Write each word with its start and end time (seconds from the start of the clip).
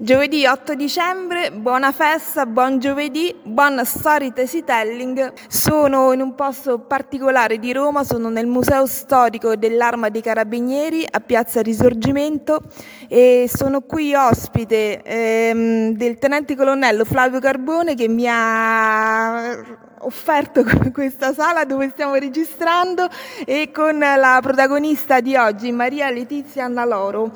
Giovedì 0.00 0.46
8 0.46 0.76
dicembre, 0.76 1.50
buona 1.50 1.90
festa, 1.90 2.46
buon 2.46 2.78
giovedì, 2.78 3.34
buon 3.42 3.84
storytelling. 3.84 5.32
Sono 5.48 6.12
in 6.12 6.20
un 6.20 6.36
posto 6.36 6.78
particolare 6.78 7.58
di 7.58 7.72
Roma, 7.72 8.04
sono 8.04 8.28
nel 8.28 8.46
Museo 8.46 8.86
Storico 8.86 9.56
dell'Arma 9.56 10.08
dei 10.08 10.22
Carabinieri 10.22 11.04
a 11.10 11.18
Piazza 11.18 11.62
Risorgimento 11.62 12.60
e 13.08 13.50
sono 13.52 13.80
qui 13.80 14.14
ospite 14.14 15.02
ehm, 15.02 15.90
del 15.96 16.16
tenente 16.18 16.54
colonnello 16.54 17.04
Flavio 17.04 17.40
Carbone 17.40 17.96
che 17.96 18.06
mi 18.06 18.26
ha 18.28 19.56
offerto 20.02 20.62
questa 20.94 21.32
sala 21.32 21.64
dove 21.64 21.90
stiamo 21.90 22.14
registrando 22.14 23.08
e 23.44 23.72
con 23.72 23.98
la 23.98 24.38
protagonista 24.40 25.18
di 25.18 25.34
oggi, 25.34 25.72
Maria 25.72 26.08
Letizia 26.08 26.66
Annaloro. 26.66 27.32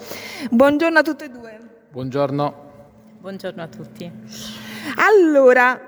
Buongiorno 0.49 1.01
a 1.01 1.03
tutte 1.03 1.25
e 1.25 1.29
due. 1.29 1.52
Buongiorno. 1.93 2.55
Buongiorno 3.21 3.63
a 3.63 3.69
tutti. 3.69 4.11
Allora, 4.97 5.79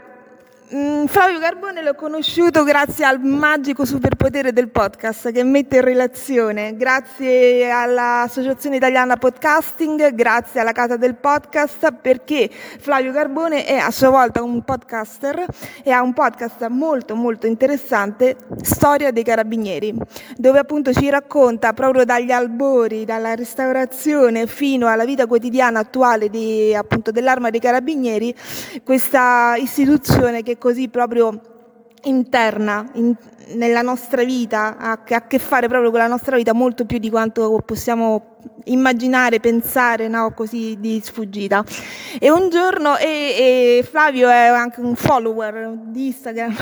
Flavio 0.66 1.40
Carbone 1.40 1.82
l'ho 1.82 1.94
conosciuto 1.94 2.64
grazie 2.64 3.04
al 3.04 3.20
magico 3.20 3.84
superpotere 3.84 4.50
del 4.54 4.70
podcast 4.70 5.30
che 5.30 5.44
mette 5.44 5.76
in 5.76 5.82
relazione, 5.82 6.74
grazie 6.74 7.70
all'Associazione 7.70 8.76
Italiana 8.76 9.18
Podcasting, 9.18 10.14
grazie 10.14 10.60
alla 10.60 10.72
Casa 10.72 10.96
del 10.96 11.16
Podcast, 11.16 11.92
perché 12.00 12.48
Flavio 12.50 13.12
Carbone 13.12 13.66
è 13.66 13.76
a 13.76 13.90
sua 13.90 14.08
volta 14.08 14.42
un 14.42 14.62
podcaster 14.64 15.44
e 15.82 15.90
ha 15.90 16.00
un 16.00 16.14
podcast 16.14 16.66
molto 16.68 17.14
molto 17.14 17.46
interessante, 17.46 18.34
Storia 18.62 19.10
dei 19.12 19.22
Carabinieri, 19.22 19.94
dove 20.34 20.60
appunto 20.60 20.94
ci 20.94 21.10
racconta 21.10 21.74
proprio 21.74 22.06
dagli 22.06 22.32
albori, 22.32 23.04
dalla 23.04 23.34
restaurazione 23.34 24.46
fino 24.46 24.88
alla 24.88 25.04
vita 25.04 25.26
quotidiana 25.26 25.80
attuale 25.80 26.30
di, 26.30 26.74
appunto, 26.74 27.10
dell'Arma 27.10 27.50
dei 27.50 27.60
Carabinieri, 27.60 28.34
questa 28.82 29.56
istituzione 29.58 30.42
che 30.42 30.52
così 30.58 30.88
proprio 30.88 31.40
interna 32.04 32.88
in, 32.94 33.14
nella 33.54 33.82
nostra 33.82 34.24
vita, 34.24 34.76
ha, 34.76 34.90
ha, 34.92 35.16
a 35.16 35.26
che 35.26 35.38
fare 35.38 35.68
proprio 35.68 35.90
con 35.90 36.00
la 36.00 36.06
nostra 36.06 36.36
vita 36.36 36.52
molto 36.52 36.84
più 36.84 36.98
di 36.98 37.10
quanto 37.10 37.62
possiamo 37.64 38.32
immaginare, 38.64 39.40
pensare, 39.40 40.08
no? 40.08 40.32
così 40.32 40.76
di 40.78 41.00
sfuggita. 41.02 41.64
E 42.18 42.30
un 42.30 42.48
giorno, 42.50 42.96
e, 42.96 43.78
e 43.78 43.86
Flavio 43.88 44.28
è 44.28 44.46
anche 44.46 44.80
un 44.80 44.94
follower 44.94 45.72
di 45.84 46.06
Instagram 46.06 46.54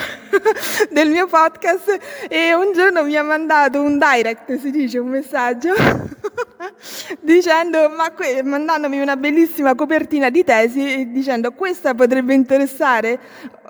del 0.91 1.11
mio 1.11 1.27
podcast, 1.27 1.99
e 2.29 2.55
un 2.55 2.73
giorno 2.73 3.05
mi 3.05 3.17
ha 3.17 3.23
mandato 3.23 3.81
un 3.81 3.99
direct, 3.99 4.59
si 4.59 4.71
dice, 4.71 4.99
un 4.99 5.09
messaggio, 5.09 5.73
dicendo, 7.21 7.89
ma 7.91 8.11
que- 8.13 8.43
mandandomi 8.43 9.01
una 9.01 9.17
bellissima 9.17 9.75
copertina 9.75 10.31
di 10.31 10.45
tesi, 10.45 11.11
dicendo 11.11 11.53
questa 11.53 11.95
potrebbe 11.95 12.35
interessare 12.35 13.19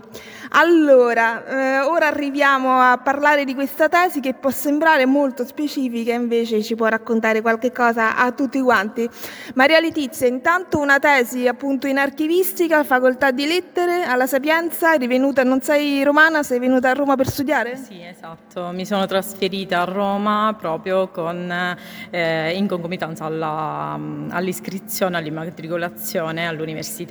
Allora, 0.54 1.46
eh, 1.46 1.80
ora 1.82 2.08
arriviamo 2.08 2.80
a 2.80 2.98
parlare 2.98 3.46
di 3.46 3.54
questa 3.54 3.88
tesi 3.88 4.20
che 4.20 4.34
può 4.34 4.50
sembrare 4.50 5.06
molto 5.06 5.46
specifica, 5.46 6.14
invece 6.14 6.62
ci 6.62 6.76
può 6.76 6.88
raccontare 6.88 7.42
qualche 7.42 7.72
cosa 7.72 8.18
a 8.18 8.32
tutti 8.32 8.60
quanti. 8.62 9.10
Maria 9.54 9.80
Letizia, 9.80 10.28
intanto 10.28 10.80
una 10.80 11.00
tesi 11.00 11.48
appunto 11.48 11.88
in 11.88 11.98
archivistica, 11.98 12.84
facoltà 12.84 13.32
di 13.32 13.46
lettere 13.46 14.04
alla 14.04 14.28
Sapienza, 14.28 14.94
eri 14.94 15.08
venuta, 15.08 15.44
non 15.44 15.62
sei 15.62 16.04
romana, 16.04 16.44
sei 16.44 16.60
venuta 16.60 16.90
a 16.90 16.94
Roma 16.94 17.16
per 17.16 17.30
studiare? 17.30 17.78
Sì, 17.78 18.04
esatto, 18.04 18.72
mi 18.74 18.86
sono 18.86 19.06
trasferita 19.06 19.82
a 19.82 19.86
Roma 19.86 20.56
proprio 20.58 21.08
con, 21.10 21.78
eh, 22.10 22.52
in 22.56 22.68
concomitanza 22.68 23.26
alla, 23.26 23.98
all'iscrizione, 24.30 25.18
all'immatricolazione 25.18 26.48
all'università. 26.48 27.11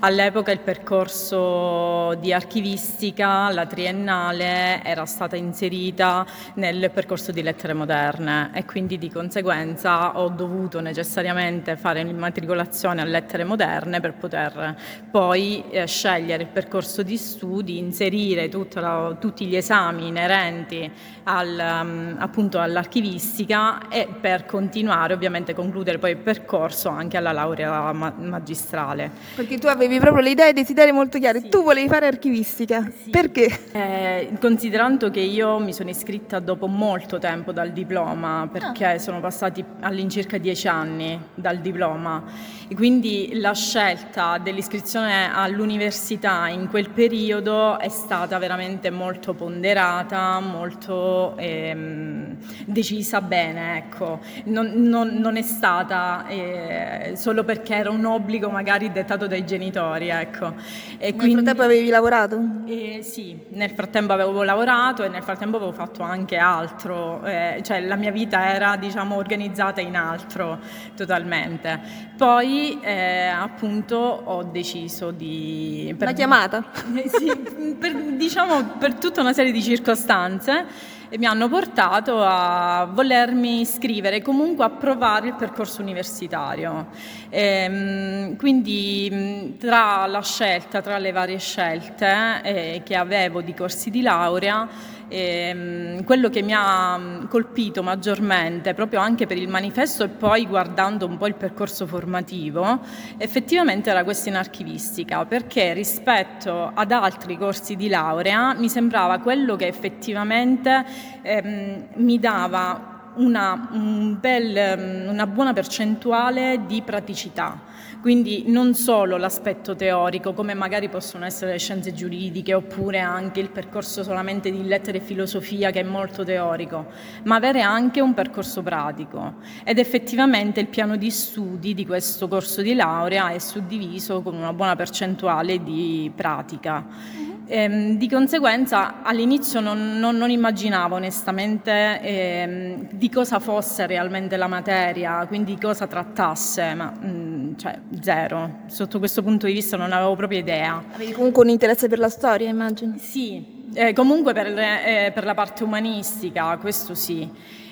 All'epoca 0.00 0.50
il 0.50 0.60
percorso 0.60 2.14
di 2.14 2.32
archivistica 2.32 3.50
la 3.52 3.66
triennale, 3.66 4.82
era 4.82 5.06
stata 5.06 5.36
inserita 5.36 6.26
nel 6.54 6.90
percorso 6.90 7.32
di 7.32 7.42
lettere 7.42 7.72
moderne 7.72 8.50
e 8.52 8.64
quindi 8.64 8.98
di 8.98 9.10
conseguenza 9.10 10.18
ho 10.18 10.28
dovuto 10.28 10.80
necessariamente 10.80 11.76
fare 11.76 12.02
l'immatricolazione 12.02 13.00
a 13.00 13.04
lettere 13.04 13.44
moderne 13.44 14.00
per 14.00 14.14
poter 14.14 14.76
poi 15.10 15.64
eh, 15.70 15.86
scegliere 15.86 16.42
il 16.44 16.48
percorso 16.48 17.02
di 17.02 17.16
studi, 17.16 17.78
inserire 17.78 18.50
la, 18.72 19.16
tutti 19.18 19.46
gli 19.46 19.56
esami 19.56 20.08
inerenti 20.08 20.90
al, 21.24 21.80
um, 21.82 22.16
appunto 22.18 22.60
all'archivistica 22.60 23.88
e 23.88 24.08
per 24.20 24.46
continuare 24.46 25.14
ovviamente 25.14 25.54
concludere 25.54 25.98
poi 25.98 26.12
il 26.12 26.16
percorso 26.18 26.88
anche 26.88 27.16
alla 27.16 27.32
laurea 27.32 27.92
ma- 27.92 28.14
magistrale. 28.16 29.10
Perché 29.36 29.58
tu 29.58 29.66
avevi 29.66 29.98
proprio 29.98 30.22
le 30.22 30.30
idee 30.30 30.46
e 30.46 30.50
i 30.50 30.52
desideri 30.54 30.92
molto 30.92 31.18
chiari, 31.18 31.40
sì. 31.40 31.48
tu 31.50 31.62
volevi 31.62 31.88
fare 31.88 32.06
archivistica, 32.06 32.90
sì. 33.02 33.10
perché? 33.10 33.46
Eh, 33.70 34.30
considerando 34.40 35.10
che 35.10 35.20
io 35.20 35.58
mi 35.58 35.74
sono 35.74 35.90
iscritta 35.90 36.38
dopo 36.38 36.66
molto 36.66 37.18
tempo 37.18 37.52
dal 37.52 37.70
diploma, 37.70 38.48
perché 38.50 38.86
ah. 38.86 38.98
sono 38.98 39.20
passati 39.20 39.62
all'incirca 39.80 40.38
dieci 40.38 40.68
anni 40.68 41.20
dal 41.34 41.58
diploma, 41.58 42.24
e 42.66 42.74
quindi 42.74 43.32
la 43.34 43.52
scelta 43.52 44.38
dell'iscrizione 44.38 45.30
all'università 45.30 46.48
in 46.48 46.68
quel 46.68 46.88
periodo 46.88 47.78
è 47.78 47.90
stata 47.90 48.38
veramente 48.38 48.88
molto 48.88 49.34
ponderata, 49.34 50.40
molto 50.40 51.36
ehm, 51.36 52.36
decisa 52.64 53.20
bene, 53.20 53.76
ecco. 53.76 54.20
non, 54.44 54.72
non, 54.76 55.08
non, 55.18 55.36
è 55.36 55.42
stata 55.42 56.26
eh, 56.26 57.12
solo 57.16 57.44
perché 57.44 57.74
era 57.74 57.90
un 57.90 58.06
obbligo 58.06 58.48
magari 58.48 58.90
dettato 58.90 59.25
dai 59.26 59.44
genitori. 59.44 60.08
Ecco. 60.08 60.54
E 60.98 61.10
nel 61.10 61.14
quindi, 61.16 61.34
frattempo 61.34 61.62
avevi 61.62 61.88
lavorato? 61.88 62.40
Eh, 62.66 63.00
sì, 63.02 63.38
nel 63.50 63.70
frattempo 63.70 64.12
avevo 64.12 64.42
lavorato 64.42 65.02
e 65.02 65.08
nel 65.08 65.22
frattempo 65.22 65.56
avevo 65.56 65.72
fatto 65.72 66.02
anche 66.02 66.36
altro, 66.36 67.24
eh, 67.24 67.60
cioè 67.62 67.80
la 67.80 67.96
mia 67.96 68.10
vita 68.10 68.52
era 68.52 68.76
diciamo 68.76 69.16
organizzata 69.16 69.80
in 69.80 69.96
altro 69.96 70.58
totalmente. 70.96 71.80
Poi 72.16 72.78
eh, 72.80 73.26
appunto 73.26 73.96
ho 73.96 74.42
deciso 74.44 75.10
di... 75.10 75.94
Per, 75.96 76.08
Una 76.08 76.16
chiamata? 76.16 76.64
sì, 77.18 77.74
per, 77.78 77.94
diciamo 77.94 78.76
per 78.78 78.94
tutta 78.94 79.20
una 79.20 79.32
serie 79.32 79.52
di 79.52 79.62
circostanze 79.62 80.94
e 81.08 81.18
mi 81.18 81.26
hanno 81.26 81.48
portato 81.48 82.22
a 82.22 82.88
volermi 82.90 83.60
iscrivere, 83.60 84.22
comunque 84.22 84.64
a 84.64 84.70
provare 84.70 85.28
il 85.28 85.34
percorso 85.34 85.80
universitario. 85.82 86.88
E, 87.28 87.40
ehm, 87.42 88.36
quindi 88.36 89.56
tra 89.58 90.06
la 90.06 90.22
scelta, 90.22 90.80
tra 90.80 90.98
le 90.98 91.12
varie 91.12 91.38
scelte 91.38 92.40
eh, 92.42 92.82
che 92.84 92.96
avevo 92.96 93.40
di 93.40 93.54
corsi 93.54 93.90
di 93.90 94.02
laurea, 94.02 94.68
eh, 95.08 96.02
quello 96.04 96.28
che 96.28 96.42
mi 96.42 96.52
ha 96.54 97.26
colpito 97.28 97.82
maggiormente, 97.82 98.74
proprio 98.74 99.00
anche 99.00 99.26
per 99.26 99.36
il 99.36 99.48
manifesto 99.48 100.04
e 100.04 100.08
poi 100.08 100.46
guardando 100.46 101.06
un 101.06 101.16
po' 101.16 101.26
il 101.26 101.34
percorso 101.34 101.86
formativo, 101.86 102.80
effettivamente 103.16 103.90
era 103.90 104.04
questo 104.04 104.28
in 104.28 104.36
archivistica, 104.36 105.24
perché 105.24 105.72
rispetto 105.72 106.70
ad 106.74 106.92
altri 106.92 107.36
corsi 107.36 107.76
di 107.76 107.88
laurea 107.88 108.54
mi 108.54 108.68
sembrava 108.68 109.18
quello 109.18 109.56
che 109.56 109.66
effettivamente 109.66 110.84
ehm, 111.22 111.86
mi 111.94 112.18
dava 112.18 112.95
una, 113.16 113.68
un 113.72 114.18
bel, 114.18 115.08
una 115.08 115.26
buona 115.26 115.52
percentuale 115.52 116.62
di 116.66 116.82
praticità 116.82 117.74
quindi 118.06 118.44
non 118.46 118.74
solo 118.74 119.16
l'aspetto 119.16 119.74
teorico, 119.74 120.32
come 120.32 120.54
magari 120.54 120.88
possono 120.88 121.24
essere 121.24 121.50
le 121.50 121.58
scienze 121.58 121.92
giuridiche 121.92 122.54
oppure 122.54 123.00
anche 123.00 123.40
il 123.40 123.50
percorso 123.50 124.04
solamente 124.04 124.52
di 124.52 124.64
lettere 124.64 124.98
e 124.98 125.00
filosofia 125.00 125.72
che 125.72 125.80
è 125.80 125.82
molto 125.82 126.22
teorico, 126.22 126.86
ma 127.24 127.34
avere 127.34 127.62
anche 127.62 128.00
un 128.00 128.14
percorso 128.14 128.62
pratico. 128.62 129.34
Ed 129.64 129.78
effettivamente 129.78 130.60
il 130.60 130.68
piano 130.68 130.96
di 130.96 131.10
studi 131.10 131.74
di 131.74 131.84
questo 131.84 132.28
corso 132.28 132.62
di 132.62 132.74
laurea 132.74 133.30
è 133.30 133.40
suddiviso 133.40 134.22
con 134.22 134.36
una 134.36 134.52
buona 134.52 134.76
percentuale 134.76 135.60
di 135.64 136.08
pratica. 136.14 137.34
Ehm, 137.48 137.96
di 137.96 138.08
conseguenza 138.08 139.02
all'inizio 139.02 139.60
non, 139.60 139.98
non, 140.00 140.16
non 140.16 140.30
immaginavo 140.30 140.96
onestamente 140.96 142.00
ehm, 142.00 142.88
di 142.90 143.05
cosa 143.10 143.38
fosse 143.38 143.86
realmente 143.86 144.36
la 144.36 144.46
materia, 144.46 145.24
quindi 145.26 145.54
di 145.54 145.60
cosa 145.60 145.86
trattasse, 145.86 146.74
ma 146.74 146.90
mh, 146.90 147.56
cioè 147.56 147.78
zero. 148.00 148.60
Sotto 148.66 148.98
questo 148.98 149.22
punto 149.22 149.46
di 149.46 149.52
vista 149.52 149.76
non 149.76 149.92
avevo 149.92 150.14
proprio 150.16 150.38
idea. 150.38 150.82
Avevi 150.94 151.12
comunque 151.12 151.42
un 151.42 151.50
interesse 151.50 151.88
per 151.88 151.98
la 151.98 152.08
storia, 152.08 152.48
immagino? 152.48 152.94
Sì, 152.98 153.64
eh, 153.74 153.92
comunque 153.92 154.32
per, 154.32 154.46
eh, 154.46 155.10
per, 155.12 155.24
la 155.24 155.34
parte 155.34 155.64
umanistica, 155.64 156.56
questo 156.58 156.94
sì. 156.94 157.28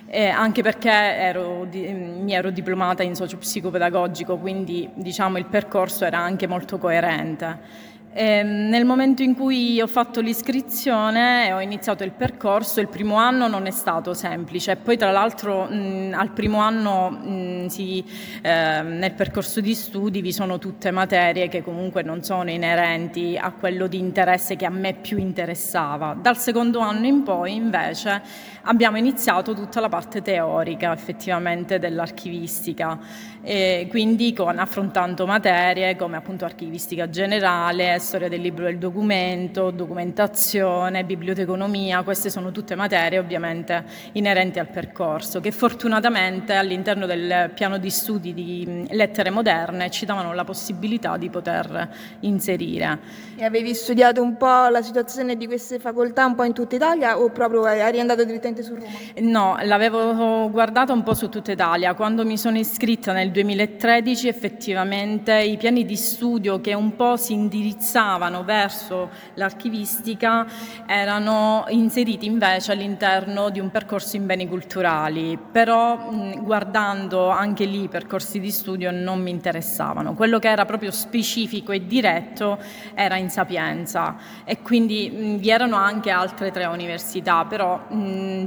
Eh, 0.06 0.28
anche 0.28 0.62
perché 0.62 0.90
ero 0.90 1.66
di, 1.68 1.88
mi 1.88 2.34
ero 2.34 2.50
diplomata 2.50 3.02
in 3.02 3.14
socio-psicopedagogico, 3.14 4.36
quindi 4.36 4.88
diciamo 4.94 5.38
il 5.38 5.46
percorso 5.46 6.04
era 6.04 6.18
anche 6.18 6.46
molto 6.46 6.78
coerente. 6.78 7.92
Eh, 8.16 8.44
nel 8.44 8.84
momento 8.84 9.24
in 9.24 9.34
cui 9.34 9.80
ho 9.80 9.88
fatto 9.88 10.20
l'iscrizione 10.20 11.48
e 11.48 11.52
ho 11.52 11.60
iniziato 11.60 12.04
il 12.04 12.12
percorso, 12.12 12.78
il 12.80 12.86
primo 12.86 13.16
anno 13.16 13.48
non 13.48 13.66
è 13.66 13.72
stato 13.72 14.14
semplice, 14.14 14.76
poi 14.76 14.96
tra 14.96 15.10
l'altro 15.10 15.64
mh, 15.64 16.12
al 16.14 16.30
primo 16.30 16.58
anno 16.58 17.10
mh, 17.10 17.66
si, 17.66 18.04
eh, 18.40 18.82
nel 18.82 19.14
percorso 19.14 19.60
di 19.60 19.74
studi 19.74 20.22
vi 20.22 20.30
sono 20.30 20.60
tutte 20.60 20.92
materie 20.92 21.48
che 21.48 21.64
comunque 21.64 22.04
non 22.04 22.22
sono 22.22 22.50
inerenti 22.50 23.36
a 23.36 23.50
quello 23.50 23.88
di 23.88 23.98
interesse 23.98 24.54
che 24.54 24.64
a 24.64 24.70
me 24.70 24.94
più 24.94 25.18
interessava. 25.18 26.16
Dal 26.16 26.38
secondo 26.38 26.78
anno 26.78 27.06
in 27.06 27.24
poi 27.24 27.56
invece 27.56 28.22
abbiamo 28.64 28.96
iniziato 28.96 29.54
tutta 29.54 29.80
la 29.80 29.88
parte 29.88 30.22
teorica 30.22 30.92
effettivamente 30.92 31.78
dell'archivistica, 31.78 32.98
e 33.42 33.86
quindi 33.90 34.32
con, 34.32 34.58
affrontando 34.58 35.26
materie 35.26 35.96
come 35.96 36.16
appunto 36.16 36.44
archivistica 36.44 37.10
generale, 37.10 37.98
storia 37.98 38.28
del 38.28 38.40
libro 38.40 38.64
e 38.66 38.70
del 38.70 38.78
documento, 38.78 39.70
documentazione, 39.70 41.04
biblioteconomia, 41.04 42.02
queste 42.02 42.30
sono 42.30 42.52
tutte 42.52 42.74
materie 42.74 43.18
ovviamente 43.18 43.84
inerenti 44.12 44.58
al 44.58 44.68
percorso 44.68 45.40
che 45.40 45.50
fortunatamente 45.50 46.54
all'interno 46.54 47.04
del 47.04 47.50
piano 47.54 47.76
di 47.76 47.90
studi 47.90 48.32
di 48.32 48.86
lettere 48.90 49.30
moderne 49.30 49.90
ci 49.90 50.06
davano 50.06 50.32
la 50.32 50.44
possibilità 50.44 51.16
di 51.18 51.28
poter 51.28 51.88
inserire. 52.20 52.98
E 53.36 53.44
avevi 53.44 53.74
studiato 53.74 54.22
un 54.22 54.36
po' 54.36 54.68
la 54.68 54.80
situazione 54.80 55.36
di 55.36 55.46
queste 55.46 55.78
facoltà 55.78 56.24
un 56.24 56.34
po' 56.34 56.44
in 56.44 56.54
tutta 56.54 56.76
Italia 56.76 57.18
o 57.18 57.28
proprio 57.28 57.66
eri 57.66 58.00
andato 58.00 58.24
direttamente 58.24 58.53
presente 58.54 58.62
su 58.62 58.74
Roma? 58.74 58.88
No, 59.20 59.56
l'avevo 59.62 60.48
guardata 60.50 60.92
un 60.92 61.02
po' 61.02 61.14
su 61.14 61.28
tutta 61.28 61.52
Italia. 61.52 61.94
Quando 61.94 62.24
mi 62.24 62.38
sono 62.38 62.58
iscritta 62.58 63.12
nel 63.12 63.30
2013 63.30 64.28
effettivamente 64.28 65.34
i 65.42 65.56
piani 65.56 65.84
di 65.84 65.96
studio 65.96 66.60
che 66.60 66.74
un 66.74 66.94
po' 66.94 67.16
si 67.16 67.32
indirizzavano 67.32 68.44
verso 68.44 69.10
l'archivistica 69.34 70.46
erano 70.86 71.64
inseriti 71.68 72.26
invece 72.26 72.72
all'interno 72.72 73.50
di 73.50 73.60
un 73.60 73.70
percorso 73.70 74.16
in 74.16 74.26
beni 74.26 74.46
culturali, 74.48 75.38
però 75.50 76.08
guardando 76.38 77.28
anche 77.28 77.64
lì 77.64 77.82
i 77.84 77.88
percorsi 77.88 78.38
di 78.40 78.50
studio 78.50 78.90
non 78.90 79.20
mi 79.20 79.30
interessavano. 79.30 80.14
Quello 80.14 80.38
che 80.38 80.48
era 80.48 80.64
proprio 80.64 80.90
specifico 80.90 81.72
e 81.72 81.86
diretto 81.86 82.58
era 82.94 83.16
in 83.16 83.30
Sapienza 83.30 84.16
e 84.44 84.60
quindi 84.62 85.36
vi 85.38 85.50
erano 85.50 85.76
anche 85.76 86.10
altre 86.10 86.50
tre 86.50 86.66
università, 86.66 87.44
però 87.44 87.86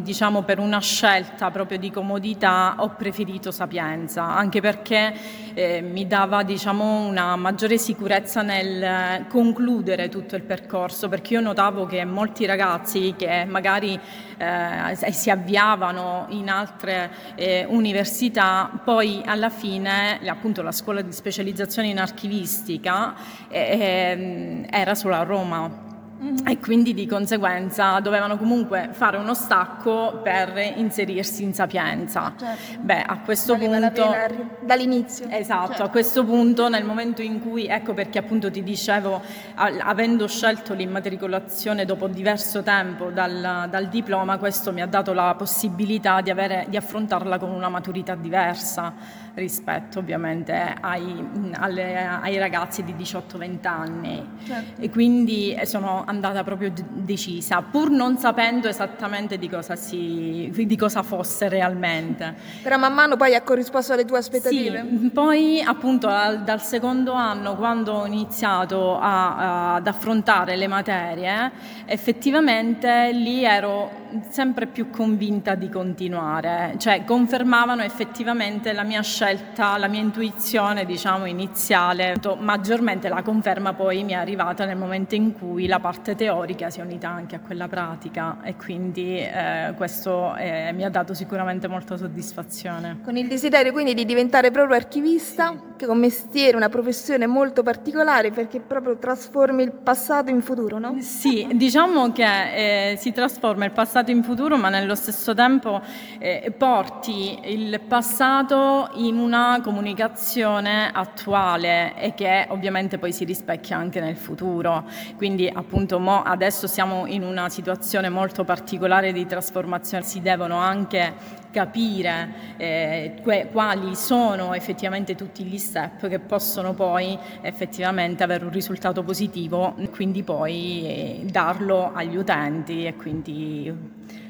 diciamo 0.01 0.43
per 0.43 0.59
una 0.59 0.79
scelta 0.79 1.51
proprio 1.51 1.77
di 1.77 1.91
comodità 1.91 2.75
ho 2.79 2.89
preferito 2.89 3.51
Sapienza, 3.51 4.23
anche 4.23 4.61
perché 4.61 5.13
eh, 5.53 5.81
mi 5.81 6.05
dava 6.07 6.43
diciamo 6.43 7.07
una 7.07 7.35
maggiore 7.35 7.77
sicurezza 7.77 8.41
nel 8.41 9.25
concludere 9.27 10.09
tutto 10.09 10.35
il 10.35 10.43
percorso, 10.43 11.09
perché 11.09 11.33
io 11.33 11.41
notavo 11.41 11.85
che 11.85 12.03
molti 12.05 12.45
ragazzi 12.45 13.15
che 13.17 13.45
magari 13.45 13.99
eh, 14.37 15.11
si 15.11 15.29
avviavano 15.29 16.25
in 16.29 16.49
altre 16.49 17.09
eh, 17.35 17.65
università, 17.67 18.69
poi 18.83 19.21
alla 19.25 19.49
fine 19.49 20.19
appunto 20.27 20.61
la 20.61 20.71
scuola 20.71 21.01
di 21.01 21.11
specializzazione 21.11 21.87
in 21.87 21.99
archivistica 21.99 23.15
eh, 23.49 23.77
ehm, 23.79 24.65
era 24.69 24.95
solo 24.95 25.15
a 25.15 25.23
Roma 25.23 25.86
Mm-hmm. 26.19 26.47
E 26.47 26.59
quindi 26.59 26.93
di 26.95 27.05
conseguenza 27.05 27.99
dovevano 27.99 28.37
comunque 28.37 28.89
fare 28.91 29.17
uno 29.17 29.35
stacco 29.35 30.19
per 30.23 30.73
inserirsi 30.75 31.43
in 31.43 31.53
Sapienza. 31.53 32.33
Certo. 32.35 32.79
Beh, 32.81 33.03
a 33.03 33.19
questo 33.19 33.55
Valeva 33.55 33.91
punto. 33.91 34.55
dall'inizio. 34.61 35.27
Esatto, 35.29 35.67
certo. 35.67 35.83
a 35.83 35.89
questo 35.89 36.25
punto, 36.25 36.69
nel 36.69 36.83
momento 36.83 37.21
in 37.21 37.39
cui, 37.39 37.67
ecco 37.67 37.93
perché 37.93 38.17
appunto 38.17 38.49
ti 38.49 38.63
dicevo, 38.63 39.21
avendo 39.55 40.27
scelto 40.27 40.73
l'immatricolazione 40.73 41.85
dopo 41.85 42.07
diverso 42.07 42.63
tempo 42.63 43.11
dal, 43.11 43.67
dal 43.69 43.87
diploma, 43.87 44.37
questo 44.37 44.73
mi 44.73 44.81
ha 44.81 44.87
dato 44.87 45.13
la 45.13 45.35
possibilità 45.37 46.21
di, 46.21 46.31
avere, 46.31 46.65
di 46.67 46.77
affrontarla 46.77 47.37
con 47.37 47.51
una 47.51 47.69
maturità 47.69 48.15
diversa 48.15 49.25
rispetto 49.37 49.99
ovviamente 49.99 50.75
ai, 50.81 51.51
alle, 51.53 52.05
ai 52.05 52.37
ragazzi 52.39 52.83
di 52.83 52.93
18-20 52.93 53.67
anni. 53.67 54.27
Certo. 54.45 54.81
E 54.81 54.89
quindi 54.89 55.55
sono 55.63 56.03
andata 56.07 56.43
proprio 56.43 56.71
decisa, 56.73 57.61
pur 57.61 57.89
non 57.89 58.17
sapendo 58.17 58.67
esattamente 58.67 59.37
di 59.37 59.49
cosa, 59.49 59.75
si, 59.75 60.51
di 60.53 60.77
cosa 60.77 61.03
fosse 61.03 61.49
realmente. 61.49 62.33
Però 62.63 62.77
man 62.77 62.93
mano 62.93 63.17
poi 63.17 63.35
ha 63.35 63.41
corrisposto 63.41 63.93
alle 63.93 64.05
tue 64.05 64.17
aspettative? 64.17 64.85
Sì, 64.87 65.09
poi 65.09 65.61
appunto 65.61 66.07
dal, 66.07 66.43
dal 66.43 66.61
secondo 66.61 67.11
anno, 67.11 67.55
quando 67.55 67.93
ho 67.93 68.05
iniziato 68.05 68.97
a, 68.97 69.35
a, 69.35 69.75
ad 69.75 69.87
affrontare 69.87 70.55
le 70.55 70.67
materie, 70.67 71.51
effettivamente 71.85 73.11
lì 73.11 73.43
ero 73.43 74.05
sempre 74.29 74.67
più 74.67 74.89
convinta 74.89 75.55
di 75.55 75.69
continuare, 75.69 76.75
cioè 76.77 77.03
confermavano 77.03 77.83
effettivamente 77.83 78.71
la 78.71 78.83
mia 78.83 79.01
scelta, 79.01 79.77
la 79.77 79.87
mia 79.87 79.99
intuizione 79.99 80.85
diciamo 80.85 81.25
iniziale, 81.25 82.15
maggiormente 82.39 83.09
la 83.09 83.21
conferma 83.21 83.73
poi 83.73 84.03
mi 84.03 84.13
è 84.13 84.15
arrivata 84.15 84.63
nel 84.63 84.77
momento 84.77 85.15
in 85.15 85.33
cui 85.33 85.67
la 85.67 85.79
parte 85.79 85.96
teorica 86.01 86.69
si 86.69 86.79
è 86.79 86.83
unita 86.83 87.09
anche 87.09 87.35
a 87.35 87.39
quella 87.39 87.67
pratica 87.67 88.37
e 88.43 88.55
quindi 88.55 89.17
eh, 89.17 89.73
questo 89.75 90.35
eh, 90.35 90.71
mi 90.73 90.83
ha 90.83 90.89
dato 90.89 91.13
sicuramente 91.13 91.67
molta 91.67 91.97
soddisfazione. 91.97 92.99
Con 93.03 93.17
il 93.17 93.27
desiderio 93.27 93.71
quindi 93.71 93.93
di 93.93 94.05
diventare 94.05 94.51
proprio 94.51 94.75
archivista, 94.75 95.49
sì. 95.49 95.75
che 95.77 95.85
è 95.85 95.89
un 95.89 95.99
mestiere, 95.99 96.55
una 96.55 96.69
professione 96.69 97.27
molto 97.27 97.63
particolare 97.63 98.31
perché 98.31 98.59
proprio 98.59 98.97
trasformi 98.97 99.63
il 99.63 99.71
passato 99.71 100.29
in 100.29 100.41
futuro, 100.41 100.79
no? 100.79 100.95
Sì, 100.99 101.47
diciamo 101.53 102.11
che 102.11 102.91
eh, 102.91 102.95
si 102.97 103.11
trasforma 103.11 103.65
il 103.65 103.71
passato 103.71 103.85
passato 103.87 104.11
in 104.11 104.21
futuro, 104.21 104.57
ma 104.57 104.67
nello 104.67 104.95
stesso 104.95 105.33
tempo 105.33 105.81
eh, 106.19 106.53
porti 106.55 107.39
il 107.45 107.79
passato 107.87 108.89
in 108.95 109.17
una 109.17 109.61
comunicazione 109.63 110.91
attuale 110.91 111.93
e 111.95 112.13
che 112.13 112.45
ovviamente 112.49 112.97
poi 112.97 113.13
si 113.13 113.23
rispecchia 113.23 113.77
anche 113.77 114.01
nel 114.01 114.17
futuro. 114.17 114.85
Quindi 115.15 115.49
appunto 115.51 115.86
adesso 115.95 116.67
siamo 116.67 117.05
in 117.05 117.23
una 117.23 117.49
situazione 117.49 118.09
molto 118.09 118.43
particolare 118.43 119.11
di 119.11 119.25
trasformazione, 119.25 120.03
si 120.03 120.21
devono 120.21 120.57
anche 120.57 121.13
capire 121.51 122.55
eh, 122.57 123.13
que- 123.23 123.49
quali 123.51 123.95
sono 123.95 124.53
effettivamente 124.53 125.15
tutti 125.15 125.43
gli 125.43 125.57
step 125.57 126.07
che 126.07 126.19
possono 126.19 126.73
poi 126.73 127.17
effettivamente 127.41 128.23
avere 128.23 128.43
un 128.43 128.51
risultato 128.51 129.03
positivo, 129.03 129.75
quindi 129.91 130.23
poi 130.23 130.83
eh, 130.83 131.21
darlo 131.25 131.91
agli 131.93 132.15
utenti 132.15 132.85
e 132.85 132.95
quindi 132.95 133.73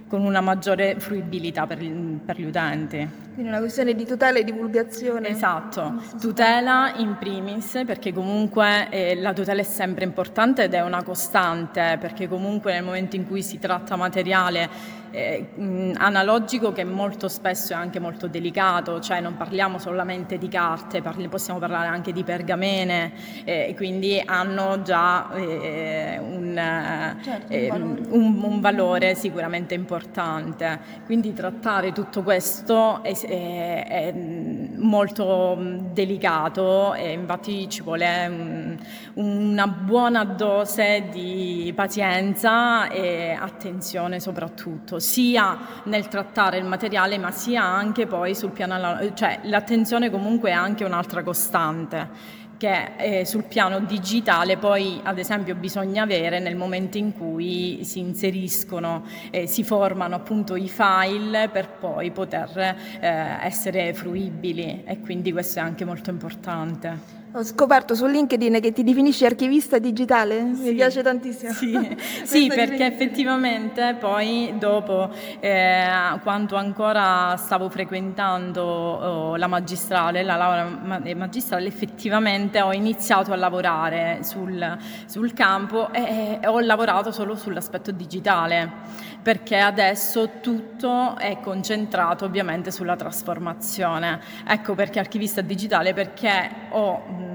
con 0.08 0.24
una 0.24 0.42
maggiore 0.42 1.00
fruibilità 1.00 1.68
per, 1.68 1.80
per, 2.26 2.40
gli 2.40 2.46
utenti. 2.46 3.10
Quindi 3.34 3.52
una 3.52 3.60
questione 3.60 3.94
di 3.94 4.06
tutela 4.06 4.40
e 4.40 4.44
divulgazione. 4.44 5.28
Esatto, 5.30 6.02
tutela 6.20 6.94
in 6.96 7.18
primis 7.20 7.84
perché 7.86 8.14
comunque 8.14 8.90
eh, 8.90 9.16
la 9.16 9.34
tutela 9.34 9.60
è 9.60 9.66
sempre 9.66 10.06
importante 10.06 10.64
ed 10.64 10.74
è 10.74 10.82
una 10.82 11.04
costante 11.04 11.98
perché 12.00 12.28
comunque 12.28 12.74
nel 12.74 12.84
momento 12.84 13.16
in 13.16 13.28
cui 13.28 13.44
si 13.44 13.60
tratta 13.60 13.96
materiale 13.96 14.70
eh, 15.12 15.94
analogico 15.96 16.72
che 16.72 16.84
molto 16.84 17.28
spesso 17.28 17.74
è 17.74 17.76
anche 17.76 18.00
molto 18.00 18.28
delicato, 18.28 19.00
cioè 19.00 19.22
non 19.22 19.38
parliamo 19.38 19.80
solamente 19.80 20.38
di 20.38 20.48
carte, 20.48 21.02
parli, 21.02 21.28
possiamo 21.28 21.60
parlare 21.60 21.88
anche 21.88 22.12
di 22.12 22.24
pergamene, 22.24 23.12
eh, 23.44 23.74
quindi 23.76 24.22
hanno 24.24 24.82
già 24.82 25.32
eh, 25.34 26.20
un, 26.20 27.16
certo, 27.24 27.54
un, 27.54 27.68
valore. 27.68 28.02
Un, 28.10 28.44
un, 28.44 28.60
valore. 28.60 29.16
sicuramente 29.16 29.74
importante. 29.74 30.80
Quindi 31.06 31.34
trattare 31.34 31.92
tutto 31.92 32.24
questo 32.24 33.04
è, 33.04 33.14
è, 33.14 33.88
è 33.88 34.14
molto 34.14 35.58
delicato 35.94 36.94
e 36.94 37.12
infatti 37.12 37.70
ci 37.70 37.82
vuole 37.82 38.78
una 39.16 39.68
buona 39.68 40.24
dose 40.24 41.06
di 41.12 41.72
pazienza 41.76 42.90
e 42.90 43.36
attenzione 43.40 44.20
soprattutto 44.20 44.97
sia 45.00 45.58
nel 45.84 46.08
trattare 46.08 46.58
il 46.58 46.66
materiale 46.66 47.18
ma 47.18 47.32
sia 47.32 47.64
anche 47.64 48.08
poi 48.08 48.36
sul 48.36 48.52
piano, 48.52 49.14
cioè 49.14 49.40
l'attenzione 49.44 50.10
comunque 50.10 50.50
è 50.50 50.54
anche 50.54 50.84
un'altra 50.84 51.24
costante 51.24 52.46
che 52.58 52.96
eh, 52.98 53.26
sul 53.26 53.44
piano 53.44 53.80
digitale 53.80 54.58
poi 54.58 55.00
ad 55.04 55.20
esempio 55.20 55.56
bisogna 55.56 56.04
avere 56.04 56.40
nel 56.40 56.56
momento 56.56 56.98
in 56.98 57.14
cui 57.14 57.84
si 57.84 58.00
inseriscono 58.00 59.06
e 59.30 59.44
eh, 59.44 59.48
si 59.48 59.64
formano 59.64 60.16
appunto 60.16 60.56
i 60.56 60.68
file 60.68 61.50
per 61.50 61.70
poi 61.80 62.12
poter 62.12 62.76
eh, 63.00 63.38
essere 63.42 63.94
fruibili 63.94 64.84
e 64.86 65.00
quindi 65.00 65.32
questo 65.32 65.60
è 65.60 65.62
anche 65.62 65.86
molto 65.86 66.10
importante. 66.10 67.16
Ho 67.38 67.44
scoperto 67.44 67.94
su 67.94 68.08
LinkedIn 68.08 68.60
che 68.60 68.72
ti 68.72 68.84
definisci 68.84 69.24
archivista 69.24 69.78
digitale, 69.78 70.56
sì, 70.56 70.70
mi 70.70 70.74
piace 70.74 71.04
tantissimo. 71.04 71.52
Sì, 71.52 71.96
sì 72.26 72.48
perché 72.48 72.88
effettivamente 72.88 73.96
poi 74.00 74.56
dopo, 74.58 75.12
eh, 75.40 75.88
quando 76.24 76.56
ancora 76.56 77.36
stavo 77.38 77.70
frequentando 77.70 78.64
oh, 78.64 79.36
la 79.36 79.46
magistrale, 79.46 80.24
la 80.24 80.36
laurea 80.36 81.04
eh, 81.04 81.14
magistrale, 81.14 81.68
effettivamente 81.68 82.60
ho 82.60 82.74
iniziato 82.74 83.32
a 83.32 83.36
lavorare 83.36 84.22
sul, 84.24 84.76
sul 85.06 85.34
campo 85.34 85.94
e, 85.94 86.40
e 86.42 86.48
ho 86.48 86.60
lavorato 86.60 87.12
solo 87.12 87.36
sull'aspetto 87.36 87.92
digitale 87.92 89.06
perché 89.22 89.58
adesso 89.58 90.40
tutto 90.40 91.18
è 91.18 91.40
concentrato 91.42 92.24
ovviamente 92.24 92.72
sulla 92.72 92.96
trasformazione. 92.96 94.22
Ecco 94.48 94.74
perché 94.74 95.00
archivista 95.00 95.42
digitale, 95.42 95.94
perché 95.94 96.50
ho 96.70 97.26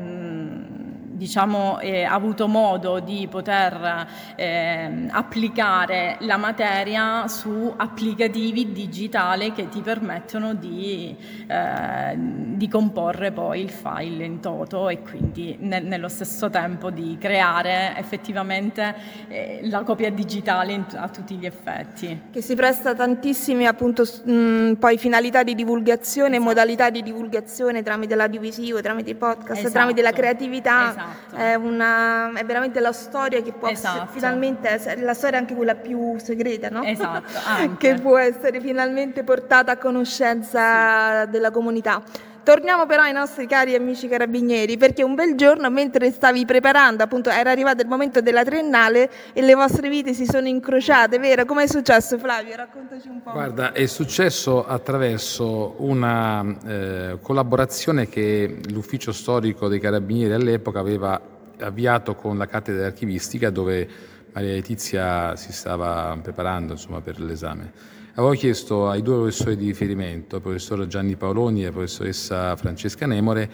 diciamo, 1.12 1.78
eh, 1.80 2.04
avuto 2.04 2.48
modo 2.48 3.00
di 3.00 3.26
poter 3.30 4.06
eh, 4.34 5.06
applicare 5.10 6.16
la 6.20 6.36
materia 6.36 7.28
su 7.28 7.72
applicativi 7.76 8.72
digitali 8.72 9.52
che 9.52 9.68
ti 9.68 9.80
permettono 9.80 10.54
di, 10.54 11.14
eh, 11.46 12.14
di 12.16 12.68
comporre 12.68 13.32
poi 13.32 13.60
il 13.62 13.70
file 13.70 14.24
in 14.24 14.40
toto 14.40 14.88
e 14.88 15.00
quindi 15.02 15.56
ne, 15.60 15.80
nello 15.80 16.08
stesso 16.08 16.50
tempo 16.50 16.90
di 16.90 17.16
creare 17.20 17.94
effettivamente 17.96 18.94
eh, 19.28 19.60
la 19.64 19.82
copia 19.82 20.10
digitale 20.10 20.72
in, 20.72 20.84
a 20.94 21.08
tutti 21.08 21.36
gli 21.36 21.46
effetti. 21.46 22.22
Che 22.30 22.42
si 22.42 22.54
presta 22.54 22.94
tantissime 22.94 23.66
appunto 23.66 24.04
mh, 24.24 24.74
poi 24.74 24.98
finalità 24.98 25.42
di 25.42 25.54
divulgazione, 25.54 26.36
esatto. 26.36 26.44
modalità 26.44 26.90
di 26.90 27.02
divulgazione 27.02 27.82
tramite 27.82 28.14
l'audiovisivo, 28.14 28.80
tramite 28.80 29.10
i 29.10 29.14
podcast, 29.14 29.60
esatto. 29.60 29.72
tramite 29.72 30.02
la 30.02 30.12
creatività. 30.12 30.90
Esatto 30.90 31.11
Esatto. 31.12 31.36
È, 31.36 31.54
una, 31.54 32.32
è, 32.32 32.44
veramente 32.44 32.80
la 32.80 32.92
storia 32.92 33.42
che 33.42 33.52
può 33.52 33.68
esatto. 33.68 34.02
essere 34.02 34.10
finalmente, 34.12 34.96
la 35.00 35.14
storia 35.14 35.38
anche 35.38 35.54
quella 35.54 35.74
più 35.74 36.18
segreta, 36.18 36.68
no? 36.68 36.82
Esatto, 36.82 37.76
che 37.78 37.94
può 37.94 38.18
essere 38.18 38.60
finalmente 38.60 39.22
portata 39.22 39.72
a 39.72 39.76
conoscenza 39.76 41.24
sì. 41.24 41.30
della 41.30 41.50
comunità. 41.50 42.02
Torniamo 42.44 42.86
però 42.86 43.02
ai 43.02 43.12
nostri 43.12 43.46
cari 43.46 43.76
amici 43.76 44.08
carabinieri, 44.08 44.76
perché 44.76 45.04
un 45.04 45.14
bel 45.14 45.36
giorno, 45.36 45.70
mentre 45.70 46.10
stavi 46.10 46.44
preparando, 46.44 47.04
appunto, 47.04 47.30
era 47.30 47.52
arrivato 47.52 47.82
il 47.82 47.88
momento 47.88 48.20
della 48.20 48.42
triennale 48.42 49.08
e 49.32 49.42
le 49.42 49.54
vostre 49.54 49.88
vite 49.88 50.12
si 50.12 50.26
sono 50.26 50.48
incrociate, 50.48 51.20
vero? 51.20 51.44
Come 51.44 51.64
è 51.64 51.66
successo, 51.68 52.18
Flavio? 52.18 52.56
Raccontaci 52.56 53.08
un 53.08 53.22
po'. 53.22 53.30
Guarda, 53.30 53.72
è 53.72 53.86
successo 53.86 54.66
attraverso 54.66 55.76
una 55.78 56.44
eh, 56.66 57.18
collaborazione 57.22 58.08
che 58.08 58.58
l'ufficio 58.70 59.12
storico 59.12 59.68
dei 59.68 59.78
carabinieri 59.78 60.32
all'epoca 60.32 60.80
aveva 60.80 61.20
avviato 61.60 62.16
con 62.16 62.38
la 62.38 62.46
cattedra 62.46 62.86
archivistica, 62.86 63.50
dove 63.50 63.88
Maria 64.32 64.54
Letizia 64.54 65.36
si 65.36 65.52
stava 65.52 66.18
preparando 66.20 66.72
insomma, 66.72 67.00
per 67.00 67.20
l'esame 67.20 68.00
Avevo 68.14 68.34
chiesto 68.34 68.90
ai 68.90 69.00
due 69.00 69.14
professori 69.14 69.56
di 69.56 69.64
riferimento, 69.64 70.36
il 70.36 70.42
professor 70.42 70.86
Gianni 70.86 71.16
Paoloni 71.16 71.62
e 71.62 71.64
la 71.64 71.70
professoressa 71.70 72.54
Francesca 72.56 73.06
Nemore, 73.06 73.50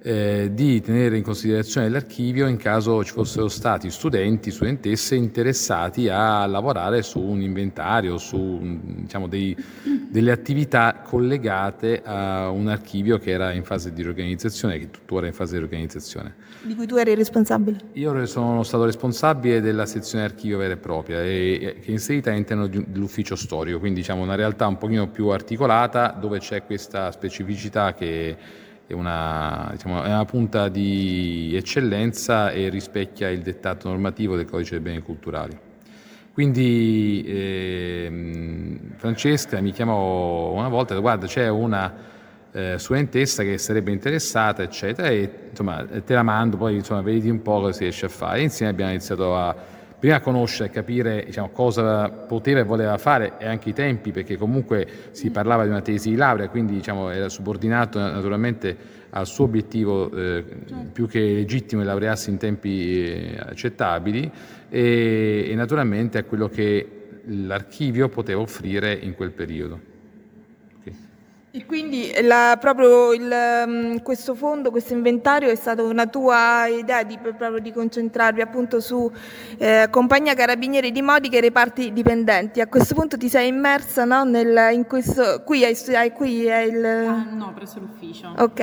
eh, 0.00 0.50
di 0.52 0.80
tenere 0.80 1.16
in 1.16 1.22
considerazione 1.22 1.88
l'archivio 1.88 2.46
in 2.46 2.56
caso 2.56 3.02
ci 3.02 3.12
fossero 3.12 3.48
stati 3.48 3.90
studenti, 3.90 4.50
studentesse 4.50 5.16
interessati 5.16 6.08
a 6.08 6.46
lavorare 6.46 7.02
su 7.02 7.20
un 7.20 7.40
inventario, 7.40 8.16
su 8.16 8.58
diciamo, 8.60 9.26
dei, 9.26 9.56
delle 10.08 10.30
attività 10.30 11.02
collegate 11.04 12.02
a 12.04 12.48
un 12.48 12.68
archivio 12.68 13.18
che 13.18 13.30
era 13.30 13.52
in 13.52 13.64
fase 13.64 13.92
di 13.92 14.02
riorganizzazione, 14.02 14.78
che 14.78 14.90
tuttora 14.90 15.26
è 15.26 15.28
in 15.28 15.34
fase 15.34 15.52
di 15.52 15.58
riorganizzazione. 15.58 16.34
Di 16.62 16.74
cui 16.74 16.86
tu 16.86 16.96
eri 16.96 17.14
responsabile? 17.14 17.78
Io 17.94 18.26
sono 18.26 18.62
stato 18.62 18.84
responsabile 18.84 19.60
della 19.60 19.86
sezione 19.86 20.24
archivio 20.24 20.58
vera 20.58 20.74
e 20.74 20.76
propria, 20.76 21.22
e, 21.22 21.78
che 21.80 21.88
è 21.88 21.90
inserita 21.90 22.30
all'interno 22.30 22.68
dell'ufficio 22.68 23.34
storico, 23.34 23.78
quindi 23.80 24.00
diciamo 24.00 24.22
una 24.22 24.36
realtà 24.36 24.66
un 24.68 24.78
pochino 24.78 25.08
più 25.08 25.28
articolata 25.28 26.16
dove 26.18 26.38
c'è 26.38 26.64
questa 26.64 27.10
specificità 27.10 27.94
che 27.94 28.36
è 28.88 28.94
una, 28.94 29.68
diciamo, 29.72 30.02
è 30.02 30.06
una, 30.06 30.24
punta 30.24 30.70
di 30.70 31.52
eccellenza 31.54 32.50
e 32.50 32.70
rispecchia 32.70 33.28
il 33.28 33.42
dettato 33.42 33.86
normativo 33.88 34.34
del 34.34 34.46
codice 34.46 34.70
dei 34.70 34.80
beni 34.80 35.02
culturali. 35.02 35.56
Quindi 36.32 37.22
eh, 37.26 38.78
Francesca 38.96 39.60
mi 39.60 39.72
chiamò 39.72 40.52
una 40.52 40.68
volta 40.68 40.92
e 40.92 40.94
detto 40.94 41.00
guarda 41.02 41.26
c'è 41.26 41.48
una 41.48 41.94
eh, 42.50 42.78
studentessa 42.78 43.42
che 43.42 43.58
sarebbe 43.58 43.90
interessata 43.90 44.62
eccetera 44.62 45.08
e 45.08 45.30
insomma 45.50 45.84
te 45.84 46.14
la 46.14 46.22
mando 46.22 46.56
poi 46.56 46.76
insomma 46.76 47.02
vedi 47.02 47.28
un 47.28 47.42
po' 47.42 47.60
cosa 47.60 47.72
si 47.72 47.82
riesce 47.82 48.06
a 48.06 48.08
fare. 48.08 48.38
E 48.38 48.42
insieme 48.44 48.72
abbiamo 48.72 48.92
iniziato 48.92 49.36
a 49.36 49.54
prima 49.98 50.20
conoscere 50.20 50.68
e 50.68 50.72
capire 50.72 51.24
diciamo, 51.24 51.50
cosa 51.50 52.08
poteva 52.08 52.60
e 52.60 52.64
voleva 52.64 52.96
fare 52.98 53.34
e 53.38 53.46
anche 53.46 53.70
i 53.70 53.72
tempi, 53.72 54.12
perché 54.12 54.36
comunque 54.36 54.86
si 55.10 55.30
parlava 55.30 55.64
di 55.64 55.70
una 55.70 55.80
tesi 55.80 56.10
di 56.10 56.16
laurea, 56.16 56.48
quindi 56.48 56.74
diciamo, 56.74 57.10
era 57.10 57.28
subordinato 57.28 57.98
naturalmente 57.98 58.96
al 59.10 59.26
suo 59.26 59.44
obiettivo 59.44 60.10
eh, 60.12 60.44
più 60.92 61.08
che 61.08 61.20
legittimo 61.20 61.80
di 61.80 61.86
laurearsi 61.86 62.30
in 62.30 62.36
tempi 62.36 63.04
eh, 63.04 63.36
accettabili 63.38 64.30
e, 64.68 65.46
e 65.48 65.54
naturalmente 65.54 66.18
a 66.18 66.24
quello 66.24 66.48
che 66.48 66.86
l'archivio 67.24 68.08
poteva 68.08 68.40
offrire 68.40 68.92
in 68.92 69.14
quel 69.14 69.32
periodo. 69.32 69.96
E 71.50 71.64
quindi 71.64 72.12
la, 72.20 72.58
proprio 72.60 73.14
il, 73.14 73.34
mm, 73.66 73.96
questo 74.02 74.34
fondo, 74.34 74.70
questo 74.70 74.92
inventario 74.92 75.48
è 75.48 75.54
stata 75.54 75.82
una 75.82 76.06
tua 76.06 76.66
idea 76.66 77.02
di, 77.04 77.16
proprio 77.18 77.58
di 77.58 77.72
concentrarvi 77.72 78.42
appunto 78.42 78.80
su 78.80 79.10
eh, 79.56 79.88
compagnia 79.90 80.34
carabinieri 80.34 80.92
di 80.92 81.00
Modica 81.00 81.38
e 81.38 81.40
reparti 81.40 81.94
dipendenti. 81.94 82.60
A 82.60 82.66
questo 82.66 82.94
punto 82.94 83.16
ti 83.16 83.30
sei 83.30 83.48
immersa 83.48 84.04
no, 84.04 84.24
nel, 84.24 84.74
in 84.74 84.86
questo, 84.86 85.42
qui, 85.42 85.64
hai, 85.64 85.74
hai, 85.94 86.12
qui 86.12 86.44
è 86.44 86.58
il... 86.58 86.84
Ah, 86.84 87.26
no, 87.32 87.54
presso 87.54 87.80
l'ufficio. 87.80 88.34
Ok, 88.36 88.60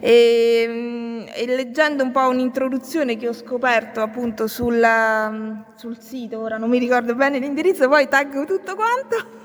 e, 0.00 0.64
mm, 0.68 1.22
e, 1.34 1.46
leggendo 1.46 2.04
un 2.04 2.12
po' 2.12 2.28
un'introduzione 2.28 3.16
che 3.16 3.26
ho 3.26 3.32
scoperto 3.32 4.00
appunto 4.00 4.46
sulla, 4.46 5.28
mm, 5.28 5.60
sul 5.74 5.98
sito, 5.98 6.38
ora 6.38 6.56
non 6.56 6.70
mi 6.70 6.78
ricordo 6.78 7.16
bene 7.16 7.40
l'indirizzo, 7.40 7.88
poi 7.88 8.06
taggo 8.06 8.44
tutto 8.44 8.76
quanto. 8.76 9.40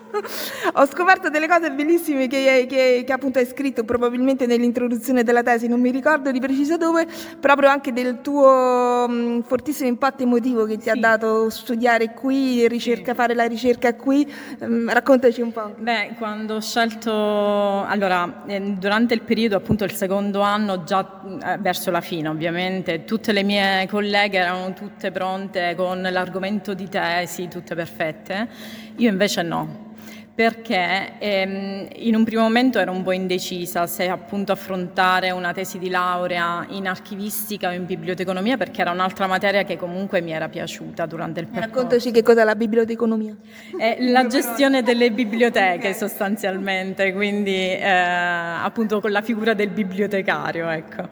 Ho 0.74 0.86
scoperto 0.86 1.30
delle 1.30 1.48
cose 1.48 1.72
bellissime 1.72 2.28
che, 2.28 2.66
che, 2.68 3.04
che, 3.06 3.14
appunto 3.14 3.40
hai 3.40 3.46
scritto 3.46 3.84
probabilmente 3.84 4.46
nell'introduzione 4.46 5.24
della 5.24 5.44
tesi, 5.44 5.68
non 5.68 5.80
mi 5.80 5.92
ricordo 5.92 6.32
di 6.32 6.40
preciso 6.40 6.78
dove, 6.78 7.08
proprio 7.40 7.70
anche 7.70 7.92
del 7.94 8.22
tuo 8.22 9.06
mh, 9.08 9.44
fortissimo 9.44 9.88
impatto 9.88 10.24
emotivo 10.24 10.66
che 10.66 10.78
ti 10.78 10.84
sì. 10.84 10.90
ha 10.90 10.96
dato 10.96 11.50
studiare 11.50 12.14
qui, 12.14 12.68
ricerca, 12.68 13.12
sì. 13.12 13.18
fare 13.18 13.34
la 13.34 13.46
ricerca 13.46 13.96
qui. 13.96 14.32
Um, 14.60 14.92
raccontaci 14.92 15.42
un 15.42 15.52
po'. 15.52 15.74
Beh, 15.78 16.16
quando 16.18 16.56
ho 16.56 16.62
scelto, 16.62 17.84
allora, 17.86 18.44
eh, 18.48 18.60
durante 18.60 19.14
il 19.14 19.22
periodo, 19.22 19.58
appunto 19.58 19.84
il 19.84 19.94
secondo 19.94 20.42
anno, 20.42 20.84
già 20.84 21.22
eh, 21.44 21.58
verso 21.60 21.92
la 21.92 22.02
fine 22.02 22.30
ovviamente, 22.30 23.04
tutte 23.04 23.32
le 23.32 23.44
mie 23.44 23.88
colleghe 23.90 24.38
erano 24.38 24.74
tutte 24.74 25.12
pronte 25.12 25.76
con 25.76 26.02
l'argomento 26.02 26.74
di 26.74 26.88
tesi, 26.88 27.48
tutte 27.48 27.76
perfette, 27.76 28.48
io 28.98 29.10
invece 29.10 29.42
no 29.42 29.86
perché 30.38 31.14
ehm, 31.18 31.88
in 31.96 32.14
un 32.14 32.24
primo 32.24 32.44
momento 32.44 32.78
ero 32.78 32.92
un 32.92 33.02
po' 33.02 33.12
indecisa 33.12 33.88
se 33.88 34.08
appunto 34.08 34.52
affrontare 34.52 35.32
una 35.32 35.52
tesi 35.52 35.80
di 35.80 35.90
laurea 35.90 36.64
in 36.70 36.88
archivistica 36.88 37.70
o 37.70 37.72
in 37.72 37.88
biblioteconomia 37.88 38.56
perché 38.56 38.82
era 38.82 38.92
un'altra 38.92 39.26
materia 39.26 39.64
che 39.64 39.78
comunque 39.78 40.22
mi 40.22 40.32
era 40.32 40.48
piaciuta 40.48 41.08
durante 41.08 41.40
il 41.40 41.48
percorso. 41.48 41.74
Raccontaci 41.74 42.12
che 42.12 42.22
cos'è 42.22 42.44
la 42.44 42.54
biblioteconomia. 42.54 43.36
È 43.76 43.98
la 44.00 44.28
gestione 44.28 44.84
delle 44.84 45.10
biblioteche 45.10 45.96
sostanzialmente, 45.96 47.14
quindi 47.14 47.72
eh, 47.72 47.90
appunto 47.90 49.02
con 49.02 49.10
la 49.10 49.24
figura 49.24 49.56
del 49.56 49.70
bibliotecario, 49.70 50.70
ecco. 50.70 51.10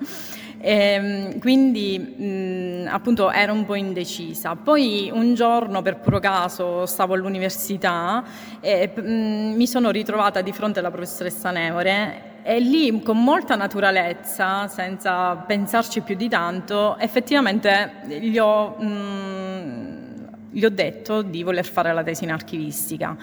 E, 0.59 0.71
ehm, 0.71 1.39
quindi 1.39 1.99
mh, 1.99 2.87
appunto 2.89 3.31
ero 3.31 3.53
un 3.53 3.65
po' 3.65 3.75
indecisa. 3.75 4.55
Poi 4.55 5.09
un 5.13 5.33
giorno 5.33 5.81
per 5.81 5.99
puro 5.99 6.19
caso 6.19 6.85
stavo 6.85 7.13
all'università 7.13 8.23
e 8.59 8.91
mh, 8.95 9.55
mi 9.55 9.67
sono 9.67 9.91
ritrovata 9.91 10.41
di 10.41 10.51
fronte 10.51 10.79
alla 10.79 10.91
professoressa 10.91 11.51
Neore 11.51 12.33
e 12.43 12.59
lì 12.59 13.01
con 13.01 13.23
molta 13.23 13.55
naturalezza, 13.55 14.67
senza 14.67 15.35
pensarci 15.35 16.01
più 16.01 16.15
di 16.15 16.29
tanto, 16.29 16.97
effettivamente 16.99 18.01
gli 18.07 18.37
ho, 18.37 18.75
mh, 18.77 20.03
gli 20.51 20.63
ho 20.63 20.69
detto 20.69 21.21
di 21.23 21.41
voler 21.43 21.65
fare 21.65 21.91
la 21.93 22.03
tesi 22.03 22.23
in 22.23 22.31
archivistica. 22.31 23.17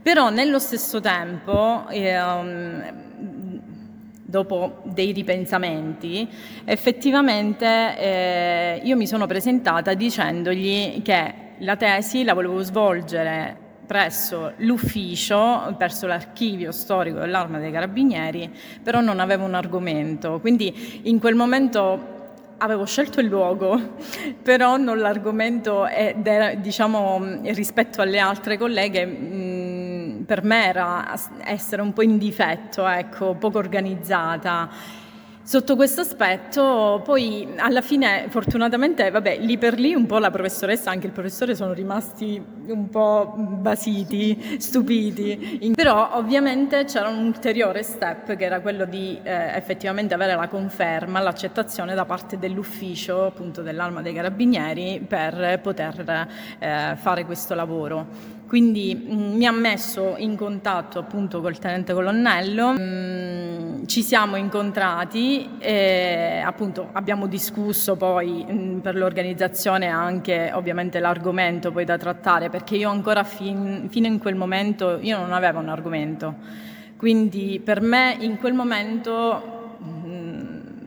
Però 0.00 0.30
nello 0.30 0.58
stesso 0.58 1.00
tempo... 1.00 1.86
Eh, 1.88 3.06
dopo 4.28 4.82
dei 4.82 5.12
ripensamenti, 5.12 6.28
effettivamente 6.66 7.64
eh, 7.98 8.80
io 8.84 8.94
mi 8.94 9.06
sono 9.06 9.26
presentata 9.26 9.94
dicendogli 9.94 11.00
che 11.00 11.34
la 11.60 11.76
tesi 11.76 12.24
la 12.24 12.34
volevo 12.34 12.60
svolgere 12.60 13.56
presso 13.86 14.52
l'ufficio, 14.58 15.74
presso 15.78 16.06
l'archivio 16.06 16.72
storico 16.72 17.20
dell'Arma 17.20 17.58
dei 17.58 17.72
Carabinieri, 17.72 18.52
però 18.82 19.00
non 19.00 19.18
avevo 19.18 19.46
un 19.46 19.54
argomento. 19.54 20.40
Quindi 20.40 21.00
in 21.04 21.18
quel 21.18 21.34
momento 21.34 22.16
avevo 22.58 22.84
scelto 22.84 23.20
il 23.20 23.28
luogo, 23.28 23.94
però 24.42 24.76
non 24.76 24.98
l'argomento 24.98 25.86
ed 25.86 26.56
diciamo, 26.56 27.40
rispetto 27.44 28.02
alle 28.02 28.18
altre 28.18 28.58
colleghe 28.58 29.06
per 30.28 30.44
me 30.44 30.66
era 30.66 31.18
essere 31.42 31.80
un 31.80 31.94
po' 31.94 32.02
in 32.02 32.18
difetto, 32.18 32.86
ecco, 32.86 33.32
poco 33.32 33.56
organizzata 33.56 34.68
Sotto 35.48 35.76
questo 35.76 36.02
aspetto, 36.02 37.00
poi 37.02 37.48
alla 37.56 37.80
fine, 37.80 38.26
fortunatamente, 38.28 39.10
vabbè, 39.10 39.38
lì 39.38 39.56
per 39.56 39.78
lì 39.78 39.94
un 39.94 40.04
po' 40.04 40.18
la 40.18 40.30
professoressa, 40.30 40.90
anche 40.90 41.06
il 41.06 41.12
professore 41.14 41.54
sono 41.54 41.72
rimasti 41.72 42.38
un 42.66 42.90
po' 42.90 43.32
basiti, 43.34 44.58
stupiti. 44.58 45.72
Però 45.74 46.10
ovviamente 46.16 46.84
c'era 46.84 47.08
un 47.08 47.24
ulteriore 47.24 47.82
step 47.82 48.36
che 48.36 48.44
era 48.44 48.60
quello 48.60 48.84
di 48.84 49.18
eh, 49.22 49.56
effettivamente 49.56 50.12
avere 50.12 50.34
la 50.34 50.48
conferma, 50.48 51.18
l'accettazione 51.20 51.94
da 51.94 52.04
parte 52.04 52.38
dell'ufficio 52.38 53.24
appunto 53.24 53.62
dell'Alma 53.62 54.02
dei 54.02 54.12
Carabinieri 54.12 55.02
per 55.08 55.60
poter 55.62 56.28
eh, 56.58 56.94
fare 56.94 57.24
questo 57.24 57.54
lavoro. 57.54 58.37
Quindi 58.48 58.94
mh, 58.94 59.14
mm, 59.14 59.36
mi 59.36 59.46
ha 59.46 59.52
messo 59.52 60.14
in 60.16 60.34
contatto 60.34 60.98
appunto 60.98 61.42
col 61.42 61.58
tenente 61.58 61.92
colonnello, 61.92 62.72
mh, 62.72 62.80
mm, 62.80 63.84
ci 63.84 64.02
siamo 64.02 64.36
incontrati 64.36 65.58
e 65.58 66.42
appunto 66.42 66.88
abbiamo 66.92 67.26
discusso 67.26 67.96
poi 67.96 68.46
mh, 68.48 68.52
mm, 68.52 68.78
per 68.78 68.96
l'organizzazione 68.96 69.88
anche 69.88 70.50
ovviamente 70.54 70.98
l'argomento 70.98 71.70
poi 71.70 71.84
da 71.84 71.98
trattare 71.98 72.48
perché 72.48 72.76
io 72.76 72.88
ancora 72.88 73.22
fin, 73.22 73.86
fino 73.90 74.06
in 74.06 74.18
quel 74.18 74.34
momento 74.34 74.98
io 74.98 75.18
non 75.18 75.32
avevo 75.34 75.58
un 75.58 75.68
argomento. 75.68 76.34
Quindi 76.96 77.60
per 77.62 77.82
me 77.82 78.16
in 78.18 78.38
quel 78.38 78.54
momento 78.54 79.57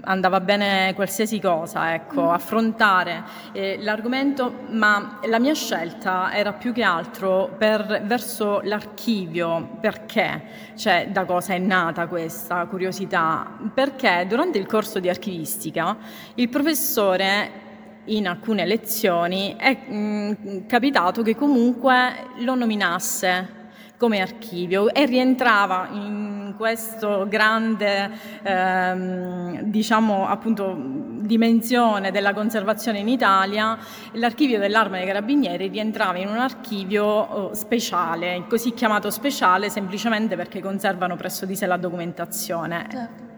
andava 0.01 0.39
bene 0.39 0.93
qualsiasi 0.96 1.39
cosa, 1.39 1.93
ecco, 1.93 2.24
mm. 2.24 2.29
affrontare 2.29 3.24
eh, 3.51 3.77
l'argomento, 3.79 4.62
ma 4.70 5.20
la 5.24 5.39
mia 5.39 5.53
scelta 5.53 6.34
era 6.34 6.53
più 6.53 6.74
che 6.74 6.84
altro 6.84 7.53
per, 7.58 8.01
verso 8.05 8.62
l'archivio, 8.63 9.77
perché? 9.79 10.43
Cioè, 10.75 11.08
da 11.12 11.25
cosa 11.25 11.53
è 11.53 11.58
nata 11.58 12.08
questa 12.08 12.65
curiosità? 12.65 13.58
Perché 13.74 14.25
durante 14.27 14.58
il 14.58 14.67
corso 14.67 15.00
di 15.00 15.10
archivistica 15.10 15.98
il 16.36 16.50
professore 16.50 17.70
in 18.05 18.27
alcune 18.27 18.65
lezioni 18.65 19.55
è 19.58 19.77
mh, 19.88 19.96
mm, 19.96 20.58
capitato 20.67 21.22
che 21.22 21.36
comunque 21.36 22.29
lo 22.39 22.55
nominasse 22.55 23.60
come 24.01 24.20
archivio 24.20 24.91
e 24.91 25.05
rientrava 25.05 25.89
in 25.91 26.55
questo 26.58 27.27
grande 27.29 28.10
ehm, 28.41 29.62
diciamo 29.62 30.27
appunto 30.27 30.75
dimensione 30.75 32.10
della 32.10 32.34
conservazione 32.34 32.98
in 32.98 33.08
Italia 33.08 33.77
l'archivio 34.13 34.58
dell'arma 34.58 34.98
dei 34.98 35.05
carabinieri 35.05 35.67
rientrava 35.67 36.17
in 36.17 36.29
un 36.29 36.39
archivio 36.39 37.05
oh, 37.05 37.53
speciale 37.53 38.43
così 38.50 38.74
chiamato 38.74 39.12
speciale 39.12 39.70
semplicemente 39.70 40.36
perché 40.36 40.62
conservano 40.62 41.15
presso 41.15 41.46
di 41.46 41.55
sé 41.55 41.67
la 41.67 41.77
documentazione. 41.77 42.88
Certo. 42.89 43.29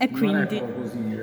E 0.00 0.10
quindi 0.10 0.62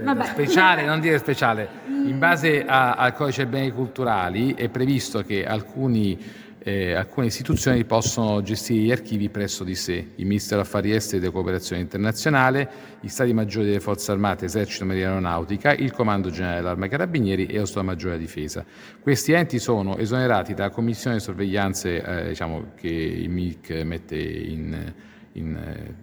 non 0.04 0.18
così, 0.18 0.32
speciale, 0.32 0.84
non 0.86 1.00
dire 1.00 1.18
speciale, 1.18 1.70
in 1.88 2.20
base 2.20 2.66
a, 2.66 2.96
al 2.96 3.14
codice 3.14 3.46
beni 3.46 3.72
culturali 3.72 4.54
è 4.54 4.68
previsto 4.68 5.24
che 5.24 5.46
alcuni 5.46 6.44
eh, 6.68 6.94
alcune 6.94 7.28
istituzioni 7.28 7.86
possono 7.86 8.42
gestire 8.42 8.80
gli 8.82 8.92
archivi 8.92 9.30
presso 9.30 9.64
di 9.64 9.76
sé, 9.76 10.14
il 10.16 10.26
Ministero 10.26 10.62
degli 10.62 10.68
Affari 10.68 10.96
Esteri 10.96 11.18
e 11.18 11.20
della 11.20 11.32
Cooperazione 11.32 11.80
Internazionale, 11.80 12.70
gli 13.02 13.08
Stati 13.08 13.34
Maggiori 13.34 13.68
delle 13.68 13.80
Forze 13.80 14.12
Armate, 14.12 14.46
Esercito, 14.46 14.84
Marina 14.84 15.10
Aeronautica, 15.10 15.76
il 15.76 15.92
Comando 15.92 16.32
Generale 16.32 16.62
dell'Arma 16.62 16.88
Carabinieri 16.88 17.46
e 17.46 17.60
lo 17.60 17.68
Stato 17.68 17.86
Maggiore 17.86 18.14
della 18.14 18.26
Difesa. 18.26 18.66
Questi 19.00 19.32
enti 19.34 19.60
sono 19.60 19.96
esonerati 19.98 20.56
dalla 20.56 20.72
commissione 20.72 21.18
di 21.18 21.22
sorveglianze 21.22 22.02
eh, 22.04 22.28
diciamo, 22.30 22.72
che 22.76 22.88
il 22.88 23.30
MIC 23.30 23.70
mette 23.84 24.18
in, 24.18 24.94
in 25.34 25.56
eh, 25.56 25.94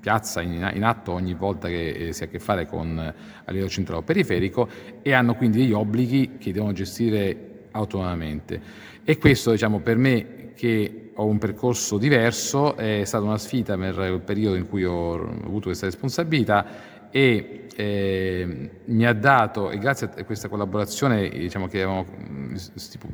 piazza, 0.00 0.42
in, 0.42 0.68
in, 0.74 0.82
atto 0.82 1.12
ogni 1.12 1.34
volta 1.34 1.68
che 1.68 1.90
eh, 1.90 2.12
si 2.12 2.24
ha 2.24 2.26
a 2.26 2.28
che 2.28 2.40
fare 2.40 2.66
con 2.66 2.98
a 2.98 3.50
livello 3.52 3.70
centrale 3.70 4.00
o 4.00 4.02
periferico 4.02 4.68
e 5.00 5.12
hanno 5.12 5.36
quindi 5.36 5.58
degli 5.58 5.72
obblighi 5.72 6.38
che 6.38 6.50
devono 6.50 6.72
gestire 6.72 7.47
autonomamente. 7.72 8.60
E 9.04 9.18
questo 9.18 9.50
diciamo, 9.52 9.80
per 9.80 9.96
me 9.96 10.52
che 10.54 11.10
ho 11.14 11.24
un 11.24 11.38
percorso 11.38 11.98
diverso 11.98 12.76
è 12.76 13.02
stata 13.04 13.24
una 13.24 13.38
sfida 13.38 13.76
per 13.76 13.98
il 14.12 14.20
periodo 14.20 14.56
in 14.56 14.68
cui 14.68 14.84
ho 14.84 15.14
avuto 15.14 15.66
questa 15.66 15.86
responsabilità 15.86 17.08
e 17.10 17.68
eh, 17.80 18.70
mi 18.86 19.06
ha 19.06 19.12
dato, 19.12 19.70
e 19.70 19.78
grazie 19.78 20.10
a 20.16 20.24
questa 20.24 20.48
collaborazione 20.48 21.28
diciamo, 21.28 21.68
che 21.68 21.82
avevamo 21.82 22.06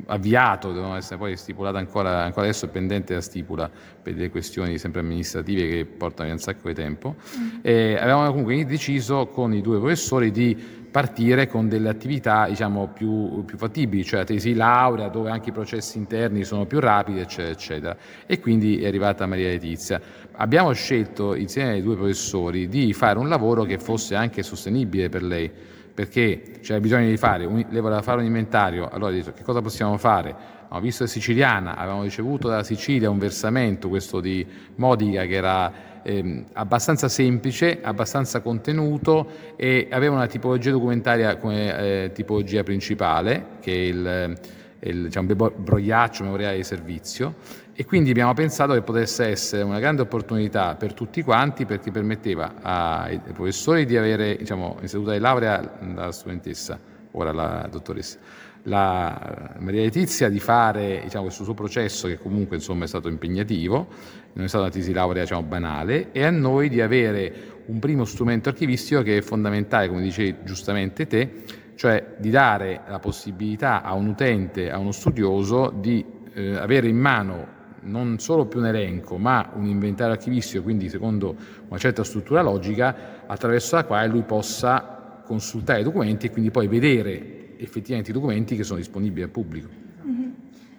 avviato, 0.07 0.69
dovevano 0.69 0.95
essere 0.95 1.17
poi 1.17 1.37
stipulata 1.37 1.77
ancora, 1.77 2.23
ancora 2.23 2.47
adesso 2.47 2.65
è 2.65 2.69
pendente 2.69 3.13
la 3.13 3.21
stipula 3.21 3.69
per 4.01 4.15
delle 4.15 4.31
questioni 4.31 4.79
sempre 4.79 5.01
amministrative 5.01 5.67
che 5.69 5.85
portano 5.85 6.25
via 6.25 6.33
un 6.33 6.39
sacco 6.39 6.67
di 6.67 6.73
tempo, 6.73 7.15
mm. 7.15 7.59
eh, 7.61 7.95
avevamo 7.95 8.27
comunque 8.29 8.65
deciso 8.65 9.27
con 9.27 9.53
i 9.53 9.61
due 9.61 9.77
professori 9.77 10.31
di 10.31 10.74
partire 10.95 11.47
con 11.49 11.67
delle 11.67 11.89
attività 11.89 12.47
diciamo, 12.47 12.87
più, 12.87 13.43
più, 13.43 13.57
fattibili, 13.57 14.05
cioè 14.05 14.19
la 14.19 14.25
tesi 14.25 14.53
laurea 14.53 15.09
dove 15.09 15.29
anche 15.29 15.49
i 15.49 15.51
processi 15.51 15.97
interni 15.97 16.45
sono 16.45 16.65
più 16.65 16.79
rapidi, 16.79 17.19
eccetera, 17.19 17.51
eccetera. 17.51 17.97
E 18.25 18.39
quindi 18.39 18.81
è 18.81 18.87
arrivata 18.87 19.25
Maria 19.25 19.49
Letizia. 19.49 19.99
Abbiamo 20.31 20.71
scelto 20.71 21.35
insieme 21.35 21.71
ai 21.71 21.81
due 21.81 21.97
professori 21.97 22.69
di 22.69 22.93
fare 22.93 23.19
un 23.19 23.27
lavoro 23.27 23.63
che 23.63 23.77
fosse 23.77 24.15
anche 24.15 24.41
sostenibile 24.41 25.09
per 25.09 25.23
lei, 25.23 25.51
perché 25.93 26.59
c'era 26.61 26.79
bisogno 26.79 27.09
di 27.09 27.17
fare, 27.17 27.43
un, 27.43 27.57
lei 27.57 27.81
voleva 27.81 28.01
fare 28.01 28.21
un 28.21 28.27
inventario, 28.27 28.87
allora 28.87 29.11
ha 29.11 29.15
detto 29.15 29.33
che 29.33 29.43
cosa 29.43 29.61
possiamo 29.61 29.97
fare? 29.97 30.29
Abbiamo 30.63 30.79
visto 30.79 31.03
la 31.03 31.09
siciliana, 31.09 31.75
avevamo 31.75 32.03
ricevuto 32.03 32.47
dalla 32.47 32.63
Sicilia 32.63 33.09
un 33.09 33.17
versamento, 33.17 33.89
questo 33.89 34.21
di 34.21 34.47
Modica, 34.75 35.25
che 35.25 35.33
era 35.33 35.73
eh, 36.05 36.45
abbastanza 36.53 37.09
semplice, 37.09 37.79
abbastanza 37.81 38.41
contenuto 38.41 39.27
e 39.55 39.87
aveva 39.89 40.13
una 40.13 40.27
tipologia 40.27 40.69
documentaria 40.69 41.37
come 41.37 42.03
eh, 42.03 42.11
tipologia 42.13 42.61
principale, 42.61 43.57
che 43.59 43.71
è 43.71 43.75
il, 43.75 44.39
il 44.81 45.03
diciamo, 45.05 45.33
brogliaccio 45.33 46.23
memoriale 46.23 46.57
di 46.57 46.63
servizio. 46.63 47.63
E 47.73 47.85
quindi 47.85 48.11
abbiamo 48.11 48.33
pensato 48.33 48.73
che 48.73 48.83
potesse 48.83 49.25
essere 49.25 49.63
una 49.63 49.79
grande 49.79 50.03
opportunità 50.03 50.75
per 50.75 50.93
tutti 50.93 51.23
quanti 51.23 51.65
perché 51.65 51.91
permetteva 51.91 52.53
ai 52.61 53.19
professori 53.33 53.85
di 53.85 53.97
avere 53.97 54.37
diciamo, 54.37 54.77
in 54.81 54.87
seduta 54.87 55.11
di 55.11 55.19
laurea 55.19 55.77
la 55.93 56.11
studentessa, 56.11 56.79
ora 57.11 57.33
la 57.33 57.67
dottoressa, 57.69 58.17
la 58.63 59.55
Maria 59.59 59.81
Letizia 59.81 60.29
di 60.29 60.39
fare 60.39 61.01
diciamo, 61.03 61.25
questo 61.25 61.43
suo 61.43 61.53
processo 61.53 62.07
che 62.07 62.17
comunque 62.17 62.55
insomma, 62.55 62.85
è 62.85 62.87
stato 62.87 63.09
impegnativo, 63.09 63.87
non 64.35 64.45
è 64.45 64.47
stata 64.49 64.65
una 64.65 64.73
tesi 64.73 64.91
laurea 64.91 65.23
diciamo, 65.23 65.43
banale, 65.43 66.11
e 66.11 66.23
a 66.23 66.29
noi 66.29 66.67
di 66.67 66.81
avere 66.81 67.33
un 67.67 67.79
primo 67.79 68.03
strumento 68.03 68.49
archivistico 68.49 69.01
che 69.01 69.17
è 69.17 69.21
fondamentale, 69.21 69.87
come 69.87 70.01
dicevi 70.01 70.37
giustamente 70.43 71.07
te, 71.07 71.43
cioè 71.75 72.15
di 72.17 72.29
dare 72.29 72.81
la 72.87 72.99
possibilità 72.99 73.81
a 73.81 73.93
un 73.93 74.07
utente, 74.07 74.71
a 74.71 74.77
uno 74.77 74.91
studioso 74.91 75.73
di 75.73 76.05
eh, 76.33 76.55
avere 76.55 76.87
in 76.87 76.97
mano 76.97 77.53
non 77.83 78.19
solo 78.19 78.45
più 78.45 78.59
un 78.59 78.65
elenco, 78.65 79.17
ma 79.17 79.51
un 79.53 79.67
inventario 79.67 80.13
archivistico, 80.13 80.63
quindi 80.63 80.89
secondo 80.89 81.35
una 81.67 81.79
certa 81.79 82.03
struttura 82.03 82.41
logica, 82.41 83.23
attraverso 83.25 83.75
la 83.75 83.85
quale 83.85 84.07
lui 84.07 84.23
possa 84.23 85.21
consultare 85.23 85.79
i 85.79 85.83
documenti 85.83 86.25
e 86.25 86.31
quindi 86.31 86.51
poi 86.51 86.67
vedere 86.67 87.57
effettivamente 87.57 88.09
i 88.09 88.13
documenti 88.13 88.55
che 88.55 88.63
sono 88.63 88.79
disponibili 88.79 89.23
al 89.23 89.29
pubblico. 89.29 89.84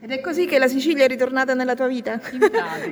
Ed 0.06 0.12
è 0.12 0.20
così 0.20 0.46
che 0.46 0.60
la 0.60 0.68
Sicilia 0.68 1.02
è 1.02 1.08
ritornata 1.08 1.52
nella 1.52 1.74
tua 1.74 1.88
vita? 1.88 2.16
Ti 2.22 2.38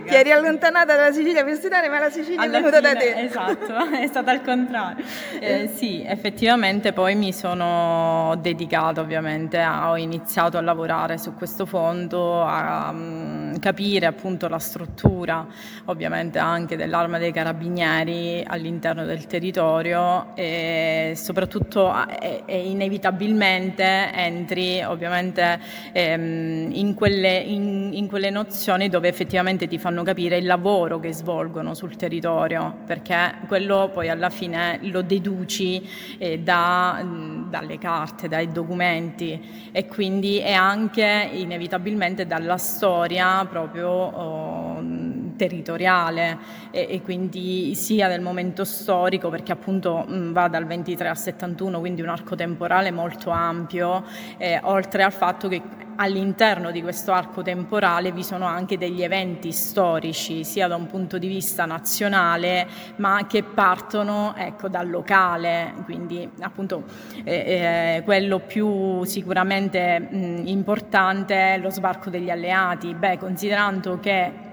eri 0.09 0.33
allontanata 0.33 0.97
dalla 0.97 1.13
Sicilia 1.13 1.45
per 1.45 1.55
studiare, 1.55 1.89
ma 1.89 2.01
la 2.01 2.11
Sicilia 2.11 2.41
Alla 2.41 2.59
è 2.59 2.61
venuta 2.61 2.79
fine, 2.79 2.93
da 2.93 2.99
te. 2.99 3.21
Esatto, 3.21 3.73
è 3.95 4.07
stata 4.09 4.33
al 4.33 4.43
contrario. 4.43 5.05
Eh, 5.39 5.71
sì, 5.73 6.03
effettivamente 6.05 6.93
poi 6.93 7.15
mi 7.15 7.33
sono 7.33 8.37
dedicata 8.41 9.01
ovviamente, 9.01 9.61
a, 9.61 9.91
ho 9.91 9.97
iniziato 9.97 10.59
a 10.59 10.61
lavorare 10.61 11.17
su 11.17 11.35
questo 11.35 11.67
fondo, 11.67 12.43
a 12.43 12.91
um, 12.91 13.44
capire 13.59 14.07
appunto 14.07 14.49
la 14.49 14.59
struttura 14.59 15.47
ovviamente 15.87 16.39
anche 16.39 16.77
dell'arma 16.77 17.19
dei 17.19 17.33
carabinieri 17.33 18.43
all'interno 18.47 19.05
del 19.05 19.27
territorio 19.27 20.35
e 20.35 21.13
soprattutto 21.17 21.93
e, 22.21 22.43
e 22.47 22.69
inevitabilmente 22.69 24.13
entri 24.13 24.83
ovviamente 24.83 25.61
ehm, 25.93 26.71
in 26.73 26.95
quelle, 26.95 27.39
in, 27.39 27.91
in, 27.93 28.09
quelle, 28.09 28.31
nozioni 28.31 28.89
dove 28.89 29.09
effettivamente 29.09 29.67
ti 29.69 29.79
fanno 29.79 30.03
capire 30.03 30.37
il 30.37 30.47
lavoro 30.47 30.99
che 30.99 31.13
svolgono 31.13 31.75
sul 31.75 31.97
territorio, 31.97 32.79
perché 32.87 33.35
quello 33.47 33.91
poi 33.93 34.09
alla 34.09 34.31
fine 34.31 34.79
lo 34.83 35.03
deduci 35.03 35.87
eh, 36.19 36.39
da, 36.39 37.05
dalle 37.49 37.79
carte, 37.79 38.29
dai 38.29 38.51
documenti 38.51 39.69
e 39.73 39.87
quindi 39.87 40.39
è 40.39 40.53
anche 40.53 41.31
inevitabilmente 41.33 42.27
dalla 42.27 42.57
storia 42.57 43.44
proprio 43.49 43.91
oh, 43.91 44.81
territoriale 45.37 46.39
e, 46.71 46.87
e, 46.91 47.03
quindi 47.03 47.75
sia 47.75 48.09
del 48.09 48.21
momento 48.21 48.65
storico 48.65 49.29
perché 49.29 49.53
appunto 49.53 50.05
mh, 50.07 50.33
va 50.33 50.49
dal 50.49 50.67
23 50.67 51.09
al 51.09 51.19
71, 51.19 51.81
quindi 51.81 52.03
un 52.03 52.09
arco 52.09 52.35
temporale 52.35 52.91
molto 52.91 53.31
ampio, 53.31 54.05
eh, 54.39 54.61
oltre 54.63 55.03
al 55.03 55.13
fatto 55.13 55.49
che 55.49 55.63
all'interno 55.97 56.71
di 56.71 56.83
questo 56.83 57.13
arco 57.13 57.43
temporale 57.43 58.13
vi 58.13 58.25
sono 58.25 58.47
anche 58.47 58.79
degli 58.79 59.03
eventi 59.03 59.53
storici, 59.53 60.45
sia 60.45 60.67
da 60.67 60.77
un 60.77 60.87
punto 60.87 61.19
di 61.19 61.29
vista 61.29 61.65
nazionale, 61.67 62.67
ma 62.97 63.27
che 63.27 63.43
partono 63.43 64.35
ecco, 64.37 64.69
dal 64.69 64.89
locale, 64.89 65.75
quindi 65.85 66.29
appunto 66.41 66.85
eh, 67.23 67.35
eh, 67.35 68.03
quello 68.05 68.41
più 68.41 69.05
sicuramente 69.05 69.99
mh, 69.99 70.43
importante 70.47 71.55
è 71.55 71.59
lo 71.59 71.71
sbarco 71.71 72.11
degli 72.11 72.31
alleati. 72.31 72.95
Beh, 72.95 73.19
considerando 73.19 73.99
che 74.01 74.44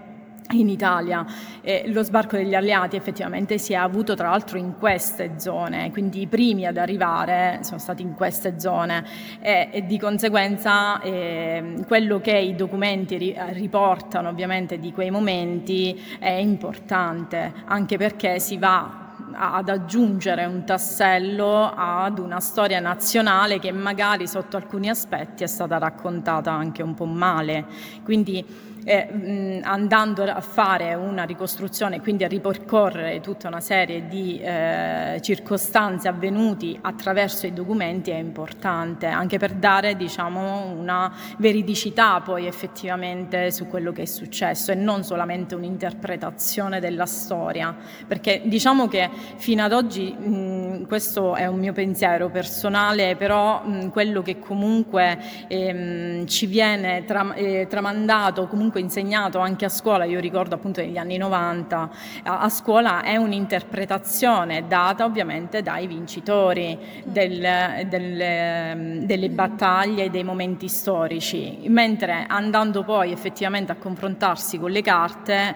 in 0.52 0.70
Italia. 0.70 1.26
Eh, 1.62 1.84
lo 1.88 2.04
sbarco 2.04 2.38
degli 2.38 2.56
alleati 2.56 2.96
effettivamente 2.96 3.58
si 3.58 3.74
è 3.74 3.76
avuto 3.76 4.16
tra 4.16 4.30
l'altro 4.30 4.58
in 4.58 4.78
queste 4.78 5.34
zone, 5.38 5.92
quindi 5.92 6.22
i 6.22 6.28
primi 6.28 6.66
ad 6.66 6.78
arrivare 6.78 7.60
sono 7.62 7.80
stati 7.80 8.02
in 8.02 8.14
queste 8.14 8.60
zone 8.60 9.06
e, 9.40 9.70
e 9.72 9.86
di 9.86 10.00
conseguenza 10.00 11.02
eh, 11.02 11.76
quello 11.88 12.20
che 12.20 12.38
i 12.38 12.56
documenti 12.56 13.18
ri, 13.18 13.36
riportano 13.52 14.30
ovviamente 14.30 14.80
di 14.80 14.92
quei 14.92 15.12
momenti 15.12 16.00
è 16.20 16.30
importante, 16.30 17.54
anche 17.66 17.98
perché 17.98 18.40
si 18.40 18.58
va 18.58 19.02
ad 19.34 19.70
aggiungere 19.70 20.46
un 20.46 20.66
tassello 20.66 21.72
ad 21.74 22.20
una 22.20 22.40
storia 22.40 22.80
nazionale 22.80 23.60
che 23.60 23.72
magari 23.72 24.28
sotto 24.28 24.58
alcuni 24.58 24.90
aspetti 24.90 25.44
è 25.44 25.48
stata 25.48 25.78
raccontata 25.78 26.52
anche 26.52 26.82
un 26.84 26.94
po' 26.94 27.06
male. 27.06 27.66
Quindi 28.04 28.46
eh, 28.84 29.60
andando 29.64 30.24
a 30.24 30.42
fare 30.42 30.94
una 30.94 31.24
ricostruzione, 31.24 32.02
quindi 32.02 32.24
a 32.24 32.28
ripercorrere 32.28 33.20
tutta 33.20 33.48
una 33.48 33.60
serie 33.60 34.08
di 34.08 34.40
eh, 34.40 35.20
circostanze 35.22 36.08
avvenuti 36.08 36.78
attraverso 36.82 37.46
i 37.46 37.54
documenti 37.54 38.12
è 38.12 38.18
importante, 38.18 39.08
anche 39.08 39.38
per 39.38 39.54
dare 39.54 39.96
diciamo, 39.96 40.68
una 40.68 41.14
veridicità 41.38 42.22
poi 42.22 42.48
effettivamente 42.48 43.52
su 43.52 43.68
quello 43.68 43.92
che 43.92 44.04
è 44.04 44.06
successo 44.06 44.72
e 44.72 44.76
non 44.76 45.04
solamente 45.04 45.56
un'interpretazione 45.56 46.80
della 46.80 47.06
storia, 47.06 47.76
perché 48.08 48.42
diciamo 48.46 48.88
che 48.88 49.10
fino 49.38 49.64
ad 49.64 49.74
oggi, 49.74 50.12
mh, 50.12 50.88
questo 50.88 51.36
è 51.36 51.46
un 51.48 51.60
mio 51.60 51.74
pensiero 51.74 52.30
personale, 52.30 53.16
però 53.16 53.64
mh, 53.64 53.90
quello 53.90 54.22
che 54.22 54.40
comunque 54.40 55.18
ehm, 55.48 56.26
ci 56.26 56.46
viene 56.46 57.04
tra, 57.06 57.34
eh, 57.34 57.68
tramandato, 57.70 58.48
comunque 58.48 58.71
comunque 58.72 58.80
insegnato 58.80 59.40
anche 59.40 59.66
a 59.66 59.70
scuola, 59.70 60.06
io 60.06 60.20
ricordo 60.20 60.56
appunto 60.56 60.82
negli 60.82 60.98
anni 60.98 61.18
90, 61.18 61.90
a, 62.24 62.50
scuola 62.50 63.04
è 63.04 63.18
un'interpretazione 63.18 64.68
data 64.68 65.04
ovviamente 65.04 65.62
dai 65.62 65.88
vincitori 65.88 66.78
del, 67.04 67.86
del, 67.88 69.06
delle 69.06 69.30
battaglie 69.30 70.10
dei 70.10 70.24
momenti 70.24 70.68
storici, 70.70 71.60
mentre 71.68 72.26
andando 72.28 72.84
poi 72.84 73.12
effettivamente 73.12 73.74
a 73.74 73.76
confrontarsi 73.76 74.58
con 74.58 74.72
le 74.72 74.82
carte 74.82 75.56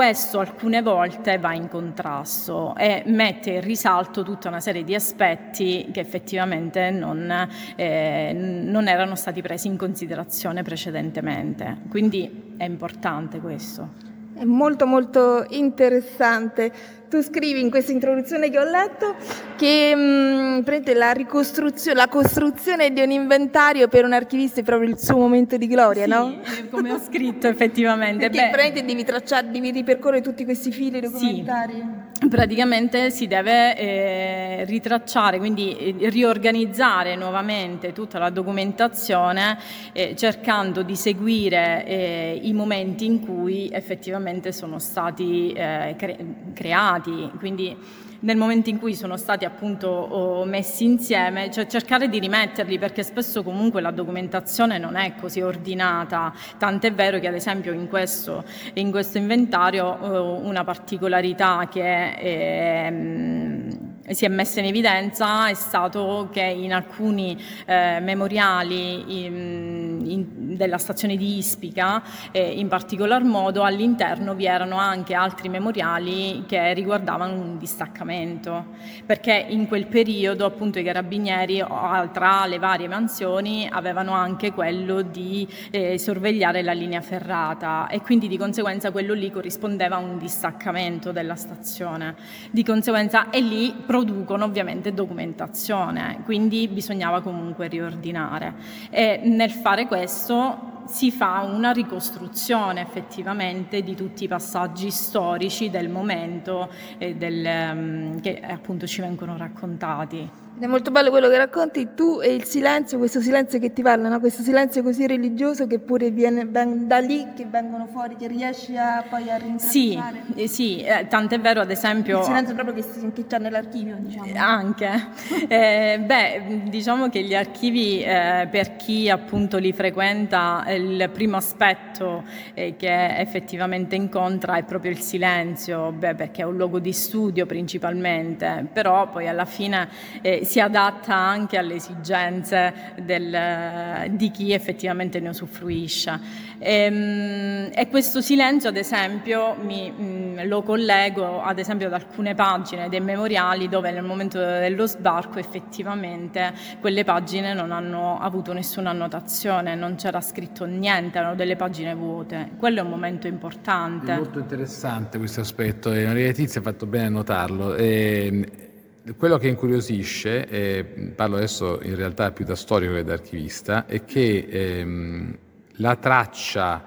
questo 0.00 0.38
alcune 0.38 0.80
volte 0.80 1.36
va 1.36 1.52
in 1.52 1.68
contrasto 1.68 2.74
e 2.74 3.02
mette 3.04 3.50
in 3.50 3.60
risalto 3.60 4.22
tutta 4.22 4.48
una 4.48 4.58
serie 4.58 4.82
di 4.82 4.94
aspetti 4.94 5.90
che 5.92 6.00
effettivamente 6.00 6.90
non, 6.90 7.46
eh, 7.76 8.32
non 8.32 8.88
erano 8.88 9.14
stati 9.14 9.42
presi 9.42 9.66
in 9.66 9.76
considerazione 9.76 10.62
precedentemente. 10.62 11.80
Quindi 11.90 12.54
è 12.56 12.64
importante 12.64 13.40
questo. 13.40 13.88
È 14.32 14.44
molto 14.44 14.86
molto 14.86 15.44
interessante. 15.50 16.72
Tu 17.10 17.22
scrivi 17.22 17.60
in 17.60 17.70
questa 17.70 17.90
introduzione 17.90 18.50
che 18.50 18.58
ho 18.60 18.62
letto 18.62 19.16
che 19.56 19.96
mh, 19.96 20.62
mm, 20.64 20.94
la 20.94 21.10
ricostruzione, 21.10 21.98
la 21.98 22.06
costruzione 22.06 22.92
di 22.92 23.00
un 23.02 23.10
inventario 23.10 23.88
per 23.88 24.04
un 24.04 24.12
archivista 24.12 24.60
è 24.60 24.62
proprio 24.62 24.90
il 24.90 24.96
suo 24.96 25.16
momento 25.16 25.56
di 25.56 25.66
gloria, 25.66 26.04
sì, 26.04 26.08
no? 26.08 26.38
come 26.70 26.92
ho 26.92 27.00
scritto 27.00 27.48
effettivamente. 27.48 28.30
Perché 28.30 28.72
Beh, 28.72 28.82
devi 28.84 29.02
tracciare, 29.02 29.50
devi 29.50 29.72
ripercorrere 29.72 30.22
tutti 30.22 30.44
questi 30.44 30.70
fili 30.70 31.00
documentari. 31.00 31.72
Sì, 31.72 32.28
praticamente 32.28 33.10
si 33.10 33.26
deve 33.26 33.76
eh, 33.76 34.64
ritracciare, 34.66 35.38
quindi 35.38 35.76
eh, 35.76 36.08
riorganizzare 36.10 37.16
nuovamente 37.16 37.92
tutta 37.92 38.18
la 38.18 38.30
documentazione 38.30 39.58
eh, 39.92 40.14
cercando 40.16 40.82
di 40.82 40.96
seguire 40.96 41.84
eh, 41.86 42.40
i 42.42 42.52
momenti 42.52 43.04
in 43.04 43.24
cui 43.24 43.68
effettivamente 43.72 44.52
sono 44.52 44.78
stati 44.78 45.52
eh, 45.52 45.94
cre- 45.96 46.18
creati. 46.52 46.99
Quindi 47.38 47.76
nel 48.20 48.36
momento 48.36 48.68
in 48.68 48.78
cui 48.78 48.94
sono 48.94 49.16
stati 49.16 49.44
appunto 49.44 50.44
messi 50.46 50.84
insieme, 50.84 51.50
cioè 51.50 51.66
cercare 51.66 52.08
di 52.08 52.18
rimetterli 52.18 52.78
perché 52.78 53.02
spesso 53.02 53.42
comunque 53.42 53.80
la 53.80 53.90
documentazione 53.90 54.78
non 54.78 54.96
è 54.96 55.14
così 55.18 55.40
ordinata, 55.40 56.32
tant'è 56.58 56.92
vero 56.92 57.18
che 57.18 57.28
ad 57.28 57.34
esempio 57.34 57.72
in 57.72 57.88
questo, 57.88 58.44
in 58.74 58.90
questo 58.90 59.18
inventario 59.18 60.40
una 60.42 60.64
particolarità 60.64 61.68
che 61.70 62.14
è, 62.14 62.86
ehm, 62.86 63.99
si 64.08 64.24
è 64.24 64.28
messa 64.28 64.60
in 64.60 64.66
evidenza 64.66 65.48
è 65.48 65.54
stato 65.54 66.28
che 66.32 66.42
in 66.42 66.72
alcuni 66.72 67.40
eh, 67.66 67.98
memoriali 68.00 69.24
in, 69.24 70.02
in, 70.04 70.56
della 70.56 70.78
stazione 70.78 71.16
di 71.16 71.38
Ispica, 71.38 72.02
eh, 72.32 72.42
in 72.42 72.68
particolar 72.68 73.22
modo 73.22 73.62
all'interno 73.62 74.34
vi 74.34 74.46
erano 74.46 74.76
anche 74.76 75.14
altri 75.14 75.48
memoriali 75.48 76.44
che 76.46 76.72
riguardavano 76.74 77.34
un 77.34 77.58
distaccamento, 77.58 78.66
perché 79.06 79.46
in 79.48 79.68
quel 79.68 79.86
periodo 79.86 80.44
appunto 80.44 80.78
i 80.78 80.84
carabinieri 80.84 81.64
tra 82.12 82.46
le 82.46 82.58
varie 82.58 82.88
mansioni 82.88 83.68
avevano 83.70 84.12
anche 84.12 84.52
quello 84.52 85.02
di 85.02 85.46
eh, 85.70 85.98
sorvegliare 85.98 86.62
la 86.62 86.72
linea 86.72 87.00
ferrata 87.00 87.86
e 87.88 88.00
quindi 88.00 88.28
di 88.28 88.36
conseguenza 88.36 88.90
quello 88.90 89.14
lì 89.14 89.30
corrispondeva 89.30 89.96
a 89.96 89.98
un 89.98 90.18
distaccamento 90.18 91.12
della 91.12 91.36
stazione. 91.36 92.14
Di 92.50 92.64
conseguenza 92.64 93.30
e 93.30 93.40
lì 93.40 93.72
producono 93.90 94.44
ovviamente 94.44 94.94
documentazione, 94.94 96.20
quindi 96.24 96.68
bisognava 96.68 97.22
comunque 97.22 97.66
riordinare. 97.66 98.54
E 98.88 99.20
nel 99.24 99.50
fare 99.50 99.88
questo 99.88 100.84
si 100.86 101.10
fa 101.10 101.40
una 101.40 101.72
ricostruzione 101.72 102.82
effettivamente 102.82 103.82
di 103.82 103.96
tutti 103.96 104.22
i 104.22 104.28
passaggi 104.28 104.92
storici 104.92 105.70
del 105.70 105.88
momento 105.88 106.70
e 106.98 107.16
del, 107.16 107.44
um, 107.44 108.20
che 108.20 108.40
appunto 108.40 108.86
ci 108.86 109.00
vengono 109.00 109.36
raccontati. 109.36 110.49
È 110.60 110.66
molto 110.66 110.90
bello 110.90 111.08
quello 111.08 111.30
che 111.30 111.38
racconti 111.38 111.94
tu 111.94 112.20
e 112.22 112.34
il 112.34 112.44
silenzio, 112.44 112.98
questo 112.98 113.22
silenzio 113.22 113.58
che 113.58 113.72
ti 113.72 113.80
parla, 113.80 114.10
no? 114.10 114.20
questo 114.20 114.42
silenzio 114.42 114.82
così 114.82 115.06
religioso 115.06 115.66
che 115.66 115.78
pure 115.78 116.10
viene 116.10 116.44
ben, 116.44 116.86
da 116.86 116.98
lì 116.98 117.28
che 117.34 117.46
vengono 117.46 117.86
fuori, 117.86 118.14
che 118.16 118.26
riesci 118.26 118.76
a, 118.76 119.02
poi 119.08 119.30
a 119.30 119.38
rintracciare. 119.38 120.22
Sì, 120.34 120.42
eh, 120.42 120.46
sì 120.48 120.82
eh, 120.82 121.06
tant'è 121.08 121.40
vero 121.40 121.62
ad 121.62 121.70
esempio... 121.70 122.18
Il 122.18 122.24
silenzio 122.24 122.54
proprio 122.54 122.74
che, 122.74 122.84
che 123.14 123.26
c'è 123.26 123.38
nell'archivio, 123.38 123.96
diciamo. 124.00 124.30
Anche. 124.36 125.08
eh, 125.48 125.98
beh, 126.04 126.64
diciamo 126.64 127.08
che 127.08 127.22
gli 127.22 127.34
archivi 127.34 128.02
eh, 128.02 128.46
per 128.50 128.76
chi 128.76 129.08
appunto 129.08 129.56
li 129.56 129.72
frequenta, 129.72 130.66
il 130.68 131.08
primo 131.10 131.38
aspetto 131.38 132.22
eh, 132.52 132.76
che 132.76 133.16
effettivamente 133.16 133.96
incontra 133.96 134.56
è 134.56 134.64
proprio 134.64 134.90
il 134.90 134.98
silenzio, 134.98 135.90
beh, 135.90 136.16
perché 136.16 136.42
è 136.42 136.44
un 136.44 136.56
luogo 136.56 136.80
di 136.80 136.92
studio 136.92 137.46
principalmente, 137.46 138.66
però 138.70 139.08
poi 139.08 139.26
alla 139.26 139.46
fine 139.46 139.88
eh, 140.20 140.48
si 140.50 140.58
adatta 140.58 141.14
anche 141.14 141.58
alle 141.58 141.74
esigenze 141.74 142.74
del, 143.00 144.10
di 144.10 144.32
chi 144.32 144.52
effettivamente 144.52 145.20
ne 145.20 145.28
usufruisce. 145.28 146.18
E, 146.58 146.74
ehm, 146.74 147.70
e 147.72 147.88
questo 147.88 148.20
silenzio, 148.20 148.68
ad 148.68 148.76
esempio, 148.76 149.54
mi, 149.62 149.92
mm, 149.96 150.40
lo 150.48 150.62
collego 150.62 151.40
ad 151.40 151.60
esempio 151.60 151.86
ad 151.86 151.92
alcune 151.92 152.34
pagine 152.34 152.88
dei 152.88 153.00
memoriali 153.00 153.68
dove 153.68 153.92
nel 153.92 154.02
momento 154.02 154.38
dello 154.38 154.86
sbarco 154.86 155.38
effettivamente 155.38 156.52
quelle 156.80 157.04
pagine 157.04 157.54
non 157.54 157.70
hanno 157.70 158.18
avuto 158.18 158.52
nessuna 158.52 158.90
annotazione, 158.90 159.76
non 159.76 159.94
c'era 159.94 160.20
scritto 160.20 160.64
niente, 160.64 161.18
erano 161.18 161.36
delle 161.36 161.54
pagine 161.54 161.94
vuote. 161.94 162.50
Quello 162.58 162.80
è 162.80 162.82
un 162.82 162.90
momento 162.90 163.28
importante. 163.28 164.12
È 164.12 164.16
molto 164.16 164.40
interessante 164.40 165.16
questo 165.18 165.42
aspetto 165.42 165.92
e 165.92 166.06
Maria 166.06 166.26
Letizia 166.26 166.60
ha 166.60 166.64
fatto 166.64 166.86
bene 166.86 167.06
a 167.06 167.10
notarlo. 167.10 167.76
E 167.76 168.69
quello 169.16 169.38
che 169.38 169.48
incuriosisce, 169.48 170.46
e 170.46 170.84
parlo 171.14 171.36
adesso 171.36 171.80
in 171.82 171.96
realtà 171.96 172.30
più 172.32 172.44
da 172.44 172.54
storico 172.54 172.94
che 172.94 173.04
da 173.04 173.14
archivista, 173.14 173.86
è 173.86 174.04
che 174.04 174.46
ehm, 174.50 175.38
la 175.76 175.96
traccia 175.96 176.84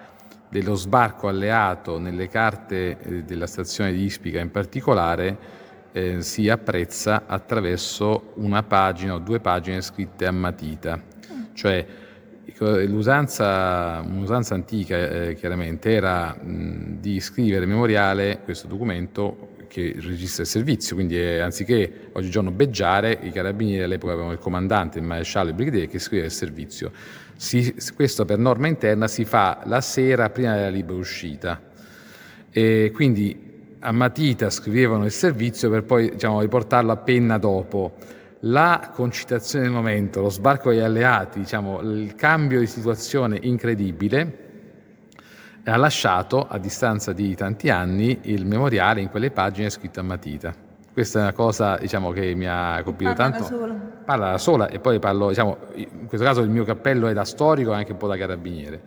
dello 0.49 0.75
sbarco 0.75 1.27
alleato 1.27 1.97
nelle 1.97 2.27
carte 2.27 2.97
eh, 2.99 3.23
della 3.23 3.47
stazione 3.47 3.91
di 3.91 4.03
Ispica 4.03 4.39
in 4.39 4.51
particolare 4.51 5.61
eh, 5.91 6.21
si 6.21 6.47
apprezza 6.47 7.23
attraverso 7.25 8.33
una 8.35 8.61
pagina 8.61 9.15
o 9.15 9.19
due 9.19 9.39
pagine 9.39 9.81
scritte 9.81 10.27
a 10.27 10.31
matita. 10.31 11.01
Cioè 11.53 11.85
l'usanza, 12.85 14.01
un'usanza 14.05 14.53
antica 14.53 14.95
eh, 14.95 15.35
chiaramente 15.35 15.91
era 15.91 16.33
mh, 16.33 16.99
di 16.99 17.19
scrivere 17.19 17.65
memoriale 17.65 18.39
questo 18.43 18.67
documento 18.67 19.52
che 19.73 19.95
registra 19.97 20.43
il 20.43 20.49
servizio, 20.49 20.93
quindi 20.93 21.17
è, 21.17 21.39
anziché 21.39 22.09
oggigiorno 22.11 22.51
beggiare, 22.51 23.17
i 23.23 23.31
carabinieri 23.31 23.81
all'epoca 23.81 24.13
avevano 24.13 24.33
il 24.33 24.37
comandante, 24.37 24.99
il 24.99 25.03
maresciallo, 25.03 25.49
il 25.49 25.55
brigadiere 25.55 25.87
che 25.87 25.97
scriveva 25.97 26.27
il 26.27 26.31
servizio. 26.31 26.91
Si, 27.35 27.73
questo 27.95 28.23
per 28.23 28.37
norma 28.37 28.67
interna 28.67 29.07
si 29.07 29.25
fa 29.25 29.63
la 29.65 29.81
sera 29.81 30.29
prima 30.29 30.53
della 30.53 30.69
libera 30.69 30.99
uscita. 30.99 31.59
E 32.51 32.91
quindi 32.93 33.51
a 33.79 33.91
matita 33.91 34.51
scrivevano 34.51 35.05
il 35.05 35.11
servizio 35.11 35.71
per 35.71 35.83
poi 35.85 36.11
diciamo, 36.11 36.39
riportarlo 36.39 36.91
a 36.91 36.97
penna 36.97 37.39
dopo. 37.39 37.95
La 38.41 38.91
concitazione 38.93 39.65
del 39.65 39.73
momento, 39.73 40.21
lo 40.21 40.29
sbarco 40.29 40.69
degli 40.69 40.81
alleati, 40.81 41.39
diciamo, 41.39 41.81
il 41.81 42.13
cambio 42.13 42.59
di 42.59 42.67
situazione 42.67 43.39
incredibile, 43.41 44.52
ha 45.65 45.77
lasciato 45.77 46.45
a 46.47 46.57
distanza 46.57 47.13
di 47.13 47.35
tanti 47.35 47.69
anni 47.69 48.19
il 48.23 48.45
memoriale 48.45 49.01
in 49.01 49.09
quelle 49.09 49.31
pagine 49.31 49.69
scritto 49.69 49.99
a 49.99 50.03
matita. 50.03 50.53
Questa 50.91 51.19
è 51.19 51.21
una 51.23 51.33
cosa 51.33 51.77
diciamo, 51.77 52.11
che 52.11 52.35
mi 52.35 52.45
ha 52.47 52.81
colpito 52.83 53.13
Parla 53.13 53.31
tanto. 53.31 53.49
da 53.49 53.59
sola. 53.59 53.73
Parla 53.73 54.31
da 54.31 54.37
sola 54.37 54.67
e 54.69 54.79
poi 54.79 54.99
parlo, 54.99 55.29
diciamo, 55.29 55.57
in 55.75 56.05
questo 56.05 56.25
caso 56.25 56.41
il 56.41 56.49
mio 56.49 56.65
cappello 56.65 57.07
è 57.07 57.13
da 57.13 57.23
storico 57.23 57.71
e 57.71 57.75
anche 57.75 57.93
un 57.93 57.97
po' 57.97 58.07
da 58.07 58.17
carabiniere. 58.17 58.81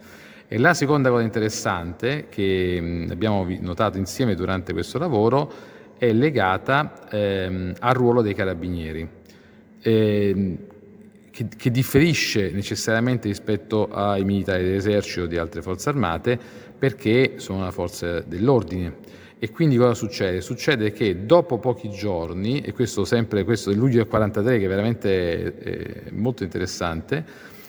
E 0.47 0.59
la 0.59 0.75
seconda 0.75 1.11
cosa 1.11 1.25
interessante 1.25 2.27
che 2.29 3.07
abbiamo 3.11 3.45
notato 3.61 3.99
insieme 3.99 4.37
durante 4.37 4.73
questo 4.73 4.99
lavoro 4.99 5.51
è 5.99 6.13
legata 6.13 7.09
ehm, 7.11 7.75
al 7.81 7.95
ruolo 7.95 8.23
dei 8.23 8.35
carabinieri, 8.35 9.09
ehm, 9.81 10.57
che, 11.33 11.49
che 11.57 11.71
differisce 11.73 12.53
necessariamente 12.53 13.27
rispetto 13.27 13.89
ai 13.91 14.25
militari 14.25 14.63
dell'esercito 14.63 15.25
o 15.25 15.27
di 15.27 15.37
altre 15.37 15.63
forze 15.63 15.89
armate 15.89 16.39
perché 16.79 17.35
sono 17.37 17.59
una 17.59 17.71
forza 17.71 18.21
dell'ordine. 18.21 19.15
E 19.39 19.51
quindi 19.51 19.77
cosa 19.77 19.95
succede? 19.95 20.41
Succede 20.41 20.93
che 20.93 21.27
dopo 21.27 21.59
pochi 21.59 21.91
giorni, 21.91 22.61
e 22.61 22.73
questo 22.73 23.05
sempre 23.05 23.45
questo 23.45 23.71
del 23.71 23.79
luglio 23.79 23.99
del 23.99 24.07
43 24.07 24.59
che 24.59 24.65
è 24.65 24.69
veramente 24.69 25.59
eh, 25.59 26.11
molto 26.13 26.43
interessante, 26.43 27.25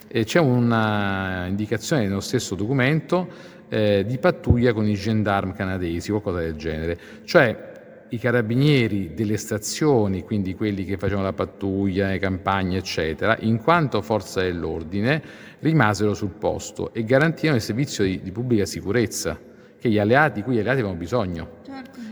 eh, 0.07 0.23
c'è 0.23 0.39
una 0.39 1.45
indicazione 1.47 2.07
nello 2.07 2.21
stesso 2.21 2.55
documento 2.55 3.55
eh, 3.69 4.05
di 4.07 4.17
pattuglia 4.17 4.71
con 4.71 4.87
i 4.87 4.93
gendarmi 4.93 5.53
canadesi, 5.53 6.09
qualcosa 6.09 6.39
del 6.39 6.55
genere. 6.55 6.97
Cioè 7.25 7.66
i 8.09 8.17
carabinieri 8.17 9.13
delle 9.13 9.37
stazioni, 9.37 10.23
quindi 10.23 10.55
quelli 10.55 10.85
che 10.85 10.97
facevano 10.97 11.25
la 11.25 11.33
pattuglia, 11.33 12.07
le 12.07 12.19
campagne, 12.19 12.77
eccetera, 12.77 13.37
in 13.39 13.61
quanto 13.61 14.01
forza 14.01 14.41
dell'ordine, 14.41 15.21
rimasero 15.59 16.13
sul 16.13 16.29
posto 16.29 16.93
e 16.93 17.03
garantirono 17.03 17.57
il 17.57 17.61
servizio 17.61 18.03
di, 18.03 18.21
di 18.21 18.31
pubblica 18.31 18.65
sicurezza 18.65 19.37
che 19.79 19.89
gli 19.89 19.99
alleati, 19.99 20.39
di 20.39 20.43
cui 20.43 20.55
gli 20.55 20.59
alleati 20.59 20.79
avevano 20.79 20.97
bisogno. 20.97 21.55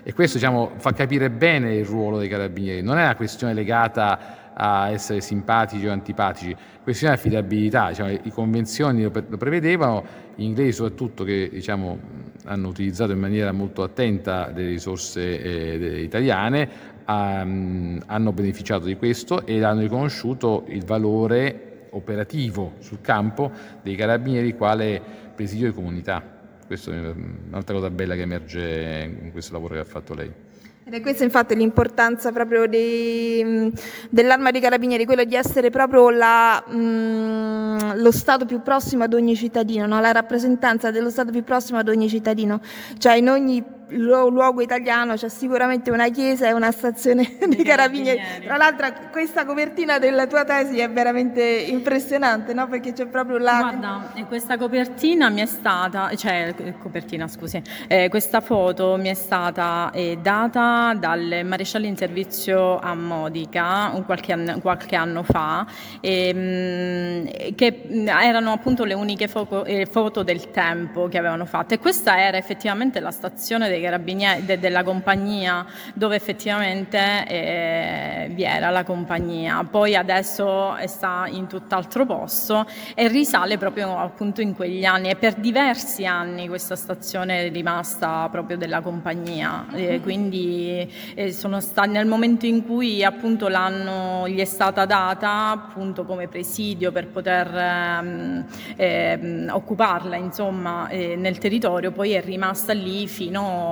E 0.03 0.13
questo 0.13 0.37
diciamo, 0.37 0.73
fa 0.77 0.91
capire 0.91 1.29
bene 1.29 1.75
il 1.75 1.85
ruolo 1.85 2.19
dei 2.19 2.27
carabinieri, 2.27 2.81
non 2.81 2.97
è 2.97 3.03
una 3.03 3.15
questione 3.15 3.53
legata 3.53 4.53
a 4.53 4.89
essere 4.89 5.19
simpatici 5.19 5.85
o 5.85 5.91
antipatici, 5.91 6.55
questione 6.81 7.15
di 7.15 7.19
affidabilità, 7.19 7.89
diciamo, 7.89 8.09
le 8.09 8.31
convenzioni 8.31 9.03
lo, 9.03 9.11
pre- 9.11 9.25
lo 9.27 9.37
prevedevano, 9.37 10.05
inglesi 10.37 10.73
soprattutto 10.73 11.23
che 11.23 11.49
diciamo, 11.51 11.99
hanno 12.45 12.67
utilizzato 12.67 13.11
in 13.11 13.19
maniera 13.19 13.51
molto 13.51 13.83
attenta 13.83 14.51
le 14.53 14.65
risorse 14.65 15.41
eh, 15.41 16.01
italiane, 16.01 16.69
um, 17.07 18.01
hanno 18.05 18.33
beneficiato 18.33 18.85
di 18.85 18.95
questo 18.95 19.45
ed 19.45 19.63
hanno 19.63 19.81
riconosciuto 19.81 20.65
il 20.67 20.83
valore 20.83 21.87
operativo 21.91 22.73
sul 22.79 23.01
campo 23.01 23.51
dei 23.81 23.95
carabinieri 23.95 24.55
quale 24.55 25.01
presidio 25.33 25.69
di 25.69 25.73
comunità. 25.73 26.23
Questa 26.65 26.91
è 26.91 26.97
un'altra 26.97 27.75
cosa 27.75 27.89
bella 27.89 28.15
che 28.15 28.21
emerge 28.21 29.17
in 29.21 29.31
questo 29.31 29.53
lavoro 29.53 29.75
che 29.75 29.79
ha 29.79 29.85
fatto 29.85 30.13
lei. 30.13 30.44
Ed 30.87 30.93
è 30.93 31.01
questa 31.01 31.23
infatti 31.23 31.55
l'importanza 31.55 32.31
proprio 32.31 32.67
dei- 32.67 33.73
dell'arma 34.11 34.51
dei 34.51 34.61
carabinieri, 34.61 35.05
quello 35.05 35.23
di 35.23 35.33
essere 35.33 35.71
proprio 35.71 36.11
la, 36.11 36.63
mh, 36.63 37.99
lo 37.99 38.11
Stato 38.11 38.45
più 38.45 38.61
prossimo 38.61 39.03
ad 39.03 39.13
ogni 39.15 39.35
cittadino, 39.35 39.87
no? 39.87 39.99
la 39.99 40.11
rappresentanza 40.11 40.91
dello 40.91 41.09
Stato 41.09 41.31
più 41.31 41.43
prossimo 41.43 41.79
ad 41.79 41.89
ogni 41.89 42.07
cittadino. 42.07 42.61
Cioè 42.99 43.15
in 43.15 43.29
ogni 43.29 43.63
luogo 43.89 44.61
italiano 44.61 45.15
c'è 45.15 45.29
sicuramente 45.29 45.91
una 45.91 46.09
chiesa 46.09 46.47
e 46.47 46.53
una 46.53 46.71
stazione 46.71 47.37
dei 47.47 47.63
carabinieri. 47.63 48.17
carabinieri. 48.17 48.45
Tra 48.45 48.57
l'altro 48.57 48.87
questa 49.11 49.45
copertina 49.45 49.99
della 49.99 50.27
tua 50.27 50.43
tesi 50.43 50.79
è 50.79 50.89
veramente 50.89 51.41
impressionante, 51.41 52.53
no? 52.53 52.67
perché 52.67 52.93
c'è 52.93 53.05
proprio 53.05 53.37
la... 53.37 53.57
Guarda, 53.59 54.11
questa 54.27 54.57
copertina 54.57 55.29
mi 55.29 55.41
è 55.41 55.45
stata, 55.45 56.13
cioè 56.15 56.53
copertina 56.79 57.27
scusi, 57.27 57.61
eh, 57.87 58.09
questa 58.09 58.41
foto 58.41 58.95
mi 58.97 59.09
è 59.09 59.13
stata 59.13 59.91
eh, 59.93 60.17
data 60.21 60.93
dal 60.97 61.41
maresciallo 61.43 61.85
in 61.85 61.97
servizio 61.97 62.79
a 62.79 62.93
Modica 62.95 63.91
un 63.93 64.05
qualche, 64.05 64.33
anno, 64.33 64.59
qualche 64.59 64.95
anno 64.95 65.23
fa, 65.23 65.65
ehm, 66.01 67.55
che 67.55 67.83
mh, 67.87 68.07
erano 68.07 68.51
appunto 68.51 68.83
le 68.83 68.93
uniche 68.93 69.27
foco- 69.27 69.65
eh, 69.65 69.85
foto 69.85 70.23
del 70.23 70.51
tempo 70.51 71.07
che 71.07 71.17
avevano 71.17 71.45
fatto 71.45 71.73
e 71.73 71.79
questa 71.79 72.19
era 72.19 72.37
effettivamente 72.37 72.99
la 72.99 73.11
stazione 73.11 73.69
dei 73.75 73.81
carabinieri 73.81 74.45
de- 74.45 74.59
della 74.59 74.83
compagnia 74.83 75.65
dove 75.93 76.15
effettivamente 76.15 77.27
eh, 77.27 78.31
vi 78.33 78.43
era 78.43 78.69
la 78.69 78.83
compagnia. 78.83 79.65
Poi 79.69 79.95
adesso 79.95 80.75
sta 80.85 81.25
in 81.29 81.47
tutt'altro 81.47 82.05
posto 82.05 82.65
e 82.93 83.07
risale 83.07 83.57
proprio 83.57 83.97
appunto 83.97 84.41
in 84.41 84.55
quegli 84.55 84.85
anni 84.85 85.09
e 85.09 85.15
per 85.15 85.35
diversi 85.35 86.05
anni 86.05 86.47
questa 86.47 86.75
stazione 86.75 87.45
è 87.45 87.51
rimasta 87.51 88.27
proprio 88.31 88.57
della 88.57 88.81
compagnia. 88.81 89.65
Eh, 89.73 89.99
quindi 90.01 90.91
eh, 91.13 91.31
sono 91.31 91.59
stati 91.59 91.89
nel 91.89 92.05
momento 92.07 92.45
in 92.45 92.65
cui 92.65 93.03
appunto 93.03 93.47
l'anno 93.47 94.27
gli 94.27 94.39
è 94.39 94.45
stata 94.45 94.85
data 94.85 95.49
appunto 95.49 96.05
come 96.05 96.27
presidio 96.27 96.91
per 96.91 97.07
poter 97.07 97.53
ehm, 97.53 98.45
ehm, 98.75 99.49
occuparla 99.51 100.15
insomma 100.15 100.87
eh, 100.87 101.15
nel 101.15 101.37
territorio, 101.37 101.91
poi 101.91 102.11
è 102.11 102.21
rimasta 102.21 102.73
lì 102.73 103.07
fino 103.07 103.64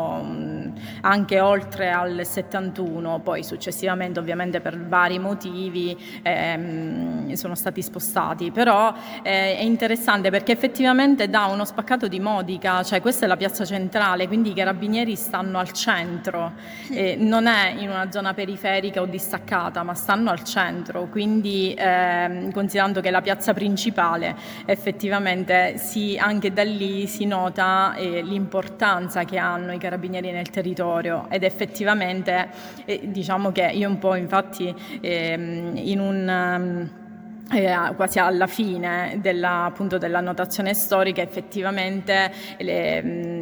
anche 1.01 1.39
oltre 1.39 1.91
al 1.91 2.21
71, 2.25 3.19
poi 3.19 3.43
successivamente 3.43 4.19
ovviamente 4.19 4.61
per 4.61 4.79
vari 4.79 5.19
motivi 5.19 5.97
ehm, 6.21 7.33
sono 7.33 7.55
stati 7.55 7.81
spostati, 7.81 8.51
però 8.51 8.93
eh, 9.21 9.57
è 9.57 9.61
interessante 9.61 10.29
perché 10.29 10.51
effettivamente 10.51 11.29
dà 11.29 11.45
uno 11.45 11.65
spaccato 11.65 12.07
di 12.07 12.19
modica, 12.19 12.83
cioè 12.83 13.01
questa 13.01 13.25
è 13.25 13.27
la 13.27 13.37
piazza 13.37 13.65
centrale, 13.65 14.27
quindi 14.27 14.51
i 14.51 14.53
carabinieri 14.53 15.15
stanno 15.15 15.59
al 15.59 15.71
centro, 15.71 16.53
eh, 16.89 17.15
non 17.19 17.47
è 17.47 17.75
in 17.77 17.89
una 17.89 18.11
zona 18.11 18.33
periferica 18.33 19.01
o 19.01 19.05
distaccata, 19.05 19.83
ma 19.83 19.93
stanno 19.93 20.29
al 20.29 20.43
centro, 20.43 21.07
quindi 21.09 21.73
ehm, 21.77 22.51
considerando 22.51 23.01
che 23.01 23.09
è 23.09 23.11
la 23.11 23.21
piazza 23.21 23.53
principale, 23.53 24.35
effettivamente 24.65 25.77
sì, 25.77 26.17
anche 26.17 26.53
da 26.53 26.63
lì 26.63 27.07
si 27.07 27.25
nota 27.25 27.93
eh, 27.95 28.21
l'importanza 28.21 29.23
che 29.23 29.37
hanno 29.37 29.73
i 29.73 29.77
carabinieri 29.83 30.31
nel 30.31 30.49
territorio 30.49 31.27
ed 31.29 31.43
effettivamente 31.43 32.47
eh, 32.85 33.01
diciamo 33.03 33.51
che 33.51 33.69
io 33.73 33.89
un 33.89 33.99
po' 33.99 34.15
infatti 34.15 34.73
ehm, 35.01 35.73
in 35.75 35.99
un... 35.99 36.29
ehm, 36.29 36.89
eh, 37.51 37.93
quasi 37.95 38.19
alla 38.19 38.47
fine 38.47 39.19
della, 39.21 39.65
appunto, 39.65 39.97
della 39.97 40.21
notazione 40.21 40.73
storica 40.73 41.21
effettivamente 41.21 42.31
le, 42.57 43.03
mh, 43.03 43.32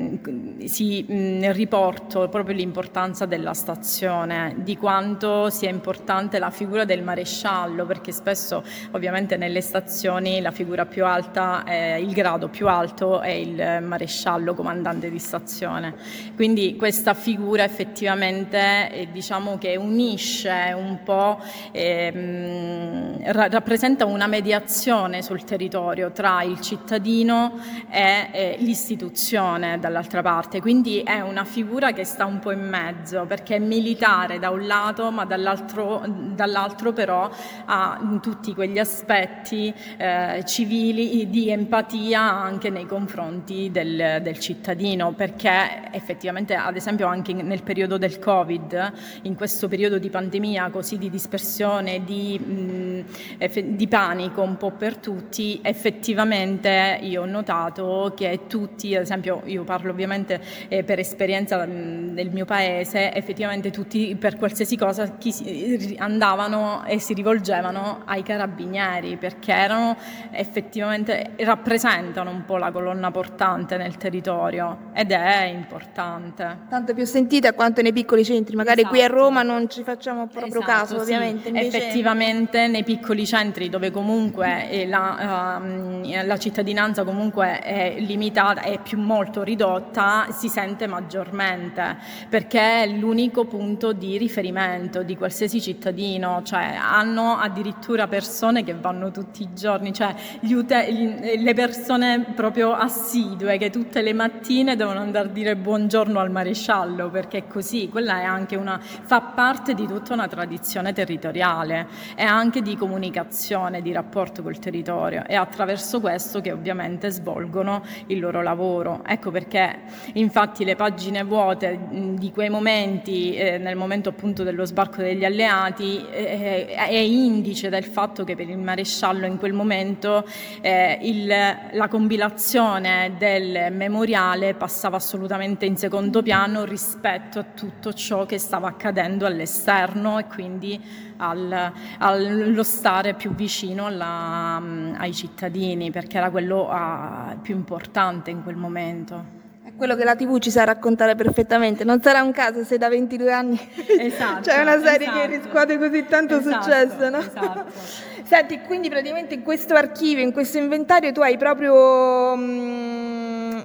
si 0.68 1.04
mh, 1.08 1.52
riporto 1.52 2.28
proprio 2.30 2.56
l'importanza 2.56 3.26
della 3.26 3.54
stazione, 3.54 4.56
di 4.58 4.78
quanto 4.78 5.50
sia 5.50 5.70
importante 5.70 6.40
la 6.40 6.50
figura 6.50 6.86
del 6.86 7.04
maresciallo, 7.04 7.86
perché 7.86 8.12
spesso 8.12 8.64
ovviamente 8.92 9.38
nelle 9.38 9.62
stazioni 9.62 10.42
la 10.42 10.52
figura 10.52 10.86
più 10.86 11.06
alta, 11.06 11.64
è, 11.64 11.96
il 11.96 12.14
grado 12.14 12.48
più 12.48 12.68
alto 12.68 13.22
è 13.22 13.30
il 13.30 13.82
maresciallo 13.82 14.54
comandante 14.54 15.10
di 15.10 15.20
stazione. 15.20 15.96
Quindi 16.36 16.76
questa 16.76 17.14
figura 17.14 17.64
effettivamente 17.64 18.92
eh, 18.92 19.08
diciamo 19.12 19.58
che 19.58 19.76
unisce 19.76 20.74
un 20.76 21.00
po', 21.04 21.40
ehm, 21.72 23.32
ra- 23.32 23.48
rappresenta 23.48 24.06
una 24.06 24.28
mediazione 24.28 25.22
sul 25.22 25.44
territorio 25.44 26.12
tra 26.12 26.44
il 26.44 26.60
cittadino 26.60 27.60
e 27.90 28.30
eh, 28.32 28.56
l'istituzione 28.60 29.80
dall'altra 29.80 30.22
parte 30.22 30.51
parte, 30.52 30.60
quindi 30.60 31.00
è 31.00 31.22
una 31.22 31.46
figura 31.46 31.94
che 31.94 32.04
sta 32.04 32.26
un 32.26 32.40
po' 32.40 32.52
in 32.52 32.68
mezzo 32.68 33.26
perché 33.26 33.56
è 33.56 33.60
militare 33.60 34.38
da 34.38 34.50
un 34.50 34.68
lato 34.68 35.10
ma 35.10 35.24
dall'altro, 35.24 36.04
dall'altro 36.06 36.92
però 36.92 37.30
ha 37.66 38.20
tutti 38.22 38.54
quegli 38.54 38.78
aspetti 38.78 39.74
eh, 39.98 40.44
civili 40.46 41.30
di 41.30 41.50
empatia 41.50 42.22
anche 42.22 42.70
nei 42.70 42.86
confronti 42.86 43.72
del, 43.72 44.20
del 44.22 44.40
cittadino 44.40 45.14
perché 45.14 45.90
effettivamente 45.92 46.56
ad 46.56 46.76
esempio 46.76 47.08
anche 47.08 47.32
nel 47.34 47.64
periodo 47.64 47.98
del 47.98 48.20
Covid, 48.20 48.94
in 49.24 49.36
questo 49.36 49.70
periodo 49.70 49.98
di 49.98 50.10
pandemia 50.10 50.70
così 50.70 50.98
di 50.98 51.10
dispersione, 51.10 52.04
di, 52.04 52.38
mh, 52.38 53.76
di 53.76 53.88
panico 53.88 54.42
un 54.42 54.58
po' 54.58 54.72
per 54.72 54.98
tutti, 54.98 55.60
effettivamente 55.64 57.00
io 57.02 57.22
ho 57.22 57.26
notato 57.26 58.12
che 58.16 58.42
tutti, 58.48 58.96
ad 58.96 59.04
esempio 59.04 59.42
io 59.46 59.64
parlo 59.64 59.92
ovviamente 59.92 60.41
eh, 60.68 60.84
per 60.84 61.00
esperienza 61.00 61.66
mh, 61.66 62.14
del 62.14 62.30
mio 62.32 62.46
paese, 62.46 63.14
effettivamente 63.14 63.70
tutti 63.72 64.16
per 64.16 64.38
qualsiasi 64.38 64.78
cosa 64.78 65.16
si, 65.20 65.96
andavano 65.98 66.84
e 66.86 67.00
si 67.00 67.14
rivolgevano 67.14 68.02
ai 68.06 68.24
carabinieri 68.24 69.18
perché 69.18 69.54
erano 69.54 69.96
effettivamente 70.32 71.32
rappresentano 71.38 72.30
un 72.30 72.46
po' 72.46 72.58
la 72.58 72.72
colonna 72.72 73.12
portante 73.12 73.78
nel 73.78 73.98
territorio 73.98 74.90
ed 74.94 75.12
è 75.12 75.44
importante. 75.46 76.60
Tanto 76.70 76.94
più 76.94 77.06
sentita 77.06 77.54
quanto 77.54 77.82
nei 77.82 77.94
piccoli 77.94 78.24
centri, 78.24 78.56
magari 78.56 78.82
esatto. 78.82 78.94
qui 78.94 79.04
a 79.04 79.06
esatto. 79.06 79.20
Roma 79.20 79.44
non 79.44 79.70
ci 79.70 79.84
facciamo 79.84 80.28
proprio 80.28 80.62
esatto, 80.62 80.66
caso, 80.66 80.98
ovviamente. 80.98 81.44
Sì. 81.44 81.48
Invece... 81.50 81.78
Effettivamente 81.78 82.68
nei 82.68 82.84
piccoli 82.84 83.26
centri 83.26 83.70
dove 83.70 83.92
comunque 83.92 84.70
eh, 84.70 84.88
la, 84.88 85.60
uh, 85.62 86.26
la, 86.26 86.38
cittadinanza 86.38 87.04
comunque 87.04 87.60
è 87.60 87.96
limitata, 88.00 88.62
è 88.62 88.80
più 88.80 88.98
molto 89.00 89.44
ridotta, 89.44 90.21
si 90.30 90.50
sente 90.50 90.88
maggiormente 90.88 91.98
perché 92.30 92.84
è 92.84 92.88
l'unico 92.88 93.46
punto 93.46 93.94
di 93.94 94.18
riferimento 94.18 95.04
di 95.04 95.18
qualsiasi 95.18 95.62
cittadino, 95.62 96.42
cioè 96.44 96.78
hanno 96.80 97.38
addirittura 97.38 98.08
persone 98.08 98.64
che 98.64 98.76
vanno 98.76 99.12
tutti 99.12 99.44
i 99.44 99.50
giorni, 99.54 99.94
cioè 99.94 100.14
ute- 100.42 101.38
le 101.38 101.54
persone 101.54 102.26
proprio 102.36 102.74
assidue 102.74 103.58
che 103.58 103.70
tutte 103.70 104.02
le 104.02 104.14
mattine 104.14 104.76
devono 104.76 105.00
andare 105.00 105.28
a 105.28 105.32
dire 105.32 105.56
buongiorno 105.56 106.20
al 106.20 106.32
maresciallo 106.32 107.10
perché 107.10 107.40
è 107.40 107.48
così, 107.48 107.90
quella 107.90 108.20
è 108.20 108.24
anche 108.24 108.56
una, 108.56 108.80
fa 108.80 109.22
parte 109.22 109.74
di 109.74 109.86
tutta 109.88 110.14
una 110.14 110.28
tradizione 110.28 110.94
territoriale 110.94 111.88
e 112.16 112.24
anche 112.24 112.62
di 112.62 112.76
comunicazione, 112.76 113.82
di 113.82 113.92
rapporto 113.92 114.42
col 114.42 114.60
territorio 114.60 115.24
e 115.28 115.36
attraverso 115.36 116.00
questo 116.00 116.42
che 116.42 116.52
ovviamente 116.52 117.10
svolgono 117.10 117.84
il 118.08 118.20
loro 118.20 118.42
lavoro. 118.42 119.02
Ecco 119.06 119.32
perché 119.32 119.80
infatti 120.14 120.64
le 120.66 120.76
pagine 120.76 121.24
vuote 121.24 121.80
di 121.90 122.32
quei 122.32 122.50
momenti, 122.50 123.34
eh, 123.36 123.58
nel 123.58 123.76
momento 123.76 124.10
appunto 124.10 124.44
dello 124.44 124.66
sbarco 124.66 125.02
degli 125.02 125.26
alleati, 125.26 126.06
eh, 126.12 126.68
è 126.68 126.90
indice 126.96 127.70
del 127.70 127.86
fatto 127.86 128.24
che 128.24 128.36
per 128.36 128.50
il 128.50 128.58
maresciallo 128.58 129.26
in 129.26 129.38
quel 129.38 129.54
momento 129.54 130.26
eh, 130.62 130.98
il, 131.02 131.28
la 131.28 131.88
compilazione 131.88 133.14
del 133.18 133.72
memoriale 133.72 134.54
passava 134.54 134.98
assolutamente 134.98 135.66
in 135.66 135.78
secondo 135.78 136.22
piano 136.22 136.64
rispetto 136.64 137.40
a 137.40 137.44
tutto 137.44 137.94
ciò 137.94 138.26
che 138.26 138.38
stava 138.38 138.68
accadendo 138.68 139.26
all'esterno 139.26 140.20
e 140.20 140.26
quindi 140.26 140.80
al, 141.18 141.72
allo 142.00 142.64
stare 142.64 143.14
più 143.14 143.34
vicino 143.34 143.86
alla, 143.86 144.62
ai 144.98 145.14
cittadini, 145.14 145.92
perché 145.92 146.18
era 146.18 146.30
quello 146.30 146.70
uh, 146.70 147.40
più 147.42 147.56
importante 147.56 148.32
in 148.32 148.44
quel 148.44 148.56
momento 148.56 149.40
quello 149.76 149.96
che 149.96 150.04
la 150.04 150.16
TV 150.16 150.38
ci 150.40 150.52
sa 150.52 150.64
raccontare 150.64 151.16
perfettamente. 151.16 151.84
Non 151.84 152.02
sarà 152.02 152.22
un 152.22 152.32
caso 152.32 152.64
se 152.64 152.78
da 152.78 152.90
22 152.90 153.32
anni 153.32 153.60
esatto, 154.00 154.42
c'è 154.42 154.62
una 154.62 154.80
serie 154.82 155.08
esatto, 155.08 155.20
che 155.20 155.38
riscuote 155.38 155.78
così 155.78 156.06
tanto 156.08 156.38
esatto, 156.40 156.64
successo, 156.64 157.10
no? 157.10 157.18
Esatto. 157.18 157.66
Senti, 158.24 158.62
quindi 158.62 158.90
praticamente 158.90 159.34
in 159.34 159.44
questo 159.44 159.74
archivio, 159.74 160.24
in 160.24 160.32
questo 160.32 160.58
inventario 160.58 161.12
tu 161.12 161.22
hai 161.22 161.38
proprio... 161.38 162.36
Mh, 162.36 162.42
mm, 162.42 163.60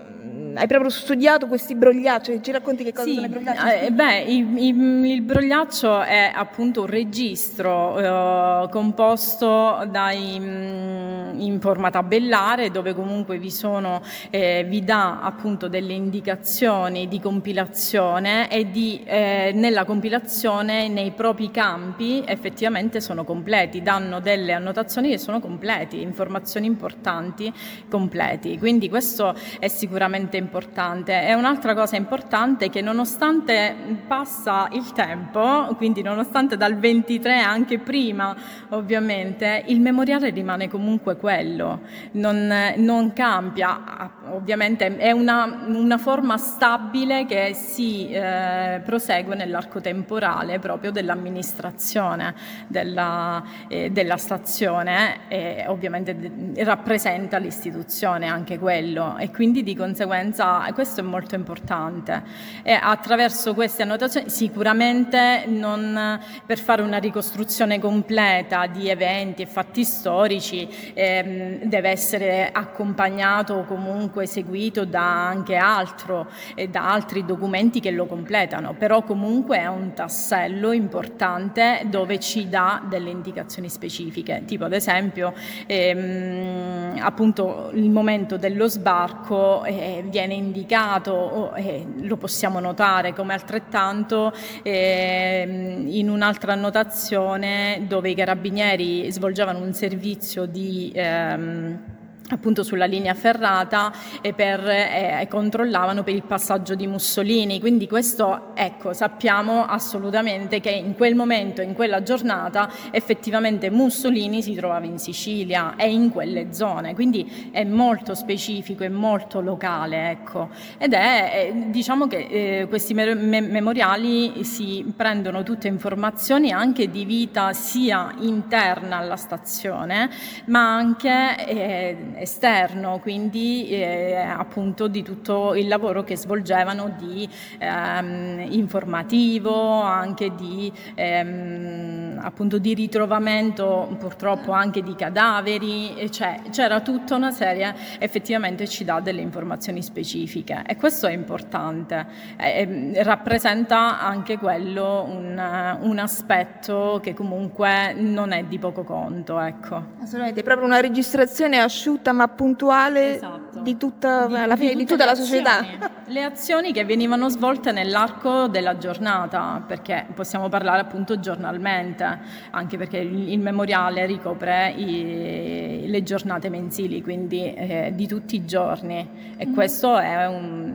hai 0.57 0.67
proprio 0.67 0.89
studiato 0.89 1.47
questi 1.47 1.75
brogliacci, 1.75 2.41
ci 2.43 2.51
racconti 2.51 2.83
che 2.83 2.93
cosa 2.93 3.07
sì, 3.07 3.15
sono 3.15 3.27
i 3.27 3.29
brogliacci? 3.29 3.85
Eh, 3.85 3.91
beh, 3.93 4.21
il, 4.23 4.59
il, 4.59 5.05
il, 5.05 5.23
brogliaccio 5.23 6.01
è 6.01 6.33
appunto 6.35 6.83
un 6.83 6.87
registro 6.87 7.99
eh, 7.99 8.69
composto 8.71 9.87
dai, 9.91 10.39
mm, 10.41 11.41
in 11.41 11.59
forma 11.61 11.91
tabellare 11.91 12.71
dove 12.71 12.95
comunque 12.95 13.39
vi 13.39 13.51
sono, 13.51 14.01
eh, 14.31 14.65
vi 14.67 14.83
dà 14.83 15.21
appunto 15.21 15.69
delle 15.69 15.93
indicazioni 15.93 17.07
di 17.07 17.21
compilazione 17.21 18.51
e 18.51 18.71
di, 18.71 19.03
eh, 19.05 19.53
nella 19.55 19.85
compilazione 19.85 20.89
nei 20.89 21.11
propri 21.11 21.51
campi 21.51 22.23
effettivamente 22.27 23.01
sono 23.03 23.25
completi, 23.25 23.83
danno 23.83 24.21
delle 24.21 24.53
annotazioni 24.53 25.11
che 25.11 25.19
sono 25.19 25.39
completi, 25.39 26.01
informazioni 26.01 26.67
importanti 26.67 27.53
completi. 27.91 28.59
Quindi 28.59 28.89
questo 28.89 29.35
è 29.59 29.69
sicuramente 29.69 30.29
importante 30.29 30.45
importante. 30.47 31.27
E 31.27 31.35
un'altra 31.35 31.75
cosa 31.75 31.97
importante 31.97 32.67
è 32.67 32.71
che 32.71 32.81
nonostante 32.81 33.75
passa 34.07 34.69
il 34.73 34.93
tempo, 34.93 35.75
quindi 35.77 36.03
nonostante 36.03 36.57
dal 36.57 36.77
23 36.77 37.41
anche 37.41 37.79
prima 37.79 38.35
ovviamente, 38.71 39.65
il 39.67 39.81
memoriale 39.81 40.31
rimane 40.31 40.69
comunque 40.69 41.17
quello, 41.17 41.81
non, 42.13 42.53
non 42.77 43.13
cambia, 43.13 44.13
ovviamente 44.31 44.97
è 44.97 45.11
una, 45.11 45.65
una, 45.67 45.99
forma 45.99 46.37
stabile 46.37 47.25
che 47.27 47.53
si 47.55 48.11
eh, 48.11 48.81
prosegue 48.85 49.35
nell'arco 49.35 49.81
temporale 49.81 50.59
proprio 50.59 50.91
dell'amministrazione 50.91 52.35
della, 52.67 53.43
eh, 53.69 53.91
della 53.91 54.17
stazione 54.17 55.29
e 55.29 55.65
ovviamente 55.67 56.15
rappresenta 56.59 57.39
l'istituzione 57.39 58.27
anche 58.27 58.59
quello. 58.59 59.17
E 59.19 59.31
quindi 59.31 59.63
di 59.63 59.75
conseguenza 59.75 60.36
conseguenza, 60.37 60.71
questo 60.75 61.01
è 61.01 61.03
molto 61.03 61.35
importante, 61.35 62.23
e 62.63 62.73
attraverso 62.73 63.55
queste 63.55 63.83
annotazioni 63.83 64.29
sicuramente 64.29 65.45
non 65.47 66.21
per 66.45 66.59
fare 66.59 66.83
una 66.83 66.99
ricostruzione 66.99 67.79
completa 67.79 68.67
di 68.67 68.89
eventi 68.89 69.43
e 69.43 69.47
fatti 69.47 69.85
storici 69.85 70.69
ehm, 70.93 71.65
deve 71.65 71.89
essere 71.91 72.51
accompagnato 72.53 73.55
o 73.55 73.65
comunque 73.65 74.27
seguito 74.27 74.85
da 74.85 75.27
anche 75.27 75.57
altro 75.57 76.29
e 76.55 76.69
da 76.69 76.93
altri 76.93 77.25
documenti 77.25 77.81
che 77.81 77.91
lo 77.91 78.07
completano, 78.07 78.75
però 78.75 79.03
comunque 79.03 79.59
è 79.59 79.67
un 79.67 79.95
tassello 79.95 80.73
importante 80.73 81.83
dove 81.87 82.21
ci 82.21 82.49
dà 82.49 82.83
delle 82.87 83.11
indicazioni 83.11 83.69
specifiche, 83.69 84.43
tipo 84.45 84.65
ad 84.65 84.73
esempio 84.73 85.33
ehm, 85.67 86.99
appunto 87.01 87.71
il 87.73 87.91
momento 87.91 88.37
dello 88.37 88.69
sbarco 88.69 89.65
eh, 89.65 90.05
viene 90.07 90.26
viene 90.27 90.35
indicato, 90.35 91.55
eh, 91.55 91.87
lo 92.01 92.17
possiamo 92.17 92.59
notare 92.59 93.15
come 93.15 93.33
altrettanto 93.33 94.33
eh, 94.63 95.85
in 95.87 96.11
un'altra 96.11 96.53
annotazione 96.53 97.85
dove 97.87 98.11
i 98.11 98.15
carabinieri 98.15 99.11
svolgevano 99.13 99.61
un 99.61 99.73
servizio 99.73 100.47
di... 100.47 100.93
Ehm, 100.95 101.95
appunto 102.31 102.63
sulla 102.63 102.87
linea 102.87 103.15
ferrata 103.15 103.93
e 104.21 104.33
per, 104.33 104.67
eh, 104.69 105.27
controllavano 105.29 106.03
per 106.03 106.15
il 106.15 106.23
passaggio 106.23 106.75
di 106.75 106.87
Mussolini. 106.87 107.61
Quindi 107.61 107.87
questo, 107.87 108.55
ecco, 108.55 108.93
sappiamo 108.93 109.65
assolutamente 109.65 110.61
che 110.61 110.71
in 110.71 110.95
quel 110.95 111.15
momento, 111.15 111.63
in 111.63 111.75
quella 111.75 112.03
giornata, 112.03 112.71
effettivamente 112.91 113.71
Mussolini 113.71 114.43
si 114.43 114.55
trovava 114.55 114.87
in 114.87 114.99
Sicilia 114.99 115.77
e 115.77 115.91
in 115.91 116.11
quelle 116.11 116.53
zone, 116.53 116.95
quindi 116.95 117.51
è 117.53 117.65
molto 117.65 118.15
specifico 118.15 118.85
e 118.85 118.89
molto 118.89 119.41
locale, 119.41 120.11
ecco. 120.11 120.49
Ed 120.79 120.93
è, 120.95 121.53
diciamo 121.67 122.07
che 122.07 122.27
eh, 122.29 122.67
questi 122.69 122.95
me- 122.95 123.15
memoriali 123.15 124.45
si 124.45 124.93
prendono 124.97 125.43
tutte 125.43 125.69
informazioni 125.69 126.53
anche 126.53 126.91
di 126.91 127.05
vita 127.05 127.53
sia 127.53 128.15
interna 128.21 128.99
alla 128.99 129.17
stazione, 129.17 130.11
ma 130.47 130.75
anche 130.75 131.47
eh, 131.47 131.97
esterno, 132.17 132.99
quindi 133.01 133.69
eh, 133.69 134.17
appunto 134.17 134.89
di 134.89 135.03
tutto 135.03 135.55
il 135.55 135.69
lavoro 135.69 136.03
che 136.03 136.17
svolgevano 136.17 136.95
di 136.99 137.29
ehm, 137.59 138.47
informativo, 138.51 139.81
anche 139.81 140.35
di, 140.35 140.73
ehm, 140.95 142.19
appunto 142.23 142.59
di 142.59 142.75
ritrovamento 142.75 143.95
purtroppo 143.99 144.53
anche 144.53 144.83
di 144.83 144.95
cadaveri, 144.95 146.11
cioè, 146.11 146.41
c'era 146.51 146.81
tutta 146.81 147.15
una 147.15 147.31
serie, 147.31 147.75
effettivamente 147.99 148.67
ci 148.67 148.85
dà 148.85 149.01
delle 149.01 149.21
informazioni 149.21 149.83
specifiche 149.83 150.63
e 150.67 150.77
questo 150.77 151.07
è 151.07 151.13
importante, 151.13 152.07
eh, 152.37 152.93
rappresenta 153.03 154.01
anche 154.01 154.39
quello 154.39 155.05
un, 155.09 155.79
un, 155.81 155.99
aspetto 155.99 157.01
che 157.03 157.15
comunque 157.15 157.95
non 157.95 158.33
è 158.33 158.45
di 158.45 158.59
poco 158.59 158.85
conto. 158.85 159.41
Ecco. 159.41 159.83
Assolutamente, 160.01 160.41
è 160.41 160.43
proprio 160.43 160.67
una 160.67 160.81
registrazione 160.81 161.59
asciutta 161.59 162.06
ma 162.13 162.29
puntuale 162.29 163.17
esatto. 163.17 163.61
di 163.61 163.77
tutta, 163.77 164.27
di, 164.27 164.35
alla 164.35 164.57
fine, 164.57 164.71
di, 164.71 164.77
di 164.79 164.87
tutta 164.87 165.05
la 165.05 165.15
società. 165.15 165.65
le 166.07 166.23
azioni 166.23 166.73
che 166.73 166.85
venivano 166.85 167.29
svolte 167.29 167.73
nell'arco 167.73 168.47
della 168.47 168.79
giornata, 168.79 169.63
perché 169.67 170.07
possiamo 170.15 170.49
parlare 170.49 170.81
appunto 170.81 171.19
giornalmente, 171.19 172.19
anche 172.51 172.77
perché 172.77 172.99
il, 172.99 173.33
il 173.33 173.41
memoriale 173.41 174.07
ricopre 174.07 174.73
i, 174.77 175.85
le 175.87 176.03
giornate 176.03 176.49
mensili, 176.49 177.03
quindi 177.03 177.53
eh, 177.55 177.93
di 177.95 178.07
tutti 178.07 178.37
i 178.37 178.45
giorni 178.45 179.35
e 179.37 179.47
mm. 179.47 179.55
questo 179.55 179.99
è, 179.99 180.27
un, 180.27 180.75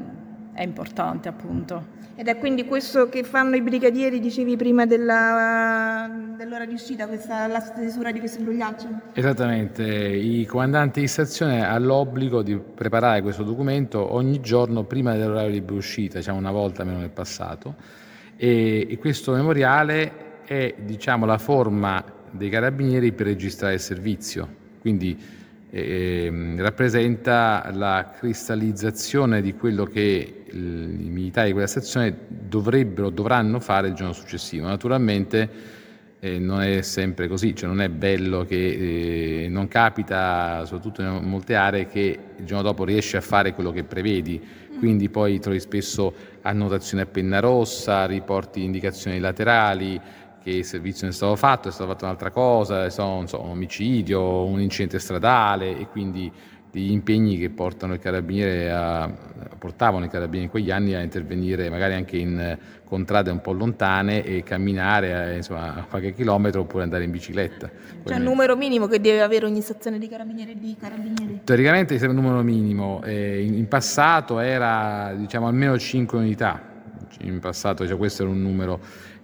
è 0.54 0.64
importante 0.64 1.28
appunto. 1.28 2.00
Ed 2.16 2.28
è 2.28 2.38
quindi 2.38 2.66
questo 2.66 3.10
che 3.10 3.24
fanno 3.24 3.56
i 3.56 3.62
brigadieri, 3.62 4.20
dicevi 4.20 4.56
prima 4.56 4.86
della, 4.86 6.08
dell'ora 6.38 6.66
di 6.66 6.74
uscita, 6.74 7.08
questa, 7.08 7.48
la 7.48 7.62
stesura 7.62 8.12
di 8.12 8.20
questo 8.20 8.40
imbrogliaggio? 8.40 8.88
Esattamente, 9.14 9.84
i 9.84 10.46
comandanti 10.46 11.00
di 11.00 11.08
stazione 11.08 11.66
hanno 11.66 11.86
l'obbligo 11.86 12.44
di 12.44 12.56
preparare 12.58 13.22
questo 13.22 13.44
documento 13.44 14.14
ogni 14.14 14.40
giorno 14.42 14.84
prima 14.84 15.16
dell'orario 15.16 15.60
di 15.60 15.74
uscita, 15.74 16.18
diciamo 16.20 16.38
una 16.38 16.52
volta 16.52 16.84
meno 16.84 17.00
nel 17.00 17.10
passato, 17.10 17.76
e, 18.36 18.86
e 18.90 18.98
questo 18.98 19.32
memoriale 19.32 20.44
è 20.44 20.76
diciamo, 20.78 21.26
la 21.26 21.38
forma 21.38 22.04
dei 22.30 22.50
carabinieri 22.50 23.14
per 23.14 23.28
registrare 23.28 23.76
il 23.76 23.80
servizio, 23.80 24.48
quindi 24.80 25.18
eh, 25.72 26.54
rappresenta 26.58 27.70
la 27.74 28.12
cristallizzazione 28.18 29.42
di 29.42 29.54
quello 29.56 29.86
che 29.86 30.44
i 30.52 30.58
militari 30.58 31.48
di 31.48 31.54
quella 31.54 31.68
stazione 31.68 32.14
dovrebbero, 32.28 33.10
dovranno 33.10 33.60
fare 33.62 33.88
il 33.88 33.94
giorno 33.94 34.12
successivo. 34.12 34.68
Naturalmente 34.68 35.50
eh, 36.20 36.40
non 36.40 36.62
è 36.62 36.82
sempre 36.82 37.30
così, 37.30 37.56
cioè 37.56 37.70
non 37.70 37.80
è 37.80 37.88
bello 37.88 38.44
che 38.44 39.46
eh, 39.46 39.48
non 39.48 39.70
capita, 39.70 40.66
soprattutto 40.66 41.02
in 41.02 41.24
molte 41.24 41.56
aree, 41.56 41.88
che 41.88 42.20
il 42.36 42.46
giorno 42.46 42.64
dopo 42.64 42.84
riesci 42.84 43.16
a 43.16 43.22
fare 43.22 43.54
quello 43.54 43.72
che 43.72 43.84
prevedi, 43.86 44.40
quindi 44.78 45.10
poi 45.10 45.40
trovi 45.40 45.60
spesso 45.62 46.14
annotazioni 46.42 47.04
a 47.04 47.06
penna 47.06 47.40
rossa, 47.40 48.06
riporti 48.06 48.64
indicazioni 48.64 49.20
laterali, 49.20 50.00
che 50.44 50.50
il 50.50 50.66
servizio 50.66 51.04
non 51.04 51.12
è 51.12 51.16
stato 51.16 51.36
fatto, 51.36 51.68
è 51.70 51.72
stata 51.72 51.92
fatta 51.92 52.06
un'altra 52.06 52.32
cosa, 52.32 52.86
è 52.86 52.90
stato 52.90 53.28
so, 53.28 53.42
un 53.42 53.50
omicidio, 53.50 54.46
un 54.46 54.60
incidente 54.60 55.00
stradale 55.00 55.78
e 55.78 55.88
quindi 55.88 56.32
degli 56.72 56.92
impegni 56.92 57.38
che 57.38 57.50
portano 57.50 57.94
il 57.94 58.00
carabiniere 58.00 58.72
a, 58.72 59.12
portavano 59.60 60.06
i 60.06 60.08
carabinieri 60.08 60.46
in 60.46 60.50
quegli 60.50 60.72
anni 60.72 60.94
a 60.94 61.02
intervenire 61.02 61.70
magari 61.70 61.96
anche 61.96 62.16
in 62.16 62.58
contrade 62.86 63.30
un 63.30 63.42
po' 63.42 63.52
lontane 63.52 64.24
e 64.24 64.42
camminare 64.44 65.36
insomma, 65.36 65.86
qualche 65.90 66.14
chilometro 66.14 66.62
oppure 66.62 66.84
andare 66.84 67.04
in 67.04 67.12
bicicletta. 67.12 67.70
C'è 68.06 68.16
un 68.16 68.24
numero 68.24 68.56
minimo 68.56 68.88
che 68.88 69.02
deve 69.02 69.22
avere 69.22 69.46
ogni 69.46 69.62
stazione 69.62 70.00
di 70.00 70.08
carabinieri 70.08 70.58
di 70.58 70.76
carabinieri? 70.80 71.42
Teoricamente 71.44 71.98
c'è 71.98 72.08
un 72.08 72.16
numero 72.16 72.42
minimo, 72.42 73.02
eh, 73.04 73.44
in, 73.44 73.56
in, 73.56 73.68
passato 73.68 74.40
era 74.40 75.14
diciamo 75.16 75.48
almeno 75.48 75.78
5 75.78 76.18
unità, 76.18 76.62
in 77.20 77.40
passato 77.40 77.86
cioè, 77.86 77.98
questo 77.98 78.24
era 78.24 78.32
un 78.32 78.42
numero 78.42 78.80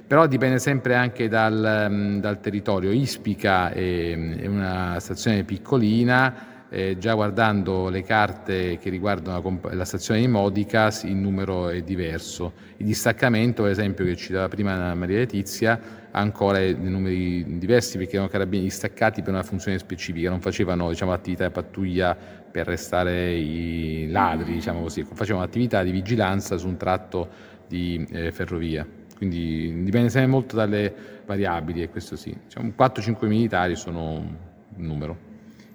però 0.08 0.26
dipende 0.26 0.58
sempre 0.58 0.96
anche 0.96 1.28
dal, 1.28 2.18
dal 2.22 2.40
territorio. 2.40 2.92
Ispica 2.92 3.72
è, 3.72 4.18
è, 4.18 4.48
una 4.48 4.98
stazione 5.00 5.44
piccolina, 5.44 6.66
eh, 6.70 6.98
già 6.98 7.14
guardando 7.14 7.90
le 7.90 8.04
carte 8.04 8.78
che 8.78 8.90
riguardano 8.90 9.60
la, 9.64 9.74
la, 9.74 9.86
stazione 9.86 10.22
di 10.22 10.28
Modica 10.28 10.90
il 11.04 11.16
numero 11.16 11.68
è 11.68 11.82
diverso. 11.82 12.54
Il 12.78 12.86
distaccamento, 12.86 13.64
per 13.64 13.72
esempio, 13.72 14.06
che 14.06 14.16
citava 14.16 14.48
prima 14.48 14.94
Maria 14.96 15.18
Letizia, 15.18 15.80
ha 16.10 16.20
ancora 16.20 16.60
dei 16.60 16.78
numeri 16.80 17.58
diversi 17.58 17.98
perché 17.98 18.14
erano 18.14 18.30
carabinieri 18.30 18.70
distaccati 18.70 19.22
per 19.22 19.34
una 19.34 19.44
funzione 19.44 19.78
specifica, 19.78 20.30
non 20.30 20.40
facevano 20.40 20.88
diciamo, 20.88 21.12
attività 21.12 21.46
di 21.46 21.52
pattuglia 21.52 22.16
per 22.50 22.66
arrestare 22.66 23.34
i 23.34 24.08
ladri, 24.10 24.54
diciamo 24.54 24.88
facevano 24.88 25.44
attività 25.44 25.84
di 25.84 25.92
vigilanza 25.92 26.56
su 26.56 26.68
un 26.68 26.78
tratto 26.78 27.28
di 27.68 28.08
eh, 28.10 28.32
ferrovia 28.32 28.97
quindi 29.18 29.84
dipende 29.84 30.10
sempre 30.10 30.30
molto 30.30 30.56
dalle 30.56 30.94
variabili 31.26 31.82
e 31.82 31.90
questo 31.90 32.16
sì. 32.16 32.36
Diciamo, 32.46 32.72
4-5 32.78 33.26
militari 33.26 33.76
sono 33.76 34.12
un 34.14 34.86
numero. 34.86 35.26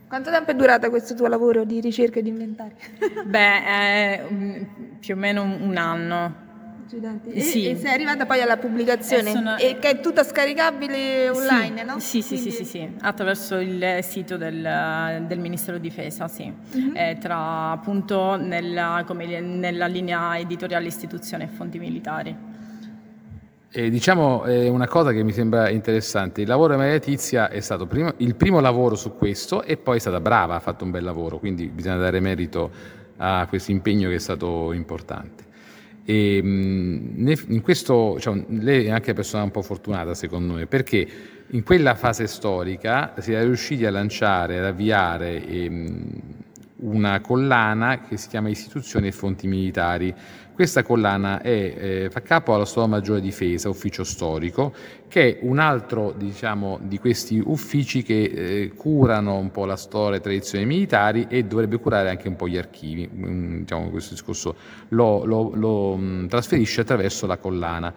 Quanto 0.07 0.31
tempo 0.31 0.53
è 0.53 0.55
durato 0.55 0.91
questo 0.91 1.15
tuo 1.15 1.27
lavoro 1.27 1.65
di 1.65 1.81
ricerca 1.81 2.21
e 2.21 2.23
di 2.23 2.29
inventario? 2.29 2.77
Beh, 3.27 4.13
eh, 4.13 4.67
più 5.01 5.15
o 5.15 5.17
meno 5.17 5.43
un 5.43 5.77
anno. 5.77 6.51
E, 7.25 7.41
sì. 7.41 7.71
e 7.71 7.77
sei 7.77 7.95
arrivata 7.95 8.27
poi 8.27 8.43
alla 8.43 8.59
pubblicazione, 8.59 9.31
e, 9.31 9.33
sono... 9.33 9.57
e 9.57 9.79
che 9.79 9.89
è 9.89 10.01
tutta 10.01 10.23
scaricabile 10.23 11.31
online, 11.31 11.79
sì. 11.79 11.85
no? 11.87 11.99
Sì, 11.99 12.21
sì, 12.21 12.35
Quindi... 12.35 12.51
sì, 12.51 12.57
sì, 12.57 12.65
sì, 12.65 12.89
attraverso 13.01 13.59
il 13.61 13.99
sito 14.03 14.37
del, 14.37 15.25
del 15.27 15.39
Ministero 15.39 15.79
di 15.79 15.89
Difesa, 15.89 16.29
sì. 16.29 16.53
Mm-hmm. 16.77 16.95
Eh, 16.95 17.17
tra 17.19 17.71
appunto 17.71 18.37
nella, 18.37 19.05
come, 19.07 19.41
nella 19.41 19.87
linea 19.87 20.39
editoriale 20.39 20.87
istituzione 20.87 21.45
e 21.45 21.47
fonti 21.49 21.79
militari. 21.79 22.52
E 23.75 23.89
diciamo 23.89 24.45
eh, 24.45 24.69
una 24.69 24.87
cosa 24.87 25.13
che 25.13 25.23
mi 25.23 25.33
sembra 25.33 25.71
interessante, 25.71 26.43
il 26.43 26.47
lavoro 26.47 26.75
di 26.75 26.79
Maria 26.79 26.93
Letizia 26.93 27.49
è 27.49 27.61
stato 27.61 27.87
prima, 27.87 28.13
il 28.19 28.35
primo 28.35 28.61
lavoro 28.61 28.97
su 28.97 29.17
questo 29.17 29.63
e 29.63 29.79
poi 29.79 29.97
è 29.97 29.99
stata 29.99 30.21
brava, 30.21 30.57
ha 30.57 30.61
fatto 30.61 30.85
un 30.85 30.91
bel 30.91 31.03
lavoro, 31.03 31.39
quindi 31.39 31.69
bisogna 31.69 31.97
dare 31.97 32.21
merito 32.21 32.71
a 33.17 33.47
questo 33.49 33.71
impegno 33.71 34.11
che 34.11 34.17
è 34.17 34.19
stato 34.19 34.75
importante. 34.75 35.45
E, 36.05 36.37
in 36.37 37.61
questo, 37.63 38.13
diciamo, 38.17 38.45
lei 38.49 38.85
è 38.85 38.91
anche 38.91 39.07
una 39.07 39.15
persona 39.15 39.43
un 39.45 39.51
po' 39.51 39.63
fortunata 39.63 40.13
secondo 40.13 40.53
me, 40.53 40.67
perché 40.67 41.09
in 41.47 41.63
quella 41.63 41.95
fase 41.95 42.27
storica 42.27 43.15
si 43.21 43.33
è 43.33 43.43
riusciti 43.43 43.87
a 43.87 43.91
lanciare, 43.91 44.59
ad 44.59 44.67
avviare 44.67 45.47
ehm, 45.47 46.21
una 46.83 47.21
collana 47.21 48.01
che 48.01 48.17
si 48.17 48.29
chiama 48.29 48.49
Istituzioni 48.49 49.09
e 49.09 49.13
Fonti 49.13 49.47
Militari, 49.47 50.15
questa 50.53 50.83
collana 50.83 51.41
è, 51.41 51.49
eh, 51.49 52.09
fa 52.11 52.21
capo 52.23 52.55
alla 52.55 52.65
Stato 52.65 52.87
Maggiore 52.87 53.21
Difesa, 53.21 53.69
ufficio 53.69 54.05
storico, 54.05 54.73
che 55.09 55.39
è 55.39 55.39
un 55.43 55.59
altro 55.59 56.13
diciamo, 56.17 56.79
di 56.83 56.99
questi 56.99 57.43
uffici 57.45 58.03
che 58.03 58.23
eh, 58.23 58.73
curano 58.77 59.39
un 59.39 59.51
po' 59.51 59.65
la 59.65 59.77
storia 59.77 60.19
e 60.19 60.21
tradizioni 60.21 60.67
militari 60.67 61.27
e 61.29 61.45
dovrebbe 61.45 61.79
curare 61.79 62.11
anche 62.11 62.29
un 62.29 62.37
po' 62.37 62.49
gli 62.49 62.59
archivi. 62.59 63.09
Mm, 63.13 63.59
diciamo, 63.61 63.91
questo 63.91 64.15
discorso 64.15 64.55
lo, 64.89 65.25
lo, 65.25 65.53
lo 65.55 65.97
mh, 65.97 66.05
mm, 66.05 66.27
trasferisce 66.27 66.83
attraverso 66.83 67.27
la 67.27 67.39
collana. 67.39 67.95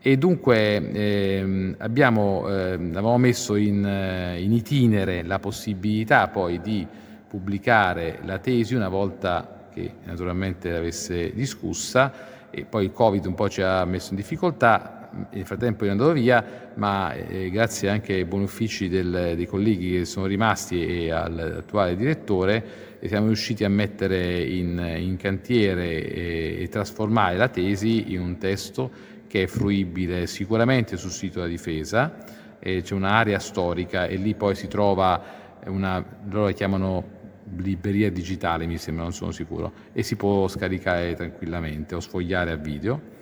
E 0.00 0.18
dunque 0.18 0.92
ehm, 0.92 1.76
abbiamo, 1.78 2.46
eh, 2.46 2.74
avevamo 2.74 3.16
messo 3.16 3.56
in, 3.56 3.82
eh, 3.82 4.42
in 4.42 4.52
itinere 4.52 5.22
la 5.22 5.38
possibilità 5.38 6.28
poi 6.28 6.60
di 6.60 6.86
pubblicare 7.26 8.20
la 8.24 8.38
tesi 8.38 8.74
una 8.74 8.90
volta 8.90 9.63
che 9.74 9.90
naturalmente 10.04 10.70
l'avesse 10.70 11.34
discussa 11.34 12.32
e 12.50 12.64
poi 12.64 12.84
il 12.84 12.92
Covid 12.92 13.26
un 13.26 13.34
po' 13.34 13.48
ci 13.48 13.60
ha 13.62 13.84
messo 13.84 14.10
in 14.10 14.16
difficoltà, 14.16 15.10
nel 15.30 15.44
frattempo 15.44 15.84
io 15.84 15.90
andato 15.90 16.12
via, 16.12 16.70
ma 16.74 17.12
eh, 17.12 17.50
grazie 17.50 17.88
anche 17.88 18.14
ai 18.14 18.24
buoni 18.24 18.44
uffici 18.44 18.88
del, 18.88 19.32
dei 19.34 19.46
colleghi 19.46 19.98
che 19.98 20.04
sono 20.04 20.26
rimasti 20.26 20.84
e 20.86 21.10
all'attuale 21.10 21.96
direttore 21.96 22.92
siamo 23.06 23.26
riusciti 23.26 23.64
a 23.64 23.68
mettere 23.68 24.42
in, 24.42 24.78
in 24.98 25.16
cantiere 25.16 26.08
e, 26.08 26.62
e, 26.62 26.68
trasformare 26.68 27.36
la 27.36 27.48
tesi 27.48 28.12
in 28.14 28.20
un 28.20 28.38
testo 28.38 28.90
che 29.26 29.42
è 29.42 29.46
fruibile 29.46 30.26
sicuramente 30.26 30.96
sul 30.96 31.10
sito 31.10 31.40
della 31.40 31.50
difesa, 31.50 32.14
c'è 32.60 32.94
un'area 32.94 33.38
storica 33.40 34.06
e 34.06 34.16
lì 34.16 34.34
poi 34.34 34.54
si 34.54 34.68
trova 34.68 35.22
una, 35.66 36.02
loro 36.30 36.46
la 36.46 36.52
chiamano 36.52 37.13
libreria 37.56 38.10
digitale, 38.10 38.66
mi 38.66 38.78
sembra, 38.78 39.04
non 39.04 39.12
sono 39.12 39.30
sicuro, 39.30 39.72
e 39.92 40.02
si 40.02 40.16
può 40.16 40.48
scaricare 40.48 41.14
tranquillamente 41.14 41.94
o 41.94 42.00
sfogliare 42.00 42.52
a 42.52 42.56
video. 42.56 43.12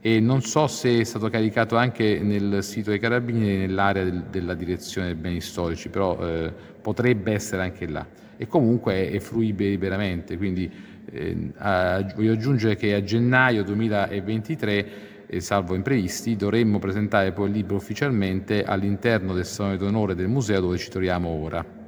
E 0.00 0.18
non 0.18 0.42
so 0.42 0.66
se 0.66 1.00
è 1.00 1.04
stato 1.04 1.28
caricato 1.28 1.76
anche 1.76 2.18
nel 2.20 2.64
sito 2.64 2.90
dei 2.90 2.98
Carabinieri 2.98 3.58
nell'area 3.58 4.02
del, 4.02 4.24
della 4.30 4.54
direzione 4.54 5.08
dei 5.08 5.16
beni 5.16 5.40
storici, 5.40 5.88
però 5.90 6.18
eh, 6.18 6.52
potrebbe 6.80 7.32
essere 7.32 7.62
anche 7.62 7.86
là. 7.86 8.04
E 8.36 8.48
comunque 8.48 8.94
è, 8.94 9.12
è 9.12 9.20
fruibile 9.20 9.70
liberamente, 9.70 10.36
quindi 10.36 10.68
eh, 11.10 11.52
a, 11.56 12.04
voglio 12.16 12.32
aggiungere 12.32 12.74
che 12.74 12.94
a 12.94 13.02
gennaio 13.02 13.62
2023 13.62 14.86
eh, 15.26 15.40
salvo 15.40 15.74
imprevisti, 15.74 16.36
dovremmo 16.36 16.78
presentare 16.78 17.32
poi 17.32 17.48
il 17.48 17.54
libro 17.54 17.76
ufficialmente 17.76 18.64
all'interno 18.64 19.32
del 19.32 19.46
Salone 19.46 19.76
d'Onore 19.76 20.14
del 20.14 20.28
museo 20.28 20.60
dove 20.60 20.76
ci 20.76 20.90
troviamo 20.90 21.28
ora. 21.28 21.81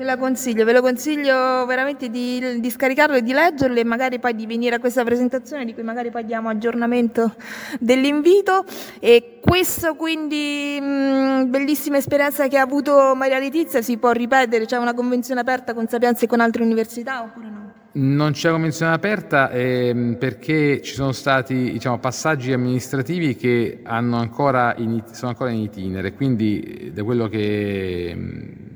Ve 0.00 0.06
la 0.06 0.16
consiglio, 0.16 0.64
ve 0.64 0.72
lo 0.72 0.80
consiglio 0.80 1.66
veramente 1.66 2.08
di, 2.08 2.58
di, 2.58 2.70
scaricarlo 2.70 3.16
e 3.16 3.22
di 3.22 3.34
leggerlo 3.34 3.78
e 3.78 3.84
magari 3.84 4.18
poi 4.18 4.34
di 4.34 4.46
venire 4.46 4.76
a 4.76 4.78
questa 4.78 5.04
presentazione 5.04 5.66
di 5.66 5.74
cui 5.74 5.82
magari 5.82 6.10
poi 6.10 6.24
diamo 6.24 6.48
aggiornamento 6.48 7.34
dell'invito. 7.78 8.64
E 8.98 9.40
questa 9.42 9.92
quindi 9.92 10.80
mh, 10.80 11.50
bellissima 11.50 11.98
esperienza 11.98 12.48
che 12.48 12.56
ha 12.56 12.62
avuto 12.62 13.12
Maria 13.14 13.38
Letizia 13.38 13.82
si 13.82 13.98
può 13.98 14.12
ripetere? 14.12 14.64
C'è 14.64 14.78
una 14.78 14.94
convenzione 14.94 15.40
aperta 15.40 15.74
con 15.74 15.86
Sapienza 15.86 16.24
e 16.24 16.28
con 16.28 16.40
altre 16.40 16.62
università 16.62 17.20
oppure 17.20 17.50
no? 17.50 17.59
Non 17.92 18.30
c'è 18.30 18.52
convenzione 18.52 18.92
aperta 18.92 19.50
eh, 19.50 20.14
perché 20.16 20.80
ci 20.80 20.94
sono 20.94 21.10
stati 21.10 21.72
diciamo, 21.72 21.98
passaggi 21.98 22.52
amministrativi 22.52 23.34
che 23.34 23.80
ancora 23.82 24.76
in, 24.76 25.02
sono 25.10 25.30
ancora 25.30 25.50
in 25.50 25.62
itinere, 25.62 26.12
quindi 26.12 26.92
da 26.94 27.02
quello 27.02 27.26
che 27.26 28.16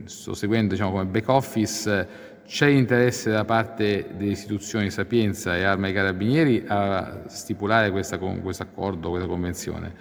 sto 0.07 0.35
seguendo 0.35 0.73
diciamo, 0.75 0.91
come 0.91 1.05
back 1.05 1.29
office 1.29 2.09
c'è 2.45 2.67
interesse 2.67 3.31
da 3.31 3.45
parte 3.45 4.07
delle 4.17 4.33
istituzioni 4.33 4.91
Sapienza 4.91 5.57
e 5.57 5.63
Arma 5.63 5.87
ai 5.87 5.93
Carabinieri 5.93 6.65
a 6.67 7.23
stipulare 7.29 7.93
questo 7.93 8.17
accordo, 8.17 9.11
questa 9.11 9.29
convenzione. 9.29 9.95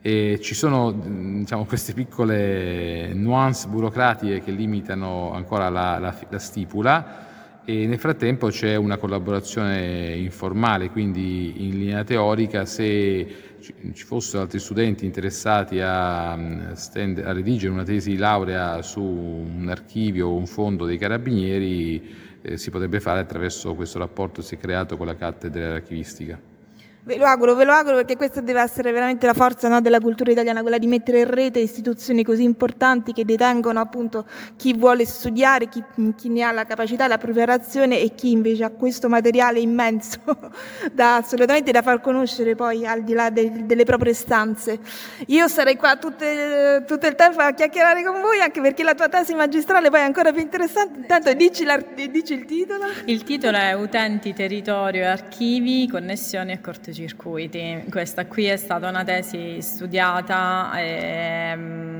E 0.00 0.38
ci 0.40 0.54
sono 0.54 0.92
diciamo, 0.92 1.66
queste 1.66 1.92
piccole 1.92 3.12
nuance 3.12 3.68
burocratiche 3.68 4.40
che 4.40 4.50
limitano 4.50 5.34
ancora 5.34 5.68
la, 5.68 5.98
la, 5.98 6.14
la 6.30 6.38
stipula 6.38 7.25
e 7.68 7.84
nel 7.86 7.98
frattempo 7.98 8.46
c'è 8.46 8.76
una 8.76 8.96
collaborazione 8.96 10.14
informale, 10.14 10.88
quindi 10.90 11.66
in 11.66 11.78
linea 11.78 12.04
teorica 12.04 12.64
se 12.64 13.56
ci 13.92 14.04
fossero 14.04 14.42
altri 14.42 14.60
studenti 14.60 15.04
interessati 15.04 15.80
a, 15.80 16.74
stand, 16.76 17.18
a 17.18 17.32
redigere 17.32 17.72
una 17.72 17.82
tesi 17.82 18.10
di 18.10 18.18
laurea 18.18 18.82
su 18.82 19.02
un 19.02 19.66
archivio 19.68 20.28
o 20.28 20.36
un 20.36 20.46
fondo 20.46 20.86
dei 20.86 20.96
carabinieri 20.96 22.14
eh, 22.40 22.56
si 22.56 22.70
potrebbe 22.70 23.00
fare 23.00 23.18
attraverso 23.18 23.74
questo 23.74 23.98
rapporto 23.98 24.42
che 24.42 24.46
si 24.46 24.54
è 24.54 24.58
creato 24.58 24.96
con 24.96 25.06
la 25.06 25.16
cattedra 25.16 25.62
dell'archivistica. 25.62 26.55
Ve 27.06 27.18
lo 27.18 27.26
auguro, 27.26 27.54
ve 27.54 27.62
lo 27.62 27.72
auguro 27.72 27.94
perché 27.94 28.16
questa 28.16 28.40
deve 28.40 28.60
essere 28.60 28.90
veramente 28.90 29.26
la 29.26 29.32
forza 29.32 29.68
no, 29.68 29.80
della 29.80 30.00
cultura 30.00 30.32
italiana, 30.32 30.62
quella 30.62 30.76
di 30.76 30.88
mettere 30.88 31.20
in 31.20 31.30
rete 31.30 31.60
istituzioni 31.60 32.24
così 32.24 32.42
importanti 32.42 33.12
che 33.12 33.24
detengono 33.24 33.78
appunto 33.78 34.26
chi 34.56 34.74
vuole 34.74 35.06
studiare, 35.06 35.68
chi, 35.68 35.84
chi 36.16 36.28
ne 36.28 36.42
ha 36.42 36.50
la 36.50 36.64
capacità, 36.64 37.06
la 37.06 37.16
preparazione 37.16 38.00
e 38.00 38.12
chi 38.16 38.32
invece 38.32 38.64
ha 38.64 38.70
questo 38.70 39.08
materiale 39.08 39.60
immenso 39.60 40.18
da 40.92 41.14
assolutamente 41.18 41.70
da 41.70 41.80
far 41.80 42.00
conoscere 42.00 42.56
poi 42.56 42.84
al 42.84 43.04
di 43.04 43.12
là 43.12 43.30
de, 43.30 43.64
delle 43.64 43.84
proprie 43.84 44.12
stanze. 44.12 44.80
Io 45.26 45.46
sarei 45.46 45.76
qua 45.76 45.94
tutte, 45.98 46.82
tutto 46.88 47.06
il 47.06 47.14
tempo 47.14 47.38
a 47.38 47.52
chiacchierare 47.52 48.02
con 48.02 48.20
voi 48.20 48.40
anche 48.40 48.60
perché 48.60 48.82
la 48.82 48.96
tua 48.96 49.08
tesi 49.08 49.32
magistrale 49.32 49.90
poi 49.90 50.00
è 50.00 50.02
ancora 50.02 50.32
più 50.32 50.42
interessante. 50.42 50.98
Intanto 50.98 51.32
dici, 51.34 51.64
dici 52.10 52.32
il 52.32 52.44
titolo. 52.46 52.86
Il 53.04 53.22
titolo 53.22 53.58
è 53.58 53.74
Utenti, 53.74 54.34
territorio 54.34 55.02
e 55.02 55.06
archivi, 55.06 55.86
connessioni 55.88 56.50
e 56.50 56.60
corteggiamenti 56.60 56.94
cortocircuiti. 56.96 57.84
Questa 57.90 58.26
qui 58.26 58.46
è 58.46 58.56
stata 58.56 58.88
una 58.88 59.04
tesi 59.04 59.60
studiata 59.60 60.72
ehm, 60.76 61.95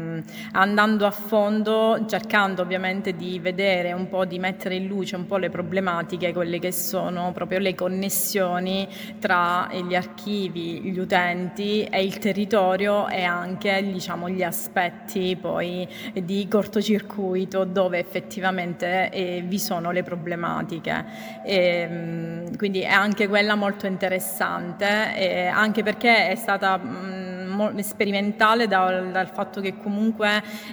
andando 0.53 1.07
a 1.07 1.11
fondo, 1.11 2.05
cercando 2.09 2.63
ovviamente 2.63 3.15
di 3.15 3.39
vedere 3.39 3.93
un 3.93 4.09
po', 4.09 4.25
di 4.25 4.39
mettere 4.39 4.75
in 4.75 4.87
luce 4.87 5.17
un 5.17 5.27
po' 5.27 5.37
le 5.37 5.51
problematiche, 5.51 6.33
quelle 6.33 6.59
che 6.59 6.73
sono 6.73 7.33
proprio 7.33 7.59
le 7.59 7.75
connessioni 7.75 8.89
tra 9.19 9.69
gli 9.71 9.95
archivi, 9.95 10.81
gli 10.81 10.99
utenti 10.99 11.85
e 11.85 12.05
il 12.05 12.19
territorio 12.19 13.09
e 13.09 13.23
anche 13.23 13.83
diciamo, 13.83 14.29
gli 14.29 14.43
aspetti 14.43 15.37
poi 15.41 15.89
di 16.13 16.47
cortocircuito 16.49 17.65
dove 17.65 17.99
effettivamente 17.99 19.11
eh, 19.11 19.45
vi 19.47 19.59
sono 19.59 19.91
le 19.91 20.03
problematiche. 20.03 21.05
E, 21.45 21.57
ehm, 21.57 22.57
quindi 22.57 22.81
è 22.81 22.93
anche 22.93 23.29
quella 23.29 23.55
molto 23.55 23.87
interessante 23.87 25.17
eh, 25.17 25.47
anche 25.47 25.83
perché 25.83 26.29
è 26.29 26.35
stata 26.35 26.77
mh, 26.77 27.73
mm, 27.73 27.79
sperimentale 27.79 28.67
dal, 28.67 29.11
dal, 29.11 29.29
fatto 29.31 29.61
che 29.61 29.77
comunque 29.79 30.06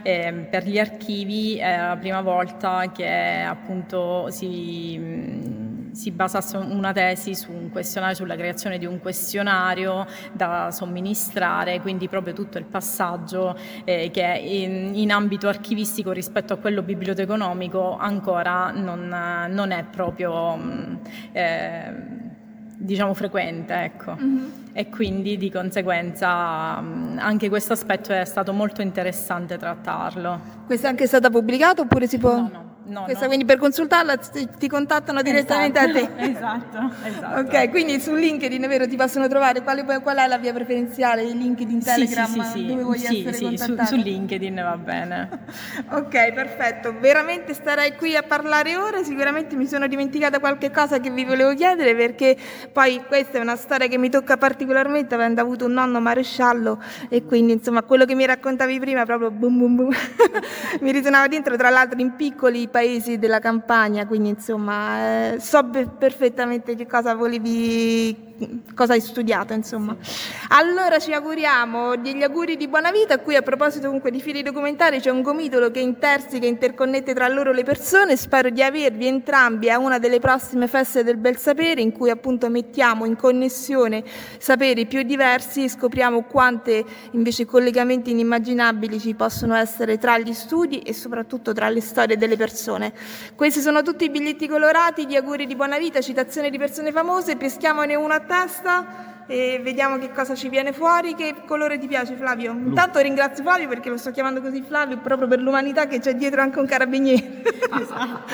eh, 0.03 0.47
per 0.49 0.65
gli 0.65 0.77
archivi 0.77 1.57
è 1.57 1.77
la 1.77 1.97
prima 1.97 2.21
volta 2.21 2.91
che 2.91 3.41
appunto 3.41 4.29
si... 4.29 5.71
Si 5.93 6.09
basasse 6.09 6.57
una 6.57 6.91
tesi 6.91 7.35
su 7.35 7.51
un 7.51 7.69
questionario, 7.69 8.15
sulla 8.15 8.35
creazione 8.35 8.79
di 8.79 8.87
un 8.87 8.99
questionario 8.99 10.07
da 10.31 10.71
somministrare, 10.71 11.81
quindi 11.81 12.09
proprio 12.09 12.33
tutto 12.33 12.57
il 12.57 12.65
passaggio 12.65 13.55
eh, 13.83 14.09
che 14.11 14.23
in, 14.23 14.93
in, 14.95 15.11
ambito 15.11 15.47
archivistico 15.47 16.11
rispetto 16.11 16.53
a 16.53 16.57
quello 16.57 16.81
biblioteconomico 16.81 17.95
ancora 17.95 18.71
non, 18.71 19.07
non 19.49 19.69
è 19.69 19.83
proprio 19.83 20.57
eh, 21.31 22.32
diciamo 22.77 23.13
frequente, 23.13 23.73
ecco. 23.73 24.15
Mm-hmm. 24.15 24.45
E 24.73 24.89
quindi 24.89 25.37
di 25.37 25.51
conseguenza 25.51 26.81
mm, 26.81 27.17
anche 27.19 27.49
questo 27.49 27.73
aspetto 27.73 28.11
è 28.11 28.25
stato 28.25 28.53
molto 28.53 28.81
interessante 28.81 29.57
trattarlo. 29.57 30.39
Questo 30.65 30.87
è 30.87 30.89
anche 30.89 31.07
stato 31.07 31.29
pubblicato 31.29 31.83
oppure 31.83 32.07
si 32.07 32.17
può... 32.17 32.35
No, 32.35 32.49
no. 32.51 32.72
No, 32.85 33.03
Questa, 33.03 33.21
no. 33.21 33.27
Quindi 33.27 33.45
per 33.45 33.57
consultarla 33.57 34.17
ti, 34.17 34.47
ti 34.57 34.67
contattano 34.67 35.21
direttamente 35.21 35.79
esatto, 35.79 35.97
a 35.97 36.17
te. 36.17 36.31
Esatto, 36.33 36.91
esatto. 37.05 37.39
Ok, 37.39 37.69
quindi 37.69 37.99
su 37.99 38.13
LinkedIn, 38.13 38.67
vero, 38.67 38.87
ti 38.87 38.95
possono 38.95 39.27
trovare 39.27 39.61
qual 39.61 39.85
è, 39.85 40.01
qual 40.01 40.17
è 40.17 40.27
la 40.27 40.37
via 40.37 40.51
preferenziale? 40.51 41.23
LinkedIn, 41.23 41.81
Telegram, 41.81 42.25
sì, 42.25 42.41
sì, 42.41 42.49
sì, 42.51 42.65
dove 42.65 42.83
vuoi 42.83 42.97
sì, 42.99 43.19
essere 43.19 43.33
sì? 43.33 43.57
Su, 43.57 43.75
su 43.85 43.95
LinkedIn 43.95 44.55
va 44.55 44.77
bene. 44.77 45.29
ok, 45.91 46.33
perfetto. 46.33 46.93
Veramente 46.99 47.53
starei 47.53 47.95
qui 47.95 48.15
a 48.15 48.23
parlare 48.23 48.75
ora, 48.75 49.03
sicuramente 49.03 49.55
mi 49.55 49.67
sono 49.67 49.87
dimenticata 49.87 50.39
qualche 50.39 50.71
cosa 50.71 50.99
che 50.99 51.09
vi 51.09 51.23
volevo 51.23 51.53
chiedere 51.53 51.95
perché 51.95 52.35
poi 52.71 53.03
questa 53.07 53.37
è 53.37 53.41
una 53.41 53.55
storia 53.55 53.87
che 53.87 53.97
mi 53.97 54.09
tocca 54.09 54.37
particolarmente 54.37 55.15
avendo 55.15 55.39
avuto 55.41 55.65
un 55.65 55.73
nonno 55.73 56.01
maresciallo 56.01 56.81
e 57.09 57.23
quindi 57.23 57.53
insomma 57.53 57.83
quello 57.83 58.05
che 58.05 58.15
mi 58.15 58.25
raccontavi 58.25 58.79
prima 58.79 59.05
proprio 59.05 59.31
boom 59.31 59.57
boom 59.57 59.75
boom 59.75 59.89
mi 60.81 60.91
risuonava 60.91 61.27
dentro, 61.27 61.55
tra 61.55 61.69
l'altro 61.69 61.99
in 61.99 62.15
piccoli 62.15 62.67
paesi 62.73 63.19
della 63.19 63.37
campagna 63.37 64.07
quindi 64.07 64.29
insomma 64.29 65.33
eh, 65.33 65.39
so 65.39 65.63
perfettamente 65.69 66.75
che 66.75 66.87
cosa 66.87 67.13
volevi 67.13 68.32
cosa 68.73 68.93
hai 68.93 69.01
studiato, 69.01 69.53
insomma. 69.53 69.95
Allora 70.49 70.99
ci 70.99 71.13
auguriamo 71.13 71.95
degli 71.97 72.23
auguri 72.23 72.57
di 72.57 72.67
buona 72.67 72.91
vita. 72.91 73.19
Qui 73.19 73.35
a 73.35 73.41
proposito 73.41 73.85
comunque 73.85 74.11
di 74.11 74.21
fili 74.21 74.41
documentari 74.41 74.99
c'è 74.99 75.09
un 75.09 75.21
gomitolo 75.21 75.71
che 75.71 75.79
intersica 75.79 76.45
e 76.45 76.49
interconnette 76.49 77.13
tra 77.13 77.27
loro 77.27 77.51
le 77.51 77.63
persone. 77.63 78.15
Spero 78.17 78.49
di 78.49 78.63
avervi 78.63 79.07
entrambi 79.07 79.69
a 79.69 79.77
una 79.77 79.99
delle 79.99 80.19
prossime 80.19 80.67
feste 80.67 81.03
del 81.03 81.17
bel 81.17 81.37
sapere 81.37 81.81
in 81.81 81.91
cui 81.91 82.09
appunto 82.09 82.49
mettiamo 82.49 83.05
in 83.05 83.15
connessione 83.15 84.03
saperi 84.37 84.85
più 84.85 85.03
diversi 85.03 85.63
e 85.63 85.69
scopriamo 85.69 86.23
quante 86.23 86.83
invece 87.11 87.45
collegamenti 87.45 88.11
inimmaginabili 88.11 88.99
ci 88.99 89.13
possono 89.13 89.55
essere 89.55 89.97
tra 89.97 90.17
gli 90.17 90.33
studi 90.33 90.79
e 90.79 90.93
soprattutto 90.93 91.53
tra 91.53 91.69
le 91.69 91.81
storie 91.81 92.17
delle 92.17 92.37
persone. 92.37 92.93
Questi 93.35 93.59
sono 93.59 93.81
tutti 93.81 94.05
i 94.05 94.09
biglietti 94.09 94.47
colorati, 94.47 95.05
gli 95.07 95.15
auguri 95.15 95.45
di 95.45 95.55
buona 95.55 95.77
vita, 95.77 96.01
citazioni 96.01 96.49
di 96.49 96.57
persone 96.57 96.91
famose, 96.91 97.35
peschiamone 97.35 97.95
una 97.95 98.19
testa 98.25 99.11
e 99.25 99.59
vediamo 99.63 99.97
che 99.97 100.11
cosa 100.11 100.35
ci 100.35 100.49
viene 100.49 100.73
fuori. 100.73 101.15
Che 101.15 101.43
colore 101.45 101.77
ti 101.77 101.87
piace 101.87 102.15
Flavio? 102.15 102.51
Intanto 102.51 102.99
ringrazio 102.99 103.43
Flavio 103.43 103.67
perché 103.67 103.89
lo 103.89 103.97
sto 103.97 104.11
chiamando 104.11 104.41
così 104.41 104.61
Flavio 104.61 104.97
proprio 104.97 105.27
per 105.27 105.39
l'umanità 105.39 105.87
che 105.87 105.99
c'è 105.99 106.15
dietro 106.15 106.41
anche 106.41 106.59
un 106.59 106.65
carabiniere. 106.65 107.43
Esatto. 107.81 108.33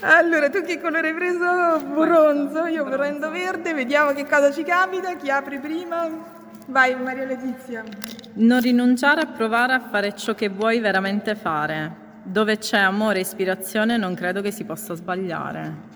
allora, 0.00 0.48
tu 0.48 0.62
che 0.62 0.80
colore 0.80 1.08
hai 1.08 1.14
preso? 1.14 1.78
Bronzo, 1.84 2.66
io 2.66 2.84
prendo 2.84 3.30
verde, 3.30 3.74
vediamo 3.74 4.12
che 4.12 4.26
cosa 4.26 4.50
ci 4.50 4.62
capita, 4.62 5.14
chi 5.16 5.30
apre 5.30 5.58
prima. 5.58 6.40
Vai 6.66 6.94
Maria 6.94 7.24
Letizia. 7.24 7.82
Non 8.34 8.60
rinunciare 8.60 9.20
a 9.20 9.26
provare 9.26 9.74
a 9.74 9.80
fare 9.80 10.14
ciò 10.14 10.34
che 10.34 10.48
vuoi 10.48 10.78
veramente 10.80 11.34
fare. 11.34 12.00
Dove 12.22 12.58
c'è 12.58 12.78
amore 12.78 13.18
e 13.18 13.22
ispirazione 13.22 13.96
non 13.96 14.14
credo 14.14 14.40
che 14.40 14.52
si 14.52 14.64
possa 14.64 14.94
sbagliare. 14.94 15.91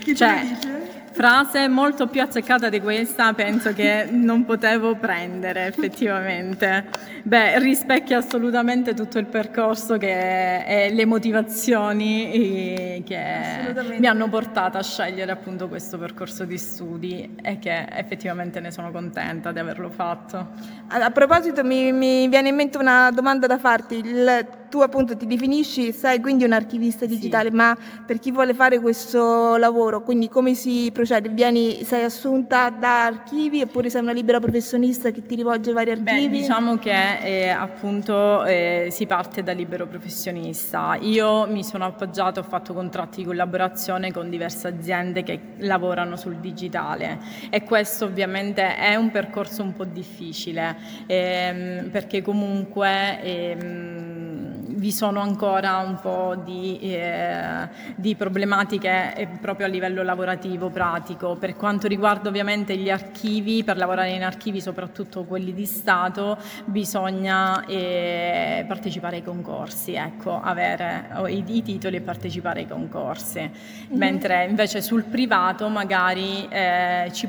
Chi 0.00 0.14
cioè, 0.14 0.40
dice? 0.42 1.04
Frase 1.16 1.66
molto 1.66 2.08
più 2.08 2.20
azzeccata 2.20 2.68
di 2.68 2.78
questa 2.78 3.32
penso 3.32 3.72
che 3.72 4.06
non 4.10 4.44
potevo 4.44 4.96
prendere 4.96 5.64
effettivamente. 5.64 6.90
Beh, 7.22 7.58
rispecchia 7.58 8.18
assolutamente 8.18 8.92
tutto 8.92 9.18
il 9.18 9.24
percorso 9.24 9.96
che, 9.96 10.64
e 10.66 10.92
le 10.92 11.06
motivazioni 11.06 13.02
che 13.06 13.74
mi 13.98 14.06
hanno 14.06 14.28
portato 14.28 14.76
a 14.76 14.82
scegliere 14.82 15.32
appunto 15.32 15.68
questo 15.68 15.96
percorso 15.96 16.44
di 16.44 16.58
studi 16.58 17.36
e 17.42 17.58
che 17.58 17.88
effettivamente 17.92 18.60
ne 18.60 18.70
sono 18.70 18.90
contenta 18.90 19.52
di 19.52 19.58
averlo 19.58 19.88
fatto. 19.88 20.48
A 20.88 21.10
proposito 21.12 21.64
mi, 21.64 21.92
mi 21.92 22.28
viene 22.28 22.50
in 22.50 22.56
mente 22.56 22.76
una 22.76 23.10
domanda 23.10 23.46
da 23.46 23.56
farti. 23.56 23.96
Il, 24.04 24.46
tu 24.68 24.80
appunto 24.80 25.16
ti 25.16 25.26
definisci, 25.26 25.92
sei 25.92 26.20
quindi 26.20 26.44
un 26.44 26.52
archivista 26.52 27.06
digitale, 27.06 27.48
sì. 27.48 27.56
ma 27.56 27.74
per 28.04 28.18
chi 28.18 28.30
vuole 28.30 28.52
fare 28.52 28.78
questo 28.80 29.56
lavoro, 29.56 30.02
quindi 30.02 30.28
come 30.28 30.52
si 30.52 30.90
procede? 30.92 31.04
Vieni, 31.30 31.84
sei 31.84 32.04
assunta 32.04 32.70
da 32.70 33.04
archivi 33.04 33.62
oppure 33.62 33.90
sei 33.90 34.02
una 34.02 34.12
libera 34.12 34.40
professionista 34.40 35.10
che 35.10 35.24
ti 35.24 35.34
rivolge 35.36 35.72
vari 35.72 35.90
archivi? 35.90 36.28
Beh, 36.28 36.28
diciamo 36.28 36.78
che 36.78 37.18
eh, 37.18 37.48
appunto 37.48 38.44
eh, 38.44 38.88
si 38.90 39.06
parte 39.06 39.42
da 39.42 39.52
libero 39.52 39.86
professionista. 39.86 40.96
Io 41.00 41.46
mi 41.46 41.62
sono 41.62 41.84
appoggiato, 41.84 42.40
ho 42.40 42.42
fatto 42.42 42.74
contratti 42.74 43.18
di 43.18 43.24
collaborazione 43.24 44.12
con 44.12 44.28
diverse 44.30 44.68
aziende 44.68 45.22
che 45.22 45.40
lavorano 45.58 46.16
sul 46.16 46.36
digitale 46.36 47.18
e 47.50 47.62
questo 47.62 48.04
ovviamente 48.04 48.76
è 48.76 48.94
un 48.96 49.10
percorso 49.10 49.62
un 49.62 49.74
po' 49.74 49.84
difficile 49.84 50.76
ehm, 51.06 51.90
perché 51.90 52.22
comunque 52.22 53.20
ehm, 53.22 54.55
vi 54.76 54.92
sono 54.92 55.20
ancora 55.20 55.78
un 55.78 55.98
po' 56.00 56.34
di, 56.42 56.78
eh, 56.80 57.68
di, 57.94 58.14
problematiche 58.14 59.14
eh, 59.14 59.26
proprio 59.40 59.66
a 59.66 59.68
livello 59.68 60.02
lavorativo, 60.02 60.70
pratico. 60.70 61.36
Per 61.36 61.56
quanto 61.56 61.88
riguarda 61.88 62.28
ovviamente 62.28 62.76
gli 62.76 62.90
archivi, 62.90 63.64
per 63.64 63.76
lavorare 63.76 64.10
in 64.10 64.22
archivi, 64.22 64.60
soprattutto 64.60 65.24
quelli 65.24 65.52
di 65.52 65.66
Stato, 65.66 66.38
bisogna 66.64 67.64
eh, 67.66 68.64
partecipare 68.66 69.16
ai 69.16 69.22
concorsi, 69.22 69.94
ecco, 69.94 70.40
avere 70.40 71.08
i, 71.28 71.42
i, 71.46 71.62
titoli 71.62 71.96
e 71.96 72.00
partecipare 72.00 72.60
ai 72.60 72.68
concorsi. 72.68 73.40
Mm-hmm. 73.40 73.98
Mentre 73.98 74.46
invece 74.46 74.82
sul 74.82 75.04
privato 75.04 75.68
magari 75.68 76.46
eh, 76.48 77.10
ci 77.12 77.28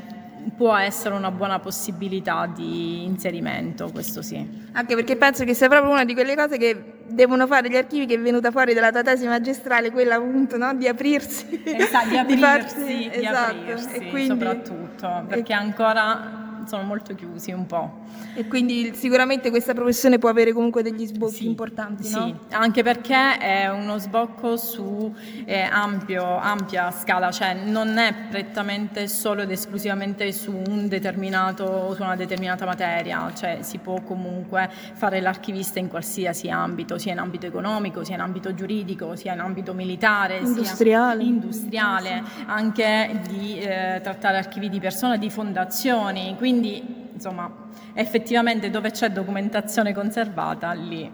può 0.56 0.74
essere 0.76 1.14
una 1.14 1.30
buona 1.30 1.58
possibilità 1.58 2.50
di 2.52 3.04
inserimento, 3.04 3.90
questo 3.90 4.22
sì. 4.22 4.66
Anche 4.72 4.94
perché 4.94 5.16
penso 5.16 5.44
che 5.44 5.54
sia 5.54 5.68
proprio 5.68 5.92
una 5.92 6.04
di 6.04 6.14
quelle 6.14 6.34
cose 6.34 6.58
che 6.58 6.94
devono 7.06 7.46
fare 7.46 7.68
gli 7.68 7.76
archivi 7.76 8.06
che 8.06 8.14
è 8.14 8.20
venuta 8.20 8.50
fuori 8.50 8.74
dalla 8.74 8.90
tua 8.90 9.02
tesi 9.02 9.26
magistrale, 9.26 9.90
quella 9.90 10.16
appunto 10.16 10.56
no? 10.56 10.74
di 10.74 10.86
aprirsi. 10.88 11.62
Esatto, 11.64 12.08
di 12.08 12.16
aprirsi, 12.16 12.34
di, 12.34 12.40
farsi, 12.40 12.86
di 12.86 13.10
esatto. 13.12 13.50
aprirsi 13.50 14.08
quindi, 14.08 14.28
soprattutto, 14.28 15.24
perché 15.28 15.52
ancora 15.52 16.37
sono 16.68 16.82
molto 16.82 17.14
chiusi 17.14 17.50
un 17.52 17.66
po'. 17.66 18.06
E 18.34 18.46
quindi 18.46 18.94
sicuramente 18.94 19.50
questa 19.50 19.74
professione 19.74 20.18
può 20.18 20.28
avere 20.28 20.52
comunque 20.52 20.82
degli 20.82 21.06
sbocchi 21.06 21.34
sì, 21.34 21.46
importanti, 21.46 22.04
sì. 22.04 22.14
no? 22.14 22.38
anche 22.50 22.82
perché 22.82 23.38
è 23.38 23.68
uno 23.68 23.98
sbocco 23.98 24.56
su 24.56 25.12
eh, 25.44 25.60
ampio, 25.62 26.36
ampia 26.36 26.90
scala, 26.90 27.30
cioè 27.30 27.54
non 27.54 27.96
è 27.96 28.14
prettamente 28.30 29.08
solo 29.08 29.42
ed 29.42 29.50
esclusivamente 29.50 30.30
su 30.32 30.52
un 30.68 30.88
determinato, 30.88 31.94
su 31.94 32.02
una 32.02 32.16
determinata 32.16 32.64
materia, 32.64 33.32
cioè 33.34 33.58
si 33.62 33.78
può 33.78 34.00
comunque 34.02 34.70
fare 34.92 35.20
l'archivista 35.20 35.78
in 35.78 35.88
qualsiasi 35.88 36.50
ambito, 36.50 36.98
sia 36.98 37.12
in 37.12 37.18
ambito 37.18 37.46
economico, 37.46 38.04
sia 38.04 38.14
in 38.14 38.20
ambito 38.20 38.54
giuridico, 38.54 39.16
sia 39.16 39.32
in 39.32 39.40
ambito 39.40 39.72
militare, 39.72 40.38
industriale, 40.38 41.22
industriale 41.22 42.22
anche 42.46 43.20
di 43.28 43.58
eh, 43.58 44.00
trattare 44.02 44.36
archivi 44.36 44.68
di 44.68 44.80
persona, 44.80 45.16
di 45.16 45.30
fondazioni, 45.30 46.34
quindi 46.36 46.57
insomma, 47.12 47.50
effettivamente 47.94 48.70
dove 48.70 48.90
c'è 48.90 49.10
documentazione 49.10 49.92
conservata, 49.92 50.72
lì 50.72 51.10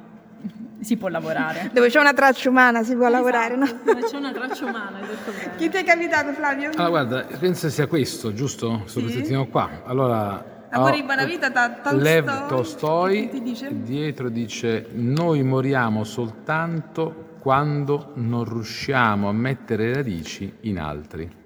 si 0.80 0.97
può 0.97 1.09
lavorare. 1.09 1.70
Dove 1.74 1.88
c'è 1.88 1.99
una 1.99 2.12
traccia 2.12 2.49
umana 2.49 2.82
si 2.82 2.95
può 2.95 3.07
esatto, 3.07 3.16
lavorare, 3.16 3.57
no? 3.57 3.66
Dove 3.84 4.03
c'è 4.03 4.16
una 4.16 4.32
traccia 4.32 4.66
umana, 4.66 4.99
hai 4.99 5.07
detto 5.07 5.32
bene. 5.32 5.57
Chi 5.57 5.68
ti 5.68 5.76
è 5.78 5.84
capitato, 5.84 6.32
Flavio? 6.32 6.70
Allora, 6.76 6.88
guarda, 6.88 7.36
penso 7.38 7.68
sia 7.70 7.86
questo, 7.86 8.32
giusto? 8.32 8.82
Sto 8.84 9.01
sì. 9.01 9.07
pezzettino 9.07 9.47
qua. 9.47 9.82
Allora... 9.84 10.53
Amore 10.70 10.97
di 10.97 11.03
buona 11.05 11.24
vita, 11.24 11.51
ta- 11.51 11.70
Tolstoi. 11.70 12.03
Lev 12.03 12.47
Tolstoi 12.49 13.42
dice? 13.42 13.68
dietro 13.82 14.28
dice 14.28 14.88
noi 14.90 15.45
moriamo 15.45 16.03
soltanto 16.03 17.36
quando 17.38 18.11
non 18.14 18.42
riusciamo 18.42 19.28
a 19.28 19.32
mettere 19.32 19.95
radici 19.95 20.53
in 20.62 20.80
altri. 20.80 21.43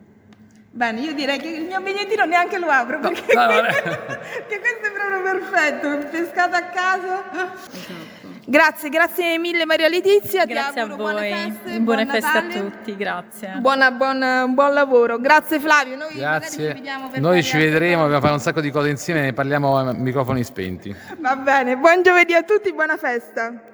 Bene, 0.70 1.00
io 1.00 1.14
direi 1.14 1.38
che 1.38 1.48
il 1.48 1.64
mio 1.64 1.80
bigliettino 1.80 2.24
neanche 2.24 2.58
lo 2.58 2.68
apro 2.68 3.00
perché, 3.00 3.34
no, 3.34 3.46
no, 3.46 3.62
che 4.46 4.60
questo 4.60 4.86
è 4.86 4.92
proprio 4.92 5.22
perfetto, 5.22 6.08
pescato 6.10 6.56
a 6.56 6.62
caso. 6.62 7.24
Esatto. 7.72 8.28
Grazie, 8.50 8.88
grazie 8.88 9.38
mille 9.38 9.66
Maria 9.66 9.88
Letizia. 9.88 10.46
Grazie 10.46 10.80
a 10.80 10.86
voi. 10.86 10.96
Buone 10.96 11.28
feste, 11.28 11.80
buone 11.80 12.06
buon 12.06 12.20
feste 12.20 12.38
a 12.38 12.42
tutti, 12.42 12.96
grazie. 12.96 13.54
Buona, 13.58 13.90
buon, 13.90 14.54
buon, 14.54 14.72
lavoro. 14.72 15.18
Grazie 15.18 15.60
Flavio. 15.60 15.96
Noi 15.96 16.14
grazie. 16.14 16.74
ci, 16.74 17.20
Noi 17.20 17.42
ci 17.42 17.58
vedremo, 17.58 18.02
dobbiamo 18.02 18.22
fare 18.22 18.32
un 18.32 18.40
sacco 18.40 18.62
di 18.62 18.70
cose 18.70 18.88
insieme 18.88 19.26
e 19.26 19.32
parliamo 19.34 19.76
a 19.76 19.92
microfoni 19.92 20.42
spenti. 20.44 20.94
Va 21.18 21.36
bene, 21.36 21.76
buon 21.76 22.02
giovedì 22.02 22.32
a 22.32 22.42
tutti, 22.42 22.72
buona 22.72 22.96
festa. 22.96 23.67